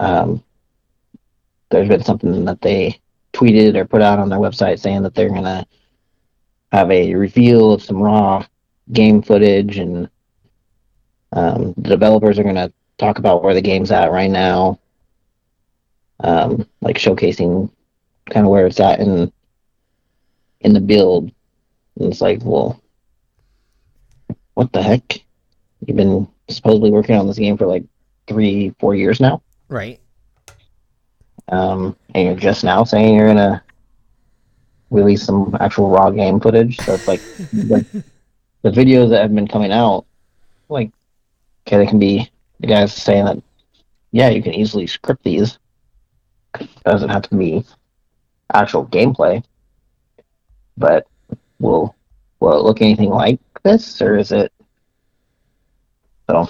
Um, 0.00 0.42
there's 1.70 1.88
been 1.88 2.04
something 2.04 2.44
that 2.44 2.60
they 2.60 3.00
tweeted 3.32 3.76
or 3.76 3.84
put 3.84 4.02
out 4.02 4.18
on 4.18 4.28
their 4.28 4.38
website 4.38 4.78
saying 4.78 5.02
that 5.02 5.14
they're 5.14 5.28
gonna 5.28 5.66
have 6.72 6.90
a 6.90 7.14
reveal 7.14 7.72
of 7.72 7.82
some 7.82 8.02
raw 8.02 8.44
game 8.92 9.22
footage 9.22 9.78
and 9.78 10.08
um, 11.32 11.74
the 11.76 11.90
developers 11.90 12.38
are 12.38 12.44
gonna 12.44 12.72
talk 12.98 13.18
about 13.18 13.42
where 13.42 13.54
the 13.54 13.60
game's 13.60 13.90
at 13.90 14.10
right 14.10 14.30
now, 14.30 14.78
um, 16.20 16.66
like 16.80 16.96
showcasing 16.96 17.70
kind 18.30 18.46
of 18.46 18.50
where 18.50 18.66
it's 18.66 18.80
at 18.80 19.00
in 19.00 19.32
in 20.60 20.72
the 20.72 20.80
build. 20.80 21.30
And 21.98 22.12
it's 22.12 22.20
like, 22.20 22.40
well, 22.42 22.80
what 24.54 24.72
the 24.72 24.82
heck? 24.82 25.25
You've 25.86 25.96
been 25.96 26.28
supposedly 26.48 26.90
working 26.90 27.16
on 27.16 27.26
this 27.26 27.38
game 27.38 27.56
for 27.56 27.66
like 27.66 27.84
three, 28.26 28.74
four 28.80 28.94
years 28.94 29.20
now, 29.20 29.42
Right. 29.68 30.00
um, 31.48 31.96
and 32.14 32.26
you're 32.26 32.36
just 32.36 32.64
now 32.64 32.84
saying 32.84 33.14
you're 33.14 33.28
gonna 33.28 33.62
release 34.90 35.24
some 35.24 35.56
actual 35.60 35.90
raw 35.90 36.10
game 36.10 36.40
footage. 36.40 36.80
So 36.84 36.94
it's 36.94 37.06
like 37.06 37.22
the, 37.52 37.86
the 38.62 38.70
videos 38.70 39.10
that 39.10 39.22
have 39.22 39.34
been 39.34 39.48
coming 39.48 39.72
out, 39.72 40.06
like, 40.68 40.90
okay, 41.66 41.78
they 41.78 41.86
can 41.86 41.98
be 42.00 42.30
the 42.60 42.66
guys 42.66 42.92
saying 42.92 43.24
that, 43.26 43.42
yeah, 44.12 44.28
you 44.30 44.42
can 44.42 44.54
easily 44.54 44.86
script 44.86 45.22
these. 45.22 45.58
It 46.58 46.68
doesn't 46.84 47.10
have 47.10 47.22
to 47.22 47.36
be 47.36 47.64
actual 48.52 48.86
gameplay, 48.86 49.44
but 50.76 51.06
will 51.60 51.94
will 52.40 52.58
it 52.58 52.62
look 52.64 52.80
anything 52.82 53.10
like 53.10 53.40
this, 53.62 54.00
or 54.00 54.16
is 54.16 54.32
it 54.32 54.52
so 56.28 56.48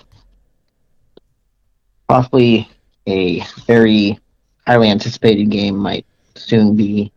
possibly 2.08 2.68
a 3.06 3.40
very 3.66 4.18
highly 4.66 4.90
anticipated 4.90 5.50
game 5.50 5.76
might 5.76 6.06
soon 6.34 6.76
be 6.76 7.12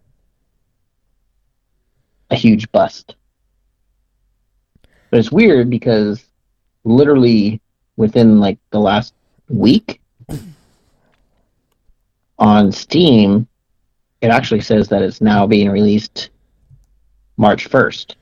a 2.30 2.36
huge 2.36 2.72
bust. 2.72 3.16
But 5.10 5.20
it's 5.20 5.32
weird 5.32 5.70
because 5.70 6.24
literally 6.84 7.62
within 7.97 8.39
like 8.39 8.60
the 8.72 8.80
last 8.80 9.14
week 9.47 9.99
on 12.38 12.72
Steam, 12.72 13.47
it 14.22 14.28
actually 14.28 14.62
says 14.62 14.88
that 14.89 15.01
it's 15.01 15.22
now 15.22 15.47
being 15.47 15.70
released 15.70 16.30
March 17.38 17.70
1st. 17.70 18.16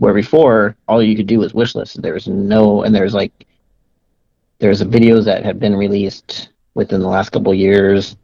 Where 0.00 0.14
before, 0.14 0.76
all 0.88 1.02
you 1.02 1.14
could 1.14 1.26
do 1.26 1.40
was 1.40 1.52
wish 1.52 1.74
list. 1.74 2.00
There 2.00 2.14
was 2.14 2.26
no, 2.26 2.84
and 2.84 2.94
there's 2.94 3.12
like, 3.12 3.46
there's 4.58 4.82
videos 4.82 5.26
that 5.26 5.44
have 5.44 5.60
been 5.60 5.76
released 5.76 6.48
within 6.72 7.02
the 7.02 7.06
last 7.06 7.32
couple 7.32 7.52
years, 7.52 8.16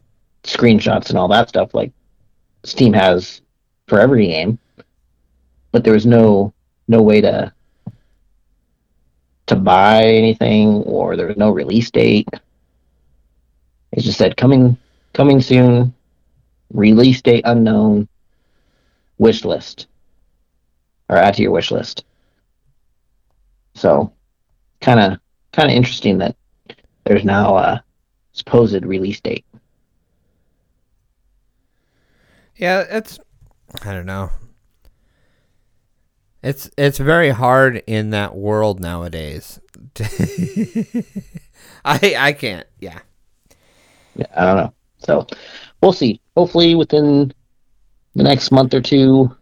screenshots 0.43 1.11
and 1.11 1.19
all 1.19 1.29
that 1.29 1.51
stuff 1.51 1.75
like 1.75 1.93
Steam 2.65 2.95
has 2.95 3.43
for 3.89 4.01
every 4.01 4.27
game. 4.29 4.59
But 5.71 5.85
there 5.85 5.93
was 5.93 6.07
no 6.07 6.55
no 6.89 7.03
way 7.03 7.21
to 7.21 7.53
to 9.49 9.57
buy 9.57 10.03
anything 10.03 10.83
or 10.85 11.15
there 11.15 11.27
was 11.27 11.37
no 11.37 11.51
release 11.51 11.91
date. 11.91 12.29
It 13.93 14.01
just 14.01 14.17
said 14.17 14.39
coming 14.39 14.79
coming 15.13 15.43
soon, 15.43 15.93
release 16.73 17.21
date 17.21 17.43
unknown, 17.45 18.09
wish 19.19 19.45
list. 19.45 19.89
Or 21.09 21.17
add 21.17 21.35
to 21.35 21.43
your 21.43 21.53
wish 21.53 21.71
list. 21.71 22.05
So 23.75 24.13
kinda 24.81 25.21
kinda 25.53 25.73
interesting 25.73 26.19
that 26.19 26.37
there's 27.05 27.25
now 27.25 27.57
a 27.57 27.85
supposed 28.33 28.85
release 28.85 29.21
date. 29.21 29.45
Yeah, 32.57 32.85
it's 32.89 33.19
I 33.83 33.93
don't 33.93 34.07
know. 34.07 34.31
It's 36.43 36.71
it's 36.79 36.99
very 36.99 37.31
hard 37.31 37.83
in 37.87 38.11
that 38.11 38.35
world 38.35 38.81
nowadays. 38.81 39.61
I 41.85 42.15
I 42.19 42.33
can't. 42.33 42.67
Yeah. 42.81 43.01
Yeah, 44.15 44.27
I 44.35 44.45
don't 44.45 44.57
know. 44.57 44.73
So 44.99 45.27
we'll 45.83 45.93
see. 45.93 46.21
Hopefully 46.37 46.75
within 46.75 47.33
the 48.15 48.23
next 48.23 48.51
month 48.51 48.75
or 48.75 48.81
two, 48.81 49.35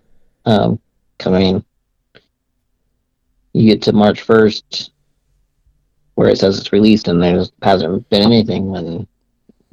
um, 0.47 0.81
coming, 1.19 1.65
you 3.53 3.71
get 3.71 3.83
to 3.83 3.93
March 3.93 4.23
first, 4.23 4.93
where 6.15 6.29
it 6.29 6.39
says 6.39 6.59
it's 6.59 6.73
released, 6.73 7.09
and 7.09 7.23
there 7.23 7.45
hasn't 7.63 8.09
been 8.11 8.23
anything, 8.23 8.73
then 8.73 9.07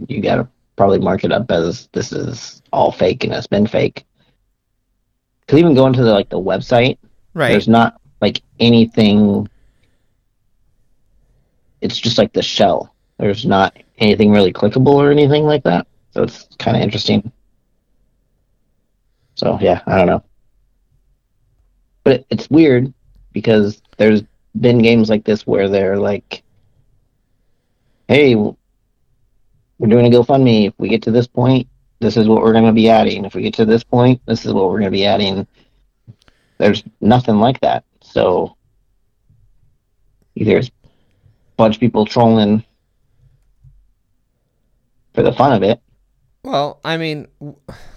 you 0.08 0.22
gotta 0.22 0.48
probably 0.76 1.00
mark 1.00 1.24
it 1.24 1.32
up 1.32 1.50
as 1.52 1.88
this 1.94 2.12
is 2.12 2.62
all 2.74 2.92
fake 2.92 3.24
and 3.24 3.34
it's 3.34 3.48
been 3.48 3.68
fake. 3.68 4.06
Because 5.42 5.60
even 5.60 5.76
going 5.76 5.94
to 5.94 6.04
the 6.04 6.12
like 6.12 6.30
the 6.30 6.40
website, 6.40 6.98
Right. 7.34 7.50
there's 7.52 7.68
not 7.68 8.00
like 8.22 8.42
anything. 8.60 9.48
It's 11.82 12.00
just 12.00 12.18
like 12.18 12.34
the 12.34 12.42
shell. 12.42 12.94
There's 13.18 13.46
not 13.46 13.78
anything 14.00 14.32
really 14.32 14.52
clickable 14.52 14.94
or 14.96 15.12
anything 15.12 15.44
like 15.44 15.64
that. 15.64 15.88
So 16.12 16.24
it's 16.24 16.48
kind 16.58 16.76
of 16.76 16.84
interesting. 16.84 17.32
So 19.36 19.58
yeah, 19.62 19.82
I 19.86 19.98
don't 19.98 20.08
know. 20.08 20.24
But 22.04 22.14
it, 22.14 22.26
it's 22.30 22.50
weird 22.50 22.94
because 23.32 23.82
there's 23.98 24.24
been 24.60 24.82
games 24.82 25.10
like 25.10 25.24
this 25.24 25.46
where 25.46 25.70
they're 25.70 25.98
like, 25.98 26.44
"Hey, 28.08 28.36
we're 28.36 28.56
doing 29.88 30.08
a 30.08 30.18
GoFundMe. 30.18 30.68
If 30.68 30.74
we 30.78 30.90
get 30.90 31.04
to 31.04 31.12
this 31.12 31.28
point, 31.28 31.68
this 32.00 32.18
is 32.18 32.28
what 32.28 32.42
we're 32.42 32.54
going 32.54 32.66
to 32.66 32.72
be 32.74 32.90
adding. 32.90 33.26
If 33.26 33.36
we 33.36 33.44
get 33.44 33.54
to 33.56 33.66
this 33.66 33.84
point, 33.84 34.22
this 34.26 34.46
is 34.46 34.54
what 34.54 34.66
we're 34.66 34.80
going 34.80 34.92
to 34.92 34.98
be 34.98 35.06
adding." 35.06 35.48
There's 36.58 36.84
nothing 37.00 37.40
like 37.40 37.60
that. 37.62 37.84
So 38.02 38.56
either 40.36 40.58
it's 40.58 40.68
a 40.68 40.72
bunch 41.58 41.76
of 41.76 41.80
people 41.80 42.06
trolling 42.06 42.64
for 45.14 45.24
the 45.24 45.34
fun 45.34 45.54
of 45.54 45.64
it. 45.64 45.82
Well, 46.44 46.80
I 46.84 46.98
mean, 46.98 47.28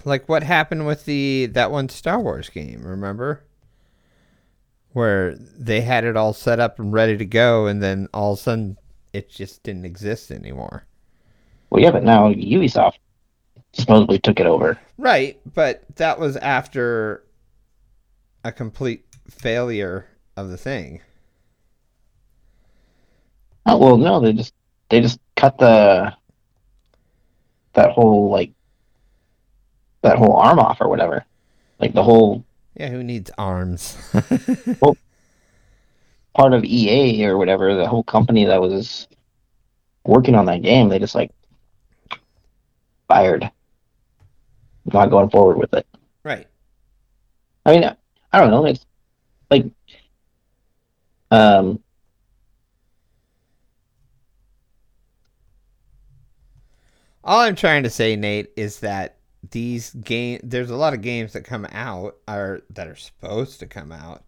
like 0.03 0.29
what 0.29 0.43
happened 0.43 0.85
with 0.85 1.05
the 1.05 1.47
that 1.53 1.71
one 1.71 1.89
Star 1.89 2.19
Wars 2.19 2.49
game, 2.49 2.83
remember? 2.83 3.44
Where 4.95 5.35
they 5.35 5.81
had 5.81 6.05
it 6.05 6.15
all 6.15 6.31
set 6.31 6.57
up 6.57 6.79
and 6.79 6.93
ready 6.93 7.17
to 7.17 7.25
go 7.25 7.67
and 7.67 7.83
then 7.83 8.07
all 8.13 8.31
of 8.31 8.39
a 8.39 8.41
sudden 8.41 8.77
it 9.11 9.29
just 9.29 9.61
didn't 9.61 9.83
exist 9.83 10.31
anymore. 10.31 10.85
Well, 11.69 11.83
yeah, 11.83 11.91
but 11.91 12.05
now 12.05 12.31
Ubisoft 12.31 12.93
supposedly 13.73 14.19
took 14.19 14.39
it 14.39 14.45
over. 14.45 14.79
Right, 14.97 15.37
but 15.53 15.83
that 15.97 16.17
was 16.17 16.37
after 16.37 17.25
a 18.45 18.53
complete 18.53 19.03
failure 19.29 20.07
of 20.37 20.47
the 20.47 20.55
thing. 20.55 21.01
Oh 23.65 23.75
well, 23.75 23.97
no, 23.97 24.21
they 24.21 24.31
just 24.31 24.53
they 24.87 25.01
just 25.01 25.19
cut 25.35 25.57
the 25.57 26.13
that 27.73 27.91
whole 27.91 28.29
like 28.29 28.53
that 30.03 30.17
whole 30.17 30.37
arm 30.37 30.57
off 30.57 30.79
or 30.79 30.87
whatever. 30.87 31.25
Like 31.79 31.93
the 31.93 32.03
whole 32.03 32.45
Yeah, 32.75 32.89
who 32.89 33.03
needs 33.03 33.31
arms? 33.37 33.97
Well, 34.81 34.97
part 36.35 36.53
of 36.53 36.65
EA 36.65 37.25
or 37.25 37.37
whatever, 37.37 37.73
the 37.75 37.87
whole 37.87 38.03
company 38.03 38.45
that 38.45 38.59
was 38.59 39.07
working 40.05 40.35
on 40.35 40.45
that 40.47 40.61
game, 40.61 40.89
they 40.89 40.99
just 40.99 41.15
like 41.15 41.31
fired. 43.07 43.49
Not 44.85 45.09
going 45.09 45.29
forward 45.29 45.57
with 45.57 45.73
it. 45.73 45.87
right. 46.23 46.47
I 47.65 47.71
mean, 47.71 47.95
I 48.33 48.39
don't 48.39 48.51
know. 48.51 48.65
It's 48.65 48.85
like, 49.49 49.65
um, 51.31 51.79
All 57.23 57.39
I'm 57.39 57.55
trying 57.55 57.81
to 57.83 57.89
say, 57.89 58.15
Nate, 58.15 58.51
is 58.55 58.81
that 58.81 59.17
these 59.51 59.91
game 59.91 60.39
there's 60.43 60.69
a 60.69 60.75
lot 60.75 60.93
of 60.93 61.01
games 61.01 61.33
that 61.33 61.41
come 61.43 61.65
out 61.71 62.17
are 62.27 62.61
that 62.69 62.87
are 62.87 62.95
supposed 62.95 63.59
to 63.59 63.67
come 63.67 63.91
out 63.91 64.23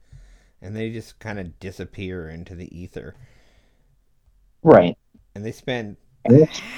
and 0.62 0.76
they 0.76 0.90
just 0.92 1.20
kind 1.20 1.40
of 1.40 1.60
disappear 1.60 2.30
into 2.30 2.56
the 2.56 2.76
ether. 2.78 3.16
right. 4.64 4.98
And 5.36 5.46
they 5.46 5.52
spend 5.52 5.98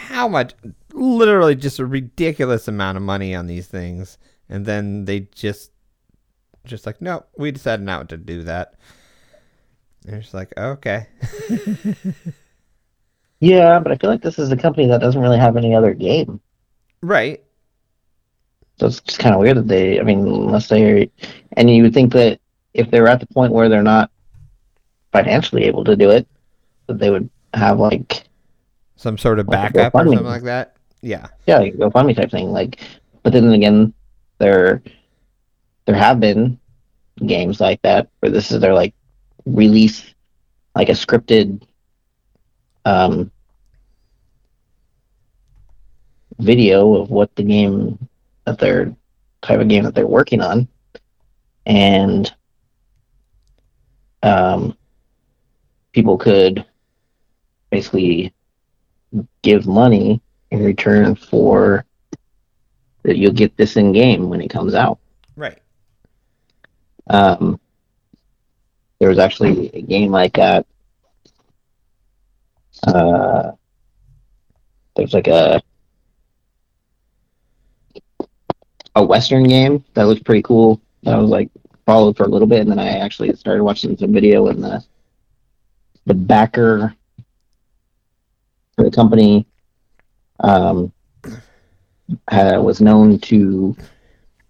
how 0.08 0.28
much 0.28 0.54
literally 0.94 1.56
just 1.56 1.80
a 1.80 1.86
ridiculous 1.86 2.68
amount 2.68 2.98
of 2.98 3.04
money 3.04 3.34
on 3.34 3.48
these 3.48 3.68
things 3.68 4.18
and 4.48 4.66
then 4.66 5.06
they 5.06 5.22
just 5.34 5.72
just 6.66 6.86
like 6.86 7.02
no 7.02 7.26
we 7.38 7.52
decided 7.52 7.84
not 7.84 8.10
to 8.10 8.18
do 8.18 8.44
that 8.44 8.76
and 10.06 10.16
it's 10.18 10.34
like 10.36 10.54
okay 10.58 11.08
Yeah, 13.42 13.80
but 13.80 13.92
I 13.92 13.96
feel 13.98 14.10
like 14.10 14.22
this 14.22 14.40
is 14.40 14.52
a 14.52 14.58
company 14.58 14.88
that 14.88 15.00
doesn't 15.02 15.22
really 15.22 15.38
have 15.40 15.56
any 15.58 15.74
other 15.76 15.94
game. 15.94 16.42
right 17.02 17.44
So 18.80 18.88
it's 18.88 19.02
just 19.02 19.20
kind 19.20 19.36
of 19.36 19.42
weird 19.42 19.58
that 19.58 19.68
they, 19.68 20.00
I 20.00 20.04
mean, 20.04 20.20
unless 20.20 20.70
they, 20.70 21.10
and 21.54 21.70
you 21.70 21.84
would 21.84 21.94
think 21.94 22.14
that 22.14 22.40
if 22.74 22.90
they're 22.90 23.08
at 23.08 23.20
the 23.20 23.28
point 23.28 23.52
where 23.52 23.68
they're 23.68 23.84
not 23.84 24.10
financially 25.12 25.66
able 25.66 25.84
to 25.84 25.96
do 25.96 26.10
it, 26.12 26.28
that 26.88 26.98
they 26.98 27.10
would 27.10 27.30
have 27.54 27.80
like 27.80 28.24
Some 28.96 29.18
sort 29.18 29.40
of 29.40 29.48
Like 29.48 29.74
backup 29.74 29.96
or 29.96 30.06
something 30.06 30.24
like 30.24 30.44
that. 30.44 30.78
Yeah. 31.02 31.28
yeah, 31.48 31.60
like 31.60 31.74
a 31.74 31.78
GoFundMe 31.78 32.16
type 32.16 32.32
thing. 32.32 32.52
Like, 32.52 32.80
but 33.24 33.34
then 33.34 33.52
again, 33.52 33.94
there 34.38 34.82
there 35.86 35.96
have 35.96 36.20
been 36.20 36.60
games 37.26 37.60
like 37.60 37.82
that 37.82 38.10
where 38.20 38.32
this 38.32 38.52
is 38.52 38.62
their 38.62 38.74
like 38.74 38.94
release, 39.46 40.14
like 40.76 40.90
a 40.90 40.94
scripted 40.94 41.62
um 42.86 43.32
video 46.40 46.96
of 46.96 47.10
what 47.10 47.36
the 47.36 47.44
game 47.44 48.08
that 48.46 48.60
they're 48.60 48.96
type 49.42 49.60
of 49.60 49.68
game 49.68 49.84
that 49.84 49.96
they're 49.96 50.08
working 50.08 50.42
on, 50.42 50.68
and 51.66 52.34
um 54.24 54.76
people 55.92 56.18
could 56.18 56.66
basically 57.70 58.34
give 59.42 59.66
money 59.66 60.22
in 60.52 60.64
return 60.64 61.16
for 61.16 61.86
that 63.04 63.18
you'll 63.18 63.32
get 63.32 63.56
this 63.58 63.78
in 63.78 63.92
game 63.92 64.30
when 64.30 64.42
it 64.42 64.50
comes 64.50 64.74
out. 64.74 65.00
Right. 65.36 65.60
Um, 67.10 67.60
there 69.00 69.10
was 69.10 69.20
actually 69.20 69.70
a 69.74 69.82
game 69.82 70.12
like 70.12 70.34
that. 70.34 70.66
Uh, 72.86 73.52
there's 74.96 75.14
like 75.14 75.28
a 75.28 75.62
a 78.96 79.04
western 79.04 79.44
game 79.44 79.84
that 79.94 80.04
looked 80.04 80.26
pretty 80.26 80.42
cool. 80.42 80.82
That 81.04 81.16
I 81.16 81.18
was 81.18 81.30
like 81.30 81.50
followed 81.86 82.18
for 82.18 82.24
a 82.24 82.28
little 82.28 82.48
bit, 82.48 82.62
and 82.62 82.72
then 82.72 82.80
I 82.80 83.00
actually 83.00 83.34
started 83.36 83.64
watching 83.64 83.98
some 83.98 84.14
video, 84.14 84.48
and 84.48 84.64
the 84.64 84.84
the 86.06 86.14
backer 86.14 86.96
for 88.76 88.84
the 88.84 88.92
company 88.92 89.46
um, 90.40 90.92
had, 92.30 92.58
was 92.58 92.82
known 92.82 93.20
to 93.20 93.76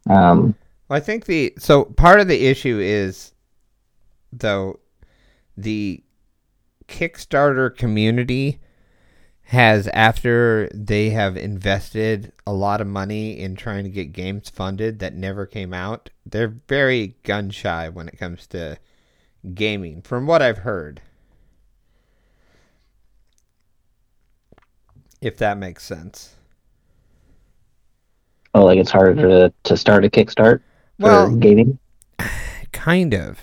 um, 0.09 0.55
Well, 0.87 0.97
I 0.97 0.99
think 0.99 1.25
the 1.25 1.53
so 1.57 1.85
part 1.85 2.19
of 2.19 2.27
the 2.27 2.47
issue 2.47 2.79
is 2.79 3.33
though 4.31 4.79
the 5.57 6.03
Kickstarter 6.87 7.75
community 7.75 8.59
has 9.49 9.87
after 9.89 10.69
they 10.73 11.09
have 11.11 11.35
invested 11.37 12.31
a 12.47 12.53
lot 12.53 12.81
of 12.81 12.87
money 12.87 13.39
in 13.39 13.55
trying 13.55 13.83
to 13.83 13.89
get 13.89 14.13
games 14.13 14.49
funded 14.49 14.99
that 14.99 15.15
never 15.15 15.45
came 15.45 15.73
out. 15.73 16.09
They're 16.25 16.55
very 16.67 17.15
gun 17.23 17.49
shy 17.51 17.89
when 17.89 18.07
it 18.07 18.17
comes 18.19 18.47
to 18.47 18.77
gaming 19.55 20.01
from 20.03 20.27
what 20.27 20.41
I've 20.41 20.59
heard. 20.59 21.01
If 25.21 25.37
that 25.37 25.57
makes 25.57 25.83
sense. 25.85 26.35
oh, 28.53 28.65
like 28.65 28.79
it's 28.79 28.91
harder 28.91 29.15
to, 29.15 29.53
to 29.63 29.77
start 29.77 30.05
a 30.05 30.09
kickstart 30.09 30.61
for 30.99 31.05
Well, 31.05 31.35
gaming. 31.35 31.79
kind 32.71 33.13
of 33.13 33.39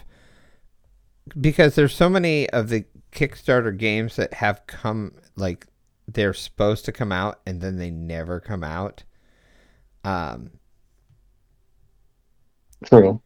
because 1.40 1.74
there's 1.74 1.94
so 1.94 2.08
many 2.08 2.48
of 2.50 2.68
the 2.68 2.84
kickstarter 3.12 3.76
games 3.76 4.16
that 4.16 4.34
have 4.34 4.66
come 4.66 5.12
like 5.36 5.66
they're 6.08 6.34
supposed 6.34 6.84
to 6.84 6.92
come 6.92 7.12
out 7.12 7.40
and 7.46 7.60
then 7.60 7.76
they 7.76 7.90
never 7.90 8.40
come 8.40 8.62
out 8.62 9.02
um 10.04 10.50
True. 12.84 13.20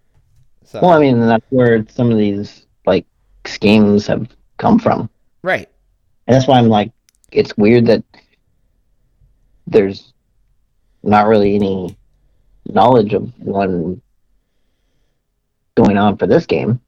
so 0.64 0.80
Well, 0.80 0.90
I 0.90 1.00
mean, 1.00 1.20
that's 1.20 1.44
where 1.50 1.84
some 1.88 2.10
of 2.10 2.18
these 2.18 2.66
like 2.86 3.06
schemes 3.46 4.06
have 4.06 4.34
come 4.58 4.78
from. 4.78 5.10
right 5.42 5.68
And 6.26 6.34
that's 6.34 6.46
why 6.46 6.58
I'm 6.58 6.68
like, 6.68 6.92
it's 7.32 7.56
weird 7.56 7.86
that 7.86 8.04
there's 9.66 10.12
not 11.02 11.26
really 11.26 11.54
any 11.54 11.96
knowledge 12.66 13.14
of 13.14 13.32
one 13.38 14.00
going 15.76 15.96
on 15.96 16.16
for 16.16 16.26
this 16.26 16.46
game 16.46 16.80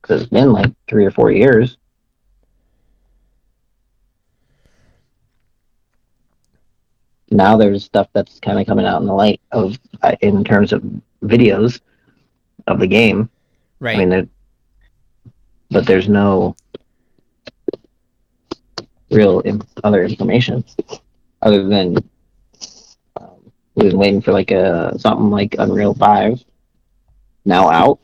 because 0.00 0.22
it's 0.22 0.30
been 0.30 0.52
like 0.52 0.72
three 0.88 1.04
or 1.04 1.10
four 1.10 1.30
years. 1.30 1.76
Now 7.32 7.56
there's 7.56 7.84
stuff 7.84 8.08
that's 8.12 8.38
kind 8.40 8.60
of 8.60 8.66
coming 8.66 8.86
out 8.86 9.00
in 9.00 9.06
the 9.06 9.14
light 9.14 9.40
of 9.52 9.78
uh, 10.02 10.16
in 10.20 10.44
terms 10.44 10.72
of 10.72 10.84
videos 11.24 11.80
of 12.66 12.78
the 12.78 12.86
game. 12.86 13.30
right 13.80 13.98
I 13.98 14.04
mean, 14.04 14.30
but 15.70 15.86
there's 15.86 16.08
no 16.08 16.54
real 19.10 19.40
in, 19.40 19.62
other 19.82 20.04
information 20.04 20.64
other 21.40 21.66
than 21.66 21.96
um, 23.20 23.52
we've 23.74 23.90
been 23.90 23.98
waiting 23.98 24.20
for 24.20 24.32
like 24.32 24.50
a 24.50 24.98
something 24.98 25.30
like 25.30 25.56
Unreal 25.58 25.94
Five 25.94 26.42
now 27.44 27.70
out. 27.70 27.98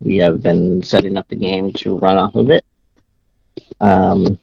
We 0.00 0.16
have 0.18 0.42
been 0.42 0.82
setting 0.82 1.16
up 1.16 1.28
the 1.28 1.36
game 1.36 1.72
to 1.74 1.98
run 1.98 2.18
off 2.18 2.34
of 2.34 2.50
it. 2.50 2.64
Um, 3.80 4.38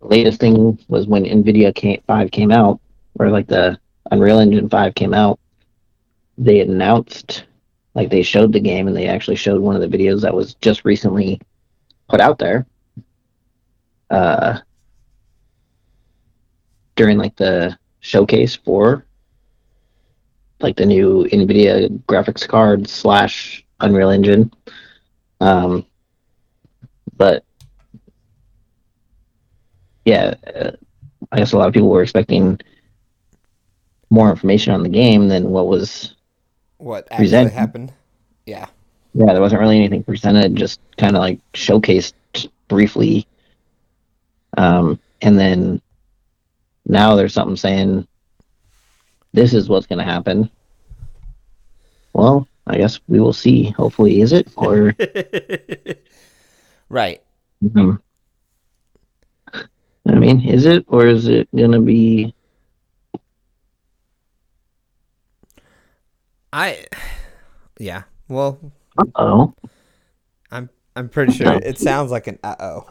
the 0.00 0.06
latest 0.08 0.40
thing 0.40 0.78
was 0.88 1.06
when 1.06 1.24
Nvidia 1.24 1.74
came, 1.74 2.00
Five 2.06 2.30
came 2.30 2.50
out, 2.50 2.80
or 3.18 3.30
like 3.30 3.46
the 3.46 3.78
Unreal 4.10 4.38
Engine 4.38 4.68
Five 4.68 4.94
came 4.94 5.14
out. 5.14 5.38
They 6.38 6.60
announced 6.60 7.44
like 7.94 8.10
they 8.10 8.22
showed 8.22 8.52
the 8.52 8.60
game 8.60 8.86
and 8.86 8.96
they 8.96 9.08
actually 9.08 9.36
showed 9.36 9.60
one 9.60 9.76
of 9.76 9.82
the 9.82 9.96
videos 9.96 10.22
that 10.22 10.34
was 10.34 10.54
just 10.54 10.84
recently 10.84 11.40
put 12.08 12.20
out 12.20 12.38
there 12.38 12.66
uh 14.10 14.58
during 16.96 17.18
like 17.18 17.36
the 17.36 17.76
showcase 18.00 18.56
for 18.56 19.04
like 20.60 20.76
the 20.76 20.86
new 20.86 21.24
nvidia 21.32 21.88
graphics 22.06 22.46
card 22.46 22.88
slash 22.88 23.64
unreal 23.80 24.10
engine 24.10 24.52
um 25.40 25.84
but 27.16 27.44
yeah 30.10 30.34
uh, 30.54 30.70
i 31.32 31.38
guess 31.38 31.52
a 31.52 31.58
lot 31.58 31.68
of 31.68 31.74
people 31.74 31.88
were 31.88 32.02
expecting 32.02 32.58
more 34.10 34.30
information 34.30 34.72
on 34.72 34.82
the 34.82 34.88
game 34.88 35.28
than 35.28 35.50
what 35.50 35.68
was 35.68 36.14
what 36.78 37.06
actually 37.10 37.24
Present- 37.24 37.52
happened 37.52 37.92
yeah 38.46 38.66
yeah, 39.14 39.32
there 39.32 39.40
wasn't 39.40 39.60
really 39.60 39.76
anything 39.76 40.04
presented, 40.04 40.54
just 40.54 40.80
kind 40.96 41.16
of 41.16 41.20
like 41.20 41.40
showcased 41.52 42.12
briefly. 42.68 43.26
Um, 44.56 45.00
and 45.22 45.38
then 45.38 45.82
now 46.86 47.16
there's 47.16 47.34
something 47.34 47.56
saying 47.56 48.06
this 49.32 49.52
is 49.52 49.68
what's 49.68 49.86
going 49.86 49.98
to 49.98 50.04
happen. 50.04 50.50
Well, 52.12 52.46
I 52.66 52.76
guess 52.76 53.00
we 53.08 53.20
will 53.20 53.32
see. 53.32 53.70
Hopefully, 53.70 54.20
is 54.20 54.32
it 54.32 54.48
or 54.56 54.94
right 56.88 57.22
um, 57.76 58.02
I 60.08 60.14
mean, 60.14 60.46
is 60.46 60.66
it 60.66 60.84
or 60.88 61.06
is 61.06 61.28
it 61.28 61.48
going 61.54 61.72
to 61.72 61.80
be? 61.80 62.34
i 66.52 66.84
yeah 67.78 68.02
well 68.28 68.58
Uh 68.98 69.04
Oh, 69.14 69.54
i'm 70.50 70.68
i'm 70.96 71.08
pretty 71.08 71.32
sure 71.32 71.52
it 71.52 71.78
sounds 71.78 72.10
like 72.10 72.26
an 72.26 72.40
uh-oh 72.42 72.90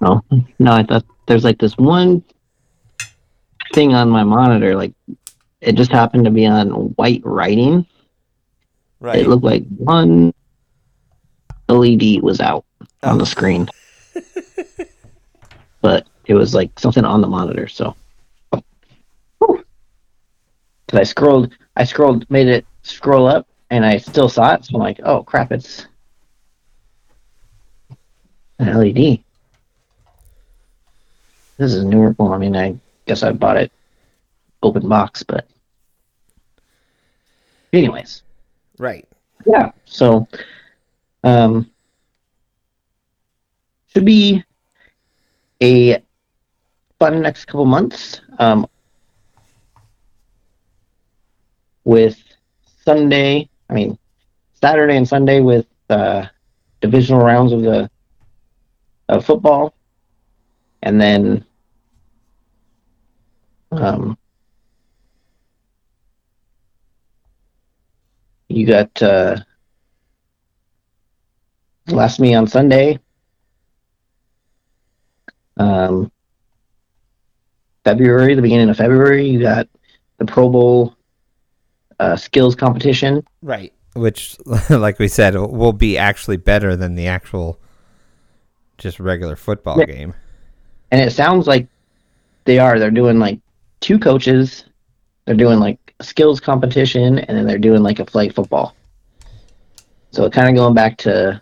oh 0.00 0.20
no! 0.58 0.72
I 0.72 0.84
thought 0.84 1.04
there's 1.26 1.44
like 1.44 1.58
this 1.58 1.76
one 1.76 2.24
thing 3.74 3.94
on 3.94 4.08
my 4.08 4.24
monitor, 4.24 4.74
like 4.74 4.94
it 5.60 5.72
just 5.76 5.90
happened 5.90 6.24
to 6.24 6.30
be 6.30 6.46
on 6.46 6.70
white 6.96 7.22
writing. 7.24 7.86
right 9.00 9.18
It 9.20 9.28
looked 9.28 9.44
like 9.44 9.64
one 9.76 10.32
LED 11.68 12.22
was 12.22 12.40
out 12.40 12.64
on 13.02 13.18
the 13.18 13.26
screen. 13.26 13.68
but 15.80 16.06
it 16.26 16.34
was 16.34 16.54
like 16.54 16.78
something 16.78 17.04
on 17.04 17.20
the 17.20 17.26
monitor, 17.28 17.68
so 17.68 17.94
Cause 20.88 21.00
I 21.00 21.02
scrolled 21.02 21.56
I 21.76 21.84
scrolled 21.84 22.30
made 22.30 22.46
it 22.46 22.66
scroll 22.82 23.26
up 23.26 23.48
and 23.70 23.84
I 23.84 23.96
still 23.96 24.28
saw 24.28 24.54
it, 24.54 24.64
so 24.64 24.76
I'm 24.76 24.80
like, 24.80 25.00
oh 25.02 25.22
crap, 25.22 25.50
it's 25.50 25.86
an 28.58 28.78
LED. 28.78 29.24
This 31.56 31.72
is 31.72 31.84
newer 31.84 32.14
well, 32.18 32.32
I 32.32 32.38
mean 32.38 32.54
I 32.54 32.78
guess 33.06 33.22
I 33.22 33.32
bought 33.32 33.56
it 33.56 33.72
open 34.62 34.88
box, 34.88 35.22
but 35.22 35.48
anyways. 37.72 38.22
right 38.78 39.08
Yeah. 39.46 39.72
So, 39.84 40.26
um, 41.22 41.70
should 43.94 44.04
be 44.04 44.42
a 45.62 46.02
fun 46.98 47.22
next 47.22 47.44
couple 47.46 47.64
months. 47.64 48.20
Um, 48.38 48.66
with 51.84 52.18
Sunday, 52.84 53.48
I 53.70 53.74
mean, 53.74 53.98
Saturday 54.60 54.96
and 54.96 55.06
Sunday 55.08 55.40
with 55.40 55.66
uh, 55.90 56.26
divisional 56.80 57.22
rounds 57.24 57.52
of 57.52 57.62
the 57.62 57.90
of 59.08 59.24
football, 59.24 59.74
and 60.82 61.00
then 61.00 61.44
um, 63.70 64.16
you 68.48 68.66
got 68.66 69.02
uh, 69.02 69.36
last 71.88 72.18
me 72.18 72.34
on 72.34 72.46
Sunday. 72.46 72.98
Um, 75.56 76.10
February, 77.84 78.34
the 78.34 78.42
beginning 78.42 78.68
of 78.70 78.76
February, 78.76 79.28
you 79.28 79.40
got 79.40 79.68
the 80.18 80.24
Pro 80.24 80.48
Bowl 80.48 80.96
uh, 82.00 82.16
skills 82.16 82.54
competition. 82.54 83.24
Right. 83.42 83.72
Which, 83.94 84.36
like 84.70 84.98
we 84.98 85.08
said, 85.08 85.34
will 85.36 85.72
be 85.72 85.98
actually 85.98 86.38
better 86.38 86.76
than 86.76 86.94
the 86.94 87.06
actual 87.06 87.60
just 88.78 88.98
regular 88.98 89.36
football 89.36 89.78
Yeah. 89.78 89.84
game. 89.86 90.14
and 90.90 91.00
it 91.00 91.12
sounds 91.12 91.46
like 91.46 91.66
they 92.44 92.58
are. 92.58 92.78
They're 92.78 92.90
doing 92.90 93.18
like 93.18 93.38
two 93.80 93.98
coaches. 93.98 94.64
They're 95.26 95.36
doing 95.36 95.58
like 95.60 95.94
a 96.00 96.04
skills 96.04 96.40
competition, 96.40 97.18
and 97.20 97.36
then 97.38 97.46
they're 97.46 97.58
doing 97.58 97.82
like 97.82 98.00
a 98.00 98.04
flag 98.06 98.34
football. 98.34 98.74
So 100.10 100.28
kind 100.30 100.48
of 100.48 100.54
going 100.54 100.74
back 100.74 100.96
to 100.98 101.40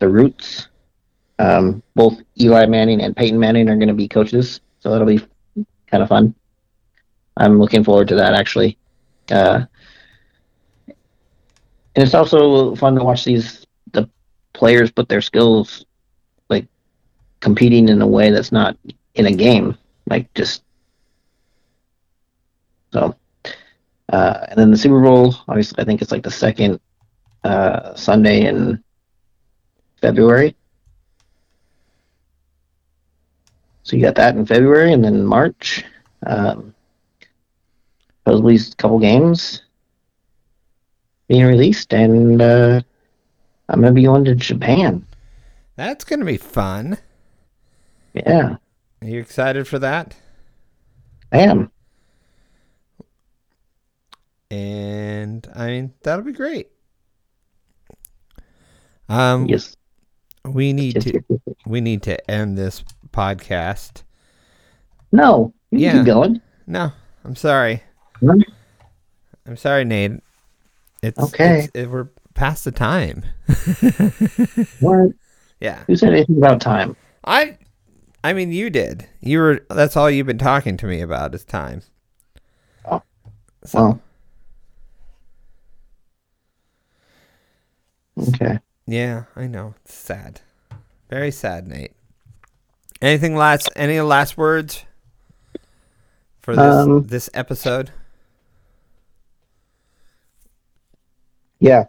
the 0.00 0.08
roots. 0.08 0.68
Um, 1.38 1.82
both 1.94 2.20
Eli 2.40 2.66
Manning 2.66 3.00
and 3.00 3.16
Peyton 3.16 3.38
Manning 3.38 3.68
are 3.68 3.76
going 3.76 3.88
to 3.88 3.94
be 3.94 4.08
coaches, 4.08 4.60
so 4.80 4.90
that'll 4.90 5.06
be 5.06 5.20
kind 5.86 6.02
of 6.02 6.08
fun. 6.08 6.34
I'm 7.36 7.58
looking 7.58 7.82
forward 7.82 8.08
to 8.08 8.14
that 8.16 8.34
actually. 8.34 8.78
Uh, 9.30 9.64
and 10.86 12.04
it's 12.04 12.14
also 12.14 12.74
fun 12.76 12.94
to 12.96 13.04
watch 13.04 13.24
these 13.24 13.66
the 13.92 14.08
players 14.52 14.90
put 14.90 15.08
their 15.08 15.20
skills 15.20 15.84
like 16.48 16.66
competing 17.40 17.88
in 17.88 18.00
a 18.02 18.06
way 18.06 18.30
that's 18.30 18.52
not 18.52 18.76
in 19.14 19.26
a 19.26 19.32
game, 19.32 19.76
like 20.08 20.32
just 20.34 20.62
so. 22.92 23.16
Uh, 24.12 24.46
and 24.48 24.58
then 24.58 24.70
the 24.70 24.76
Super 24.76 25.00
Bowl, 25.00 25.34
obviously, 25.48 25.80
I 25.80 25.84
think 25.84 26.02
it's 26.02 26.12
like 26.12 26.22
the 26.22 26.30
second 26.30 26.78
uh, 27.42 27.94
Sunday 27.94 28.46
in 28.46 28.82
February. 30.00 30.54
So 33.84 33.96
you 33.96 34.02
got 34.02 34.14
that 34.16 34.34
in 34.34 34.44
February, 34.46 34.92
and 34.92 35.04
then 35.04 35.24
March. 35.24 35.84
Um, 36.26 36.74
supposedly 38.24 38.56
a 38.56 38.74
couple 38.76 38.98
games 38.98 39.62
being 41.28 41.44
released, 41.44 41.92
and 41.92 42.40
uh, 42.40 42.80
I'm 43.68 43.80
gonna 43.80 43.92
be 43.92 44.04
going 44.04 44.24
to 44.24 44.34
Japan. 44.34 45.06
That's 45.76 46.04
going 46.04 46.20
to 46.20 46.26
be 46.26 46.36
fun. 46.36 46.98
Yeah, 48.14 48.56
Are 49.02 49.08
you 49.08 49.18
excited 49.18 49.66
for 49.66 49.80
that? 49.80 50.14
I 51.32 51.38
am. 51.38 51.68
And 54.50 55.46
I 55.54 55.66
mean, 55.66 55.94
that'll 56.02 56.24
be 56.24 56.30
great. 56.32 56.68
Um, 59.08 59.46
Yes. 59.46 59.76
we 60.44 60.72
need 60.72 60.94
Yes, 60.94 61.04
to 61.04 61.40
we 61.66 61.80
need 61.80 62.02
to 62.04 62.30
end 62.30 62.56
this 62.56 62.84
podcast. 63.14 64.02
No, 65.12 65.54
you 65.70 65.78
Yeah. 65.80 65.92
keep 65.92 66.06
going. 66.06 66.40
No, 66.66 66.92
I'm 67.24 67.36
sorry. 67.36 67.82
I'm 69.46 69.56
sorry, 69.56 69.84
Nate. 69.84 70.12
It's 71.02 71.18
Okay. 71.18 71.64
it's- 71.64 71.70
it, 71.74 71.90
we're 71.90 72.08
past 72.34 72.64
the 72.64 72.72
time. 72.72 73.24
What? 74.80 75.10
yeah, 75.60 75.84
Who 75.86 75.96
said 75.96 76.12
anything 76.12 76.38
about 76.38 76.60
time? 76.60 76.96
I. 77.24 77.58
I 78.22 78.32
mean, 78.32 78.52
you 78.52 78.70
did. 78.70 79.06
You 79.20 79.38
were. 79.38 79.60
That's 79.70 79.96
all 79.96 80.10
you've 80.10 80.26
been 80.26 80.38
talking 80.38 80.76
to 80.78 80.86
me 80.86 81.00
about 81.02 81.34
is 81.34 81.44
time. 81.44 81.82
Oh. 82.90 83.02
So, 83.64 84.00
Well. 88.16 88.28
Okay. 88.28 88.58
yeah, 88.86 89.24
I 89.36 89.46
know. 89.46 89.74
It's 89.84 89.94
sad. 89.94 90.40
Very 91.10 91.30
sad, 91.30 91.66
Nate. 91.68 91.92
Anything 93.04 93.36
last? 93.36 93.68
Any 93.76 94.00
last 94.00 94.38
words 94.38 94.86
for 96.40 96.56
this 96.56 96.74
Um, 96.74 97.06
this 97.06 97.28
episode? 97.34 97.90
Yeah. 101.60 101.84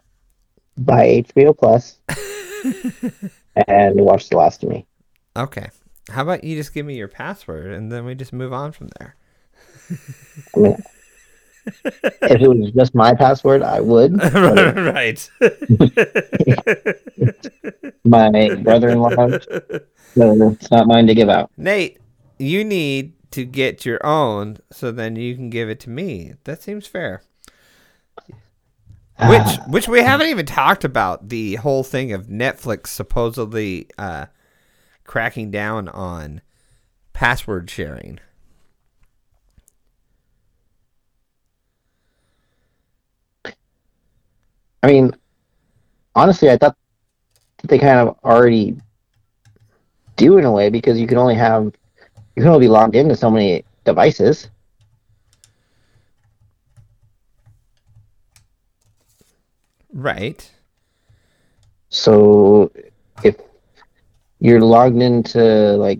Buy 0.76 1.22
HBO 1.22 1.56
Plus 1.56 1.98
and 3.66 3.98
watch 3.98 4.28
The 4.28 4.36
Last 4.36 4.62
of 4.62 4.68
Me. 4.68 4.86
Okay. 5.34 5.70
How 6.10 6.20
about 6.20 6.44
you 6.44 6.54
just 6.54 6.74
give 6.74 6.84
me 6.84 6.96
your 6.96 7.08
password 7.08 7.72
and 7.72 7.90
then 7.90 8.04
we 8.04 8.14
just 8.14 8.34
move 8.34 8.52
on 8.52 8.72
from 8.72 8.90
there? 8.98 9.16
I 10.54 10.58
mean, 10.58 10.76
if 11.84 12.40
it 12.40 12.48
was 12.48 12.70
just 12.72 12.94
my 12.94 13.14
password, 13.14 13.62
I 13.62 13.80
would. 13.80 14.22
right. 14.34 15.28
my 18.04 18.54
brother-in-law, 18.62 19.10
no, 20.16 20.50
it's 20.50 20.70
not 20.70 20.86
mine 20.86 21.06
to 21.08 21.14
give 21.14 21.28
out. 21.28 21.50
Nate, 21.56 21.98
you 22.38 22.64
need 22.64 23.12
to 23.32 23.44
get 23.44 23.84
your 23.84 24.04
own 24.06 24.58
so 24.70 24.92
then 24.92 25.16
you 25.16 25.34
can 25.34 25.50
give 25.50 25.68
it 25.68 25.80
to 25.80 25.90
me. 25.90 26.34
That 26.44 26.62
seems 26.62 26.86
fair. 26.86 27.22
Which 29.18 29.18
Ah, 29.18 29.64
which 29.68 29.88
we 29.88 30.02
haven't 30.02 30.26
even 30.28 30.44
talked 30.44 30.84
about 30.84 31.30
the 31.30 31.54
whole 31.56 31.82
thing 31.82 32.12
of 32.12 32.26
Netflix 32.26 32.88
supposedly 32.88 33.88
uh, 33.96 34.26
cracking 35.04 35.50
down 35.50 35.88
on 35.88 36.42
password 37.14 37.70
sharing. 37.70 38.18
I 44.86 44.92
mean, 44.92 45.10
honestly, 46.14 46.48
I 46.48 46.56
thought 46.56 46.76
that 47.58 47.66
they 47.66 47.76
kind 47.76 48.08
of 48.08 48.16
already 48.22 48.76
do 50.14 50.38
in 50.38 50.44
a 50.44 50.52
way 50.52 50.70
because 50.70 51.00
you 51.00 51.08
can 51.08 51.18
only 51.18 51.34
have 51.34 51.72
you 52.36 52.42
can 52.42 52.46
only 52.46 52.66
be 52.66 52.68
logged 52.68 52.94
into 52.94 53.16
so 53.16 53.28
many 53.28 53.64
devices. 53.84 54.48
Right. 59.92 60.48
So 61.88 62.70
if 63.24 63.34
you're 64.38 64.60
logged 64.60 65.02
into 65.02 65.40
like 65.78 65.98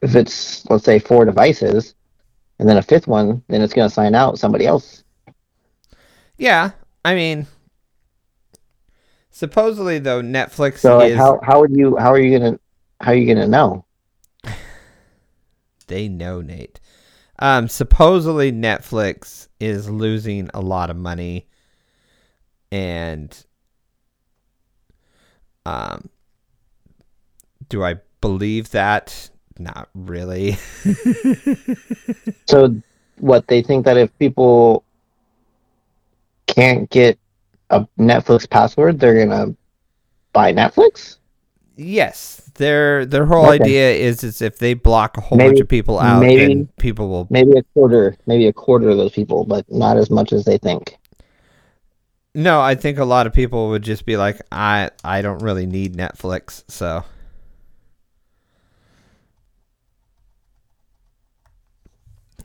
if 0.00 0.14
it's 0.14 0.64
let's 0.70 0.84
say 0.84 1.00
four 1.00 1.24
devices 1.24 1.96
and 2.60 2.68
then 2.68 2.76
a 2.76 2.82
fifth 2.82 3.08
one, 3.08 3.42
then 3.48 3.62
it's 3.62 3.74
going 3.74 3.88
to 3.88 3.92
sign 3.92 4.14
out 4.14 4.38
somebody 4.38 4.64
else. 4.64 5.02
Yeah. 6.38 6.70
I 7.04 7.14
mean 7.14 7.46
supposedly 9.32 9.98
though 9.98 10.22
Netflix 10.22 10.78
So 10.78 10.98
like 10.98 11.12
is 11.12 11.16
how 11.16 11.40
how 11.42 11.60
would 11.60 11.76
you 11.76 11.96
how 11.96 12.12
are 12.12 12.18
you 12.18 12.38
going 12.38 12.54
to 12.54 12.60
how 13.00 13.10
are 13.10 13.16
you 13.16 13.34
to 13.34 13.48
know? 13.48 13.84
They 15.88 16.08
know 16.08 16.40
Nate. 16.40 16.80
Um, 17.38 17.68
supposedly 17.68 18.52
Netflix 18.52 19.48
is 19.58 19.90
losing 19.90 20.48
a 20.54 20.60
lot 20.60 20.90
of 20.90 20.96
money, 20.96 21.48
and 22.70 23.36
um, 25.66 26.08
do 27.68 27.82
I 27.82 27.96
believe 28.20 28.70
that? 28.70 29.30
Not 29.58 29.88
really. 29.94 30.56
So 32.46 32.74
what 33.18 33.46
they 33.48 33.62
think 33.62 33.84
that 33.86 33.96
if 33.96 34.16
people 34.18 34.84
can't 36.54 36.88
get 36.90 37.18
a 37.70 37.86
Netflix 37.98 38.48
password, 38.48 39.00
they're 39.00 39.14
going 39.26 39.30
to 39.30 39.56
buy 40.32 40.52
Netflix? 40.52 41.16
yes, 41.76 42.50
their 42.56 43.06
their 43.06 43.24
whole 43.24 43.46
Okay. 43.46 43.54
idea 43.64 43.90
is 43.92 44.22
is 44.22 44.42
if 44.42 44.58
they 44.58 44.74
block 44.74 45.16
a 45.16 45.20
whole 45.22 45.38
Maybe- 45.38 45.48
bunch 45.50 45.60
of 45.60 45.68
people 45.68 45.98
out, 45.98 46.20
maybe- 46.20 46.46
then 46.46 46.68
people 46.78 47.08
will. 47.08 47.26
Maybe 47.30 47.56
a 47.58 47.62
quarter, 47.74 48.14
maybe 48.26 48.46
a 48.46 48.52
quarter 48.52 48.88
of 48.90 48.98
those 48.98 49.12
people, 49.12 49.44
but 49.44 49.64
not 49.72 49.96
as 49.96 50.10
much 50.10 50.32
as 50.32 50.44
they 50.44 50.58
think. 50.58 50.98
No, 52.34 52.60
I 52.60 52.74
think 52.74 52.98
a 52.98 53.04
lot 53.04 53.26
of 53.26 53.32
people 53.32 53.68
would 53.70 53.82
just 53.82 54.04
be 54.06 54.16
like, 54.16 54.40
I 54.52 54.90
I 55.02 55.22
don't 55.22 55.42
really 55.42 55.66
need 55.66 55.96
Netflix, 55.96 56.62
so. 56.68 57.04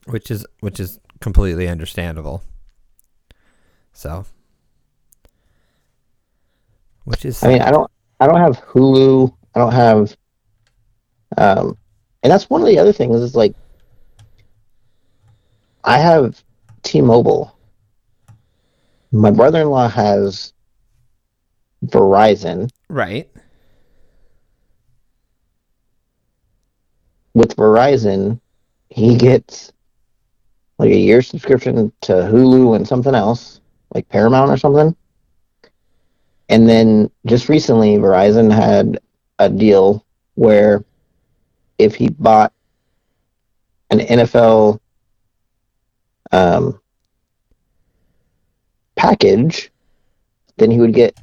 Which 0.05 0.31
is 0.31 0.45
which 0.61 0.79
is 0.79 0.99
completely 1.19 1.67
understandable. 1.67 2.43
So. 3.97 4.23
Which 7.05 7.25
is 7.25 7.43
I 7.43 7.47
mean, 7.47 7.61
I 7.63 7.71
don't, 7.71 7.89
I 8.19 8.27
don't 8.27 8.39
have 8.39 8.63
Hulu. 8.65 9.35
I 9.55 9.59
don't 9.59 9.73
have, 9.73 10.15
um, 11.35 11.75
and 12.21 12.31
that's 12.31 12.47
one 12.47 12.61
of 12.61 12.67
the 12.67 12.77
other 12.77 12.93
things 12.93 13.19
is 13.19 13.33
like, 13.33 13.55
I 15.83 15.97
have 15.97 16.43
T-Mobile, 16.83 17.57
my 19.11 19.31
brother-in-law 19.31 19.87
has 19.87 20.53
Verizon. 21.87 22.69
Right. 22.89 23.27
With 27.33 27.55
Verizon, 27.55 28.39
he 28.89 29.17
gets 29.17 29.73
like 30.77 30.91
a 30.91 30.99
year 30.99 31.23
subscription 31.23 31.91
to 32.01 32.13
Hulu 32.13 32.75
and 32.75 32.87
something 32.87 33.15
else, 33.15 33.59
like 33.93 34.07
Paramount 34.09 34.51
or 34.51 34.57
something. 34.57 34.95
And 36.49 36.67
then 36.67 37.11
just 37.25 37.49
recently, 37.49 37.97
Verizon 37.97 38.51
had 38.51 38.99
a 39.39 39.49
deal 39.49 40.05
where 40.35 40.83
if 41.77 41.95
he 41.95 42.09
bought 42.09 42.53
an 43.89 43.99
NFL 43.99 44.79
um, 46.31 46.79
package, 48.95 49.71
then 50.57 50.71
he 50.71 50.79
would 50.79 50.93
get 50.93 51.17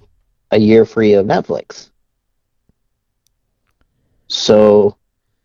a 0.50 0.58
year 0.58 0.84
free 0.84 1.14
of 1.14 1.26
Netflix. 1.26 1.90
So 4.28 4.96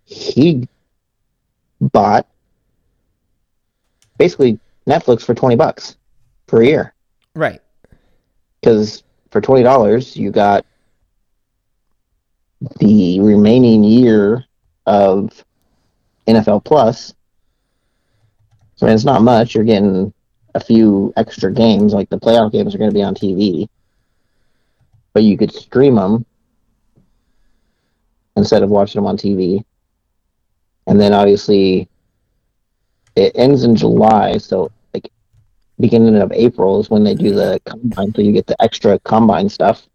he 0.05 0.67
bought 1.79 2.27
basically 4.17 4.59
Netflix 4.87 5.23
for 5.23 5.33
20 5.33 5.55
bucks 5.55 5.97
per 6.47 6.63
year 6.63 6.93
Right. 7.35 7.61
because 8.61 9.03
for 9.31 9.41
twenty 9.41 9.63
dollars 9.63 10.15
you 10.17 10.31
got 10.31 10.65
the 12.79 13.19
remaining 13.21 13.83
year 13.83 14.43
of 14.85 15.43
NFL 16.27 16.65
Plus. 16.65 17.13
So 18.75 18.85
I 18.85 18.89
mean, 18.89 18.95
it's 18.95 19.05
not 19.05 19.21
much. 19.21 19.55
You're 19.55 19.63
getting 19.63 20.13
a 20.55 20.59
few 20.59 21.13
extra 21.15 21.51
games, 21.53 21.93
like 21.93 22.09
the 22.09 22.19
playoff 22.19 22.51
games 22.51 22.73
are 22.73 22.77
going 22.77 22.89
to 22.89 22.93
be 22.93 23.03
on 23.03 23.13
TV, 23.15 23.67
but 25.13 25.23
you 25.23 25.37
could 25.37 25.53
stream 25.53 25.95
them 25.95 26.25
instead 28.35 28.63
of 28.63 28.69
watching 28.69 28.99
them 28.99 29.07
on 29.07 29.17
TV. 29.17 29.63
And 30.87 30.99
then 30.99 31.13
obviously, 31.13 31.87
it 33.15 33.33
ends 33.35 33.63
in 33.63 33.75
July, 33.75 34.37
so 34.37 34.71
beginning 35.79 36.15
of 36.17 36.31
April 36.31 36.79
is 36.79 36.89
when 36.89 37.03
they 37.03 37.15
do 37.15 37.33
the 37.33 37.59
combine, 37.65 38.13
so 38.13 38.21
you 38.21 38.31
get 38.31 38.47
the 38.47 38.61
extra 38.61 38.99
combine 38.99 39.49
stuff. 39.49 39.87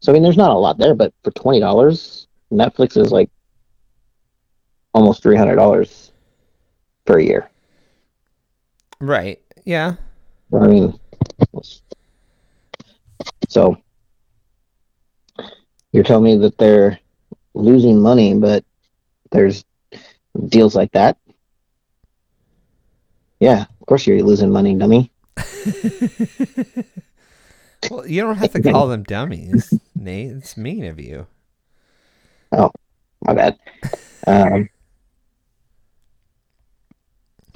So 0.00 0.12
I 0.12 0.14
mean, 0.14 0.22
there's 0.22 0.36
not 0.36 0.50
a 0.50 0.58
lot 0.58 0.78
there, 0.78 0.94
but 0.94 1.12
for 1.22 1.30
twenty 1.30 1.60
dollars, 1.60 2.26
Netflix 2.52 2.96
is 2.96 3.10
like 3.10 3.30
almost 4.92 5.22
three 5.22 5.36
hundred 5.36 5.56
dollars 5.56 6.12
per 7.06 7.18
year. 7.18 7.50
Right. 9.00 9.40
Yeah. 9.64 9.94
I 10.52 10.66
mean, 10.66 10.98
so 13.48 13.76
you're 15.92 16.04
telling 16.04 16.24
me 16.24 16.36
that 16.38 16.58
they're 16.58 16.98
losing 17.54 18.00
money, 18.00 18.34
but 18.34 18.64
there's 19.30 19.64
deals 20.48 20.74
like 20.74 20.92
that. 20.92 21.16
Yeah, 23.40 23.66
of 23.84 23.86
course 23.86 24.06
you're 24.06 24.22
losing 24.22 24.50
money, 24.50 24.74
dummy. 24.74 25.12
Well, 27.90 28.06
you 28.06 28.22
don't 28.22 28.36
have 28.36 28.52
to 28.52 28.62
call 28.62 28.88
them 28.88 29.02
dummies, 29.02 29.74
Nate. 29.94 30.30
It's 30.30 30.56
mean 30.56 30.86
of 30.86 30.98
you. 30.98 31.26
Oh, 32.50 32.70
my 33.20 33.34
bad. 33.34 33.58
Um, 34.26 34.70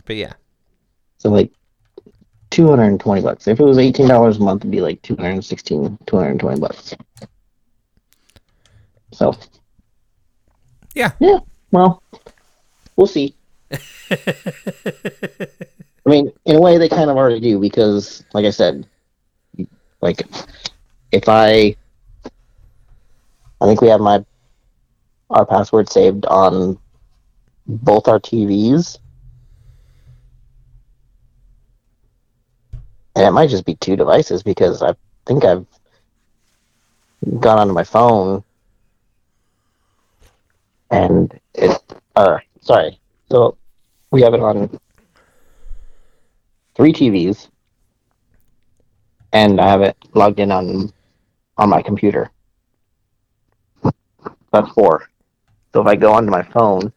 But 0.04 0.16
yeah. 0.16 0.34
so 1.16 1.30
like 1.30 1.50
220 2.50 3.22
bucks. 3.22 3.48
If 3.48 3.58
it 3.58 3.64
was 3.64 3.78
$18 3.78 4.36
a 4.36 4.42
month, 4.42 4.60
it'd 4.60 4.70
be 4.70 4.82
like 4.82 5.00
216, 5.00 5.96
220 6.04 6.60
bucks. 6.60 6.94
So. 9.12 9.34
Yeah. 10.94 11.12
Yeah. 11.20 11.38
Well, 11.70 12.02
we'll 12.96 13.06
see. 13.06 13.34
I 16.06 16.10
mean, 16.10 16.32
in 16.44 16.56
a 16.56 16.60
way, 16.60 16.78
they 16.78 16.88
kind 16.88 17.10
of 17.10 17.16
already 17.16 17.40
do 17.40 17.58
because, 17.58 18.24
like 18.32 18.44
I 18.44 18.50
said, 18.50 18.86
like 20.00 20.22
if 21.12 21.28
I, 21.28 21.76
I 23.60 23.66
think 23.66 23.80
we 23.80 23.88
have 23.88 24.00
my 24.00 24.24
our 25.30 25.44
password 25.44 25.90
saved 25.90 26.24
on 26.26 26.78
both 27.66 28.08
our 28.08 28.18
TVs, 28.18 28.98
and 33.14 33.26
it 33.26 33.32
might 33.32 33.50
just 33.50 33.66
be 33.66 33.74
two 33.74 33.96
devices 33.96 34.42
because 34.42 34.82
I 34.82 34.94
think 35.26 35.44
I've 35.44 35.66
gone 37.40 37.58
onto 37.58 37.74
my 37.74 37.84
phone 37.84 38.42
and 40.90 41.38
it. 41.54 41.80
Uh, 42.16 42.38
sorry. 42.60 42.98
So 43.30 43.56
we 44.10 44.22
have 44.22 44.34
it 44.34 44.40
on 44.40 44.80
three 46.78 46.92
TVs, 46.92 47.48
and 49.32 49.60
I 49.60 49.68
have 49.68 49.82
it 49.82 49.96
logged 50.14 50.40
in 50.40 50.52
on 50.52 50.90
on 51.58 51.68
my 51.68 51.82
computer. 51.82 52.30
That's 54.52 54.70
four. 54.70 55.10
So 55.74 55.82
if 55.82 55.86
I 55.86 55.96
go 55.96 56.12
onto 56.12 56.30
my 56.30 56.42
phone, 56.42 56.92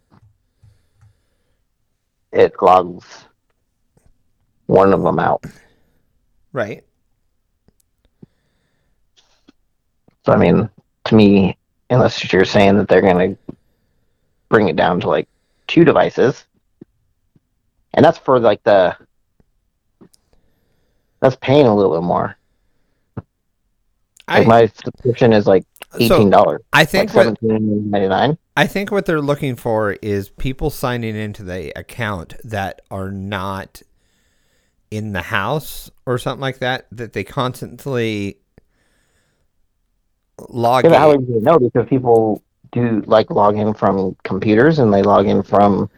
it 2.31 2.53
logs 2.61 3.25
one 4.67 4.93
of 4.93 5.01
them 5.01 5.19
out. 5.19 5.43
Right. 6.53 6.83
So 10.25 10.31
I 10.31 10.37
mean, 10.37 10.69
to 11.05 11.15
me, 11.15 11.57
unless 11.89 12.31
you're 12.31 12.45
saying 12.45 12.77
that 12.77 12.87
they're 12.87 13.01
gonna 13.01 13.35
bring 14.47 14.69
it 14.69 14.75
down 14.75 14.99
to 15.01 15.09
like 15.09 15.27
two 15.65 15.83
devices, 15.83 16.45
and 17.95 18.05
that's 18.05 18.19
for 18.19 18.39
like 18.39 18.61
the 18.63 18.95
that's 21.21 21.37
paying 21.37 21.67
a 21.67 21.75
little 21.75 21.93
bit 21.93 22.03
more. 22.03 22.35
Like 24.27 24.47
my 24.47 24.67
subscription 24.67 25.33
is 25.33 25.45
like 25.47 25.65
eighteen 25.99 26.29
dollars, 26.29 26.61
I 26.73 26.79
like 26.79 26.89
think 26.89 27.13
what 27.13 27.23
seventeen 27.25 27.89
ninety 27.89 28.07
nine. 28.07 28.37
I 28.55 28.67
think 28.67 28.91
what 28.91 29.05
they're 29.05 29.21
looking 29.21 29.55
for 29.55 29.93
is 30.01 30.29
people 30.29 30.69
signing 30.69 31.15
into 31.15 31.43
the 31.43 31.77
account 31.77 32.35
that 32.43 32.81
are 32.91 33.11
not 33.11 33.81
in 34.89 35.13
the 35.13 35.21
house 35.21 35.89
or 36.05 36.17
something 36.17 36.41
like 36.41 36.59
that. 36.59 36.87
That 36.91 37.13
they 37.13 37.23
constantly 37.23 38.37
log 40.49 40.85
Yeah, 40.85 40.91
but 40.91 40.99
how 40.99 41.11
in. 41.11 41.25
would 41.25 41.27
you 41.27 41.41
know? 41.41 41.59
Because 41.59 41.87
people 41.89 42.41
do 42.71 43.03
like 43.05 43.29
log 43.29 43.57
in 43.57 43.73
from 43.73 44.15
computers 44.23 44.79
and 44.79 44.93
they 44.93 45.01
log 45.03 45.27
in 45.27 45.43
from 45.43 45.89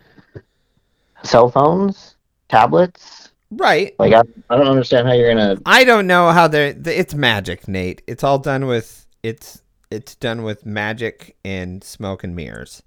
cell 1.23 1.49
phones, 1.49 2.15
tablets. 2.49 3.22
Right. 3.57 3.95
Like 3.99 4.13
I, 4.13 4.21
I 4.49 4.57
don't 4.57 4.67
understand 4.67 5.07
how 5.07 5.13
you're 5.13 5.33
gonna. 5.33 5.57
I 5.65 5.83
don't 5.83 6.07
know 6.07 6.31
how 6.31 6.47
they're. 6.47 6.75
It's 6.85 7.13
magic, 7.13 7.67
Nate. 7.67 8.01
It's 8.07 8.23
all 8.23 8.39
done 8.39 8.65
with. 8.65 9.05
It's 9.21 9.61
it's 9.91 10.15
done 10.15 10.43
with 10.43 10.65
magic 10.65 11.35
and 11.45 11.83
smoke 11.83 12.23
and 12.23 12.35
mirrors. 12.35 12.83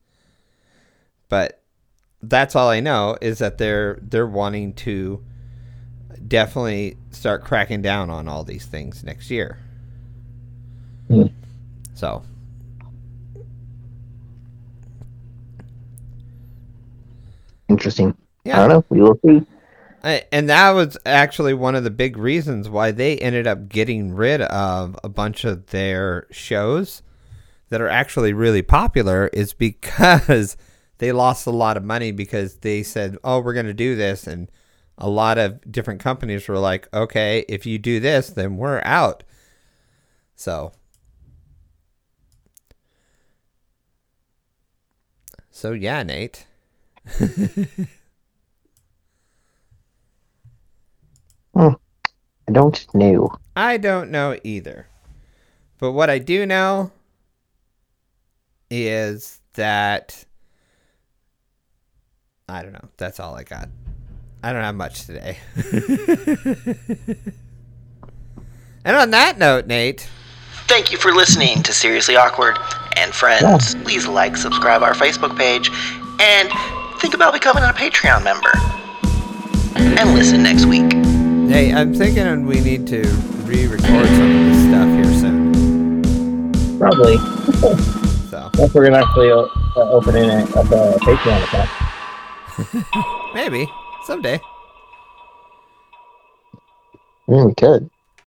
But 1.29 1.63
that's 2.23 2.57
all 2.57 2.69
I 2.69 2.81
know 2.81 3.17
is 3.21 3.39
that 3.39 3.59
they're 3.59 3.99
they're 4.03 4.27
wanting 4.27 4.75
to 4.75 5.25
definitely 6.27 6.97
start 7.11 7.45
cracking 7.45 7.83
down 7.83 8.11
on 8.11 8.29
all 8.29 8.45
these 8.45 8.67
things 8.67 9.05
next 9.05 9.31
year. 9.31 9.59
Hmm. 11.09 11.27
So 11.95 12.23
Interesting. 17.69 18.17
Yeah. 18.45 18.57
I 18.57 18.69
don't 18.69 18.69
know. 18.69 18.85
We 18.91 19.01
will 19.01 19.19
see. 19.25 19.47
And 20.07 20.49
that 20.49 20.71
was 20.71 20.97
actually 21.05 21.55
one 21.55 21.75
of 21.75 21.83
the 21.85 21.91
big 21.91 22.17
reasons 22.17 22.69
why 22.69 22.93
they 22.93 23.19
ended 23.19 23.47
up 23.47 23.69
getting 23.69 24.13
rid 24.15 24.41
of 24.43 24.97
a 25.03 25.09
bunch 25.09 25.45
of 25.45 25.67
their 25.67 26.27
shows 26.31 27.03
that 27.71 27.81
are 27.81 27.89
actually 27.89 28.33
really 28.33 28.63
popular 28.63 29.29
is 29.29 29.53
because 29.69 30.57
they 30.99 31.13
lost 31.13 31.47
a 31.47 31.51
lot 31.51 31.77
of 31.77 31.85
money 31.85 32.13
because 32.13 32.57
they 32.59 32.83
said, 32.83 33.19
"Oh, 33.25 33.41
we're 33.41 33.55
going 33.55 33.67
to 33.67 33.75
do 33.75 33.97
this." 33.97 34.27
And 34.27 34.51
a 34.99 35.09
lot 35.09 35.39
of 35.39 35.71
different 35.71 36.01
companies 36.01 36.47
were 36.49 36.59
like, 36.59 36.89
"Okay, 36.95 37.45
if 37.49 37.67
you 37.67 37.79
do 37.79 38.01
this, 38.01 38.29
then 38.31 38.57
we're 38.57 38.83
out." 38.85 39.25
So 40.37 40.73
So 45.51 45.73
yeah, 45.73 46.03
Nate. 46.03 46.47
Hmm. 51.57 51.75
I 52.49 52.53
don't 52.53 52.95
know. 52.95 53.35
I 53.57 53.77
don't 53.77 54.11
know 54.11 54.39
either. 54.45 54.89
But 55.79 55.93
what 55.93 56.11
I 56.11 56.19
do 56.19 56.47
know 56.47 56.91
is 58.71 59.41
that 59.55 60.25
I 62.49 62.63
don't 62.63 62.73
know. 62.73 62.89
That's 62.97 63.21
all 63.21 63.35
I 63.35 63.43
got. 63.43 63.69
I 64.43 64.53
don't 64.53 64.63
have 64.63 64.75
much 64.75 65.07
today. 65.07 65.39
And 68.87 68.97
on 68.97 69.11
that 69.11 69.37
note, 69.37 69.67
Nate, 69.67 70.09
Thank 70.69 70.93
you 70.93 70.99
for 70.99 71.11
listening 71.13 71.63
to 71.65 71.73
Seriously 71.73 72.17
Awkward. 72.17 72.57
And 72.97 73.13
friends, 73.13 73.75
please 73.83 74.07
like, 74.07 74.37
subscribe 74.37 74.83
our 74.83 74.95
Facebook 74.95 75.37
page, 75.37 75.69
and 76.21 76.49
think 77.01 77.13
about 77.13 77.33
becoming 77.33 77.65
a 77.65 77.73
Patreon 77.73 78.23
member. 78.23 78.53
And 80.01 80.15
listen 80.15 80.43
next 80.43 80.67
week. 80.67 81.06
Hey, 81.57 81.73
I'm 81.73 81.95
thinking 81.95 82.45
we 82.45 82.61
need 82.61 82.87
to 82.89 83.01
re-record 83.49 84.07
some 84.09 84.37
of 84.37 84.45
this 84.45 84.63
stuff 84.69 84.89
here 84.95 85.13
soon. 85.21 86.53
Probably. 86.79 87.17
So 88.29 88.51
If 88.63 88.75
we're 88.75 88.85
gonna 88.85 89.03
actually 89.03 89.31
uh, 89.31 89.91
open 89.91 90.17
it 90.17 90.55
up 90.55 90.67
a 90.67 90.99
Patreon 91.01 91.43
account. 91.45 91.71
maybe 93.35 93.73
someday. 94.05 94.39
Mm, 97.27 97.47
we 97.47 97.55
could. 97.55 97.89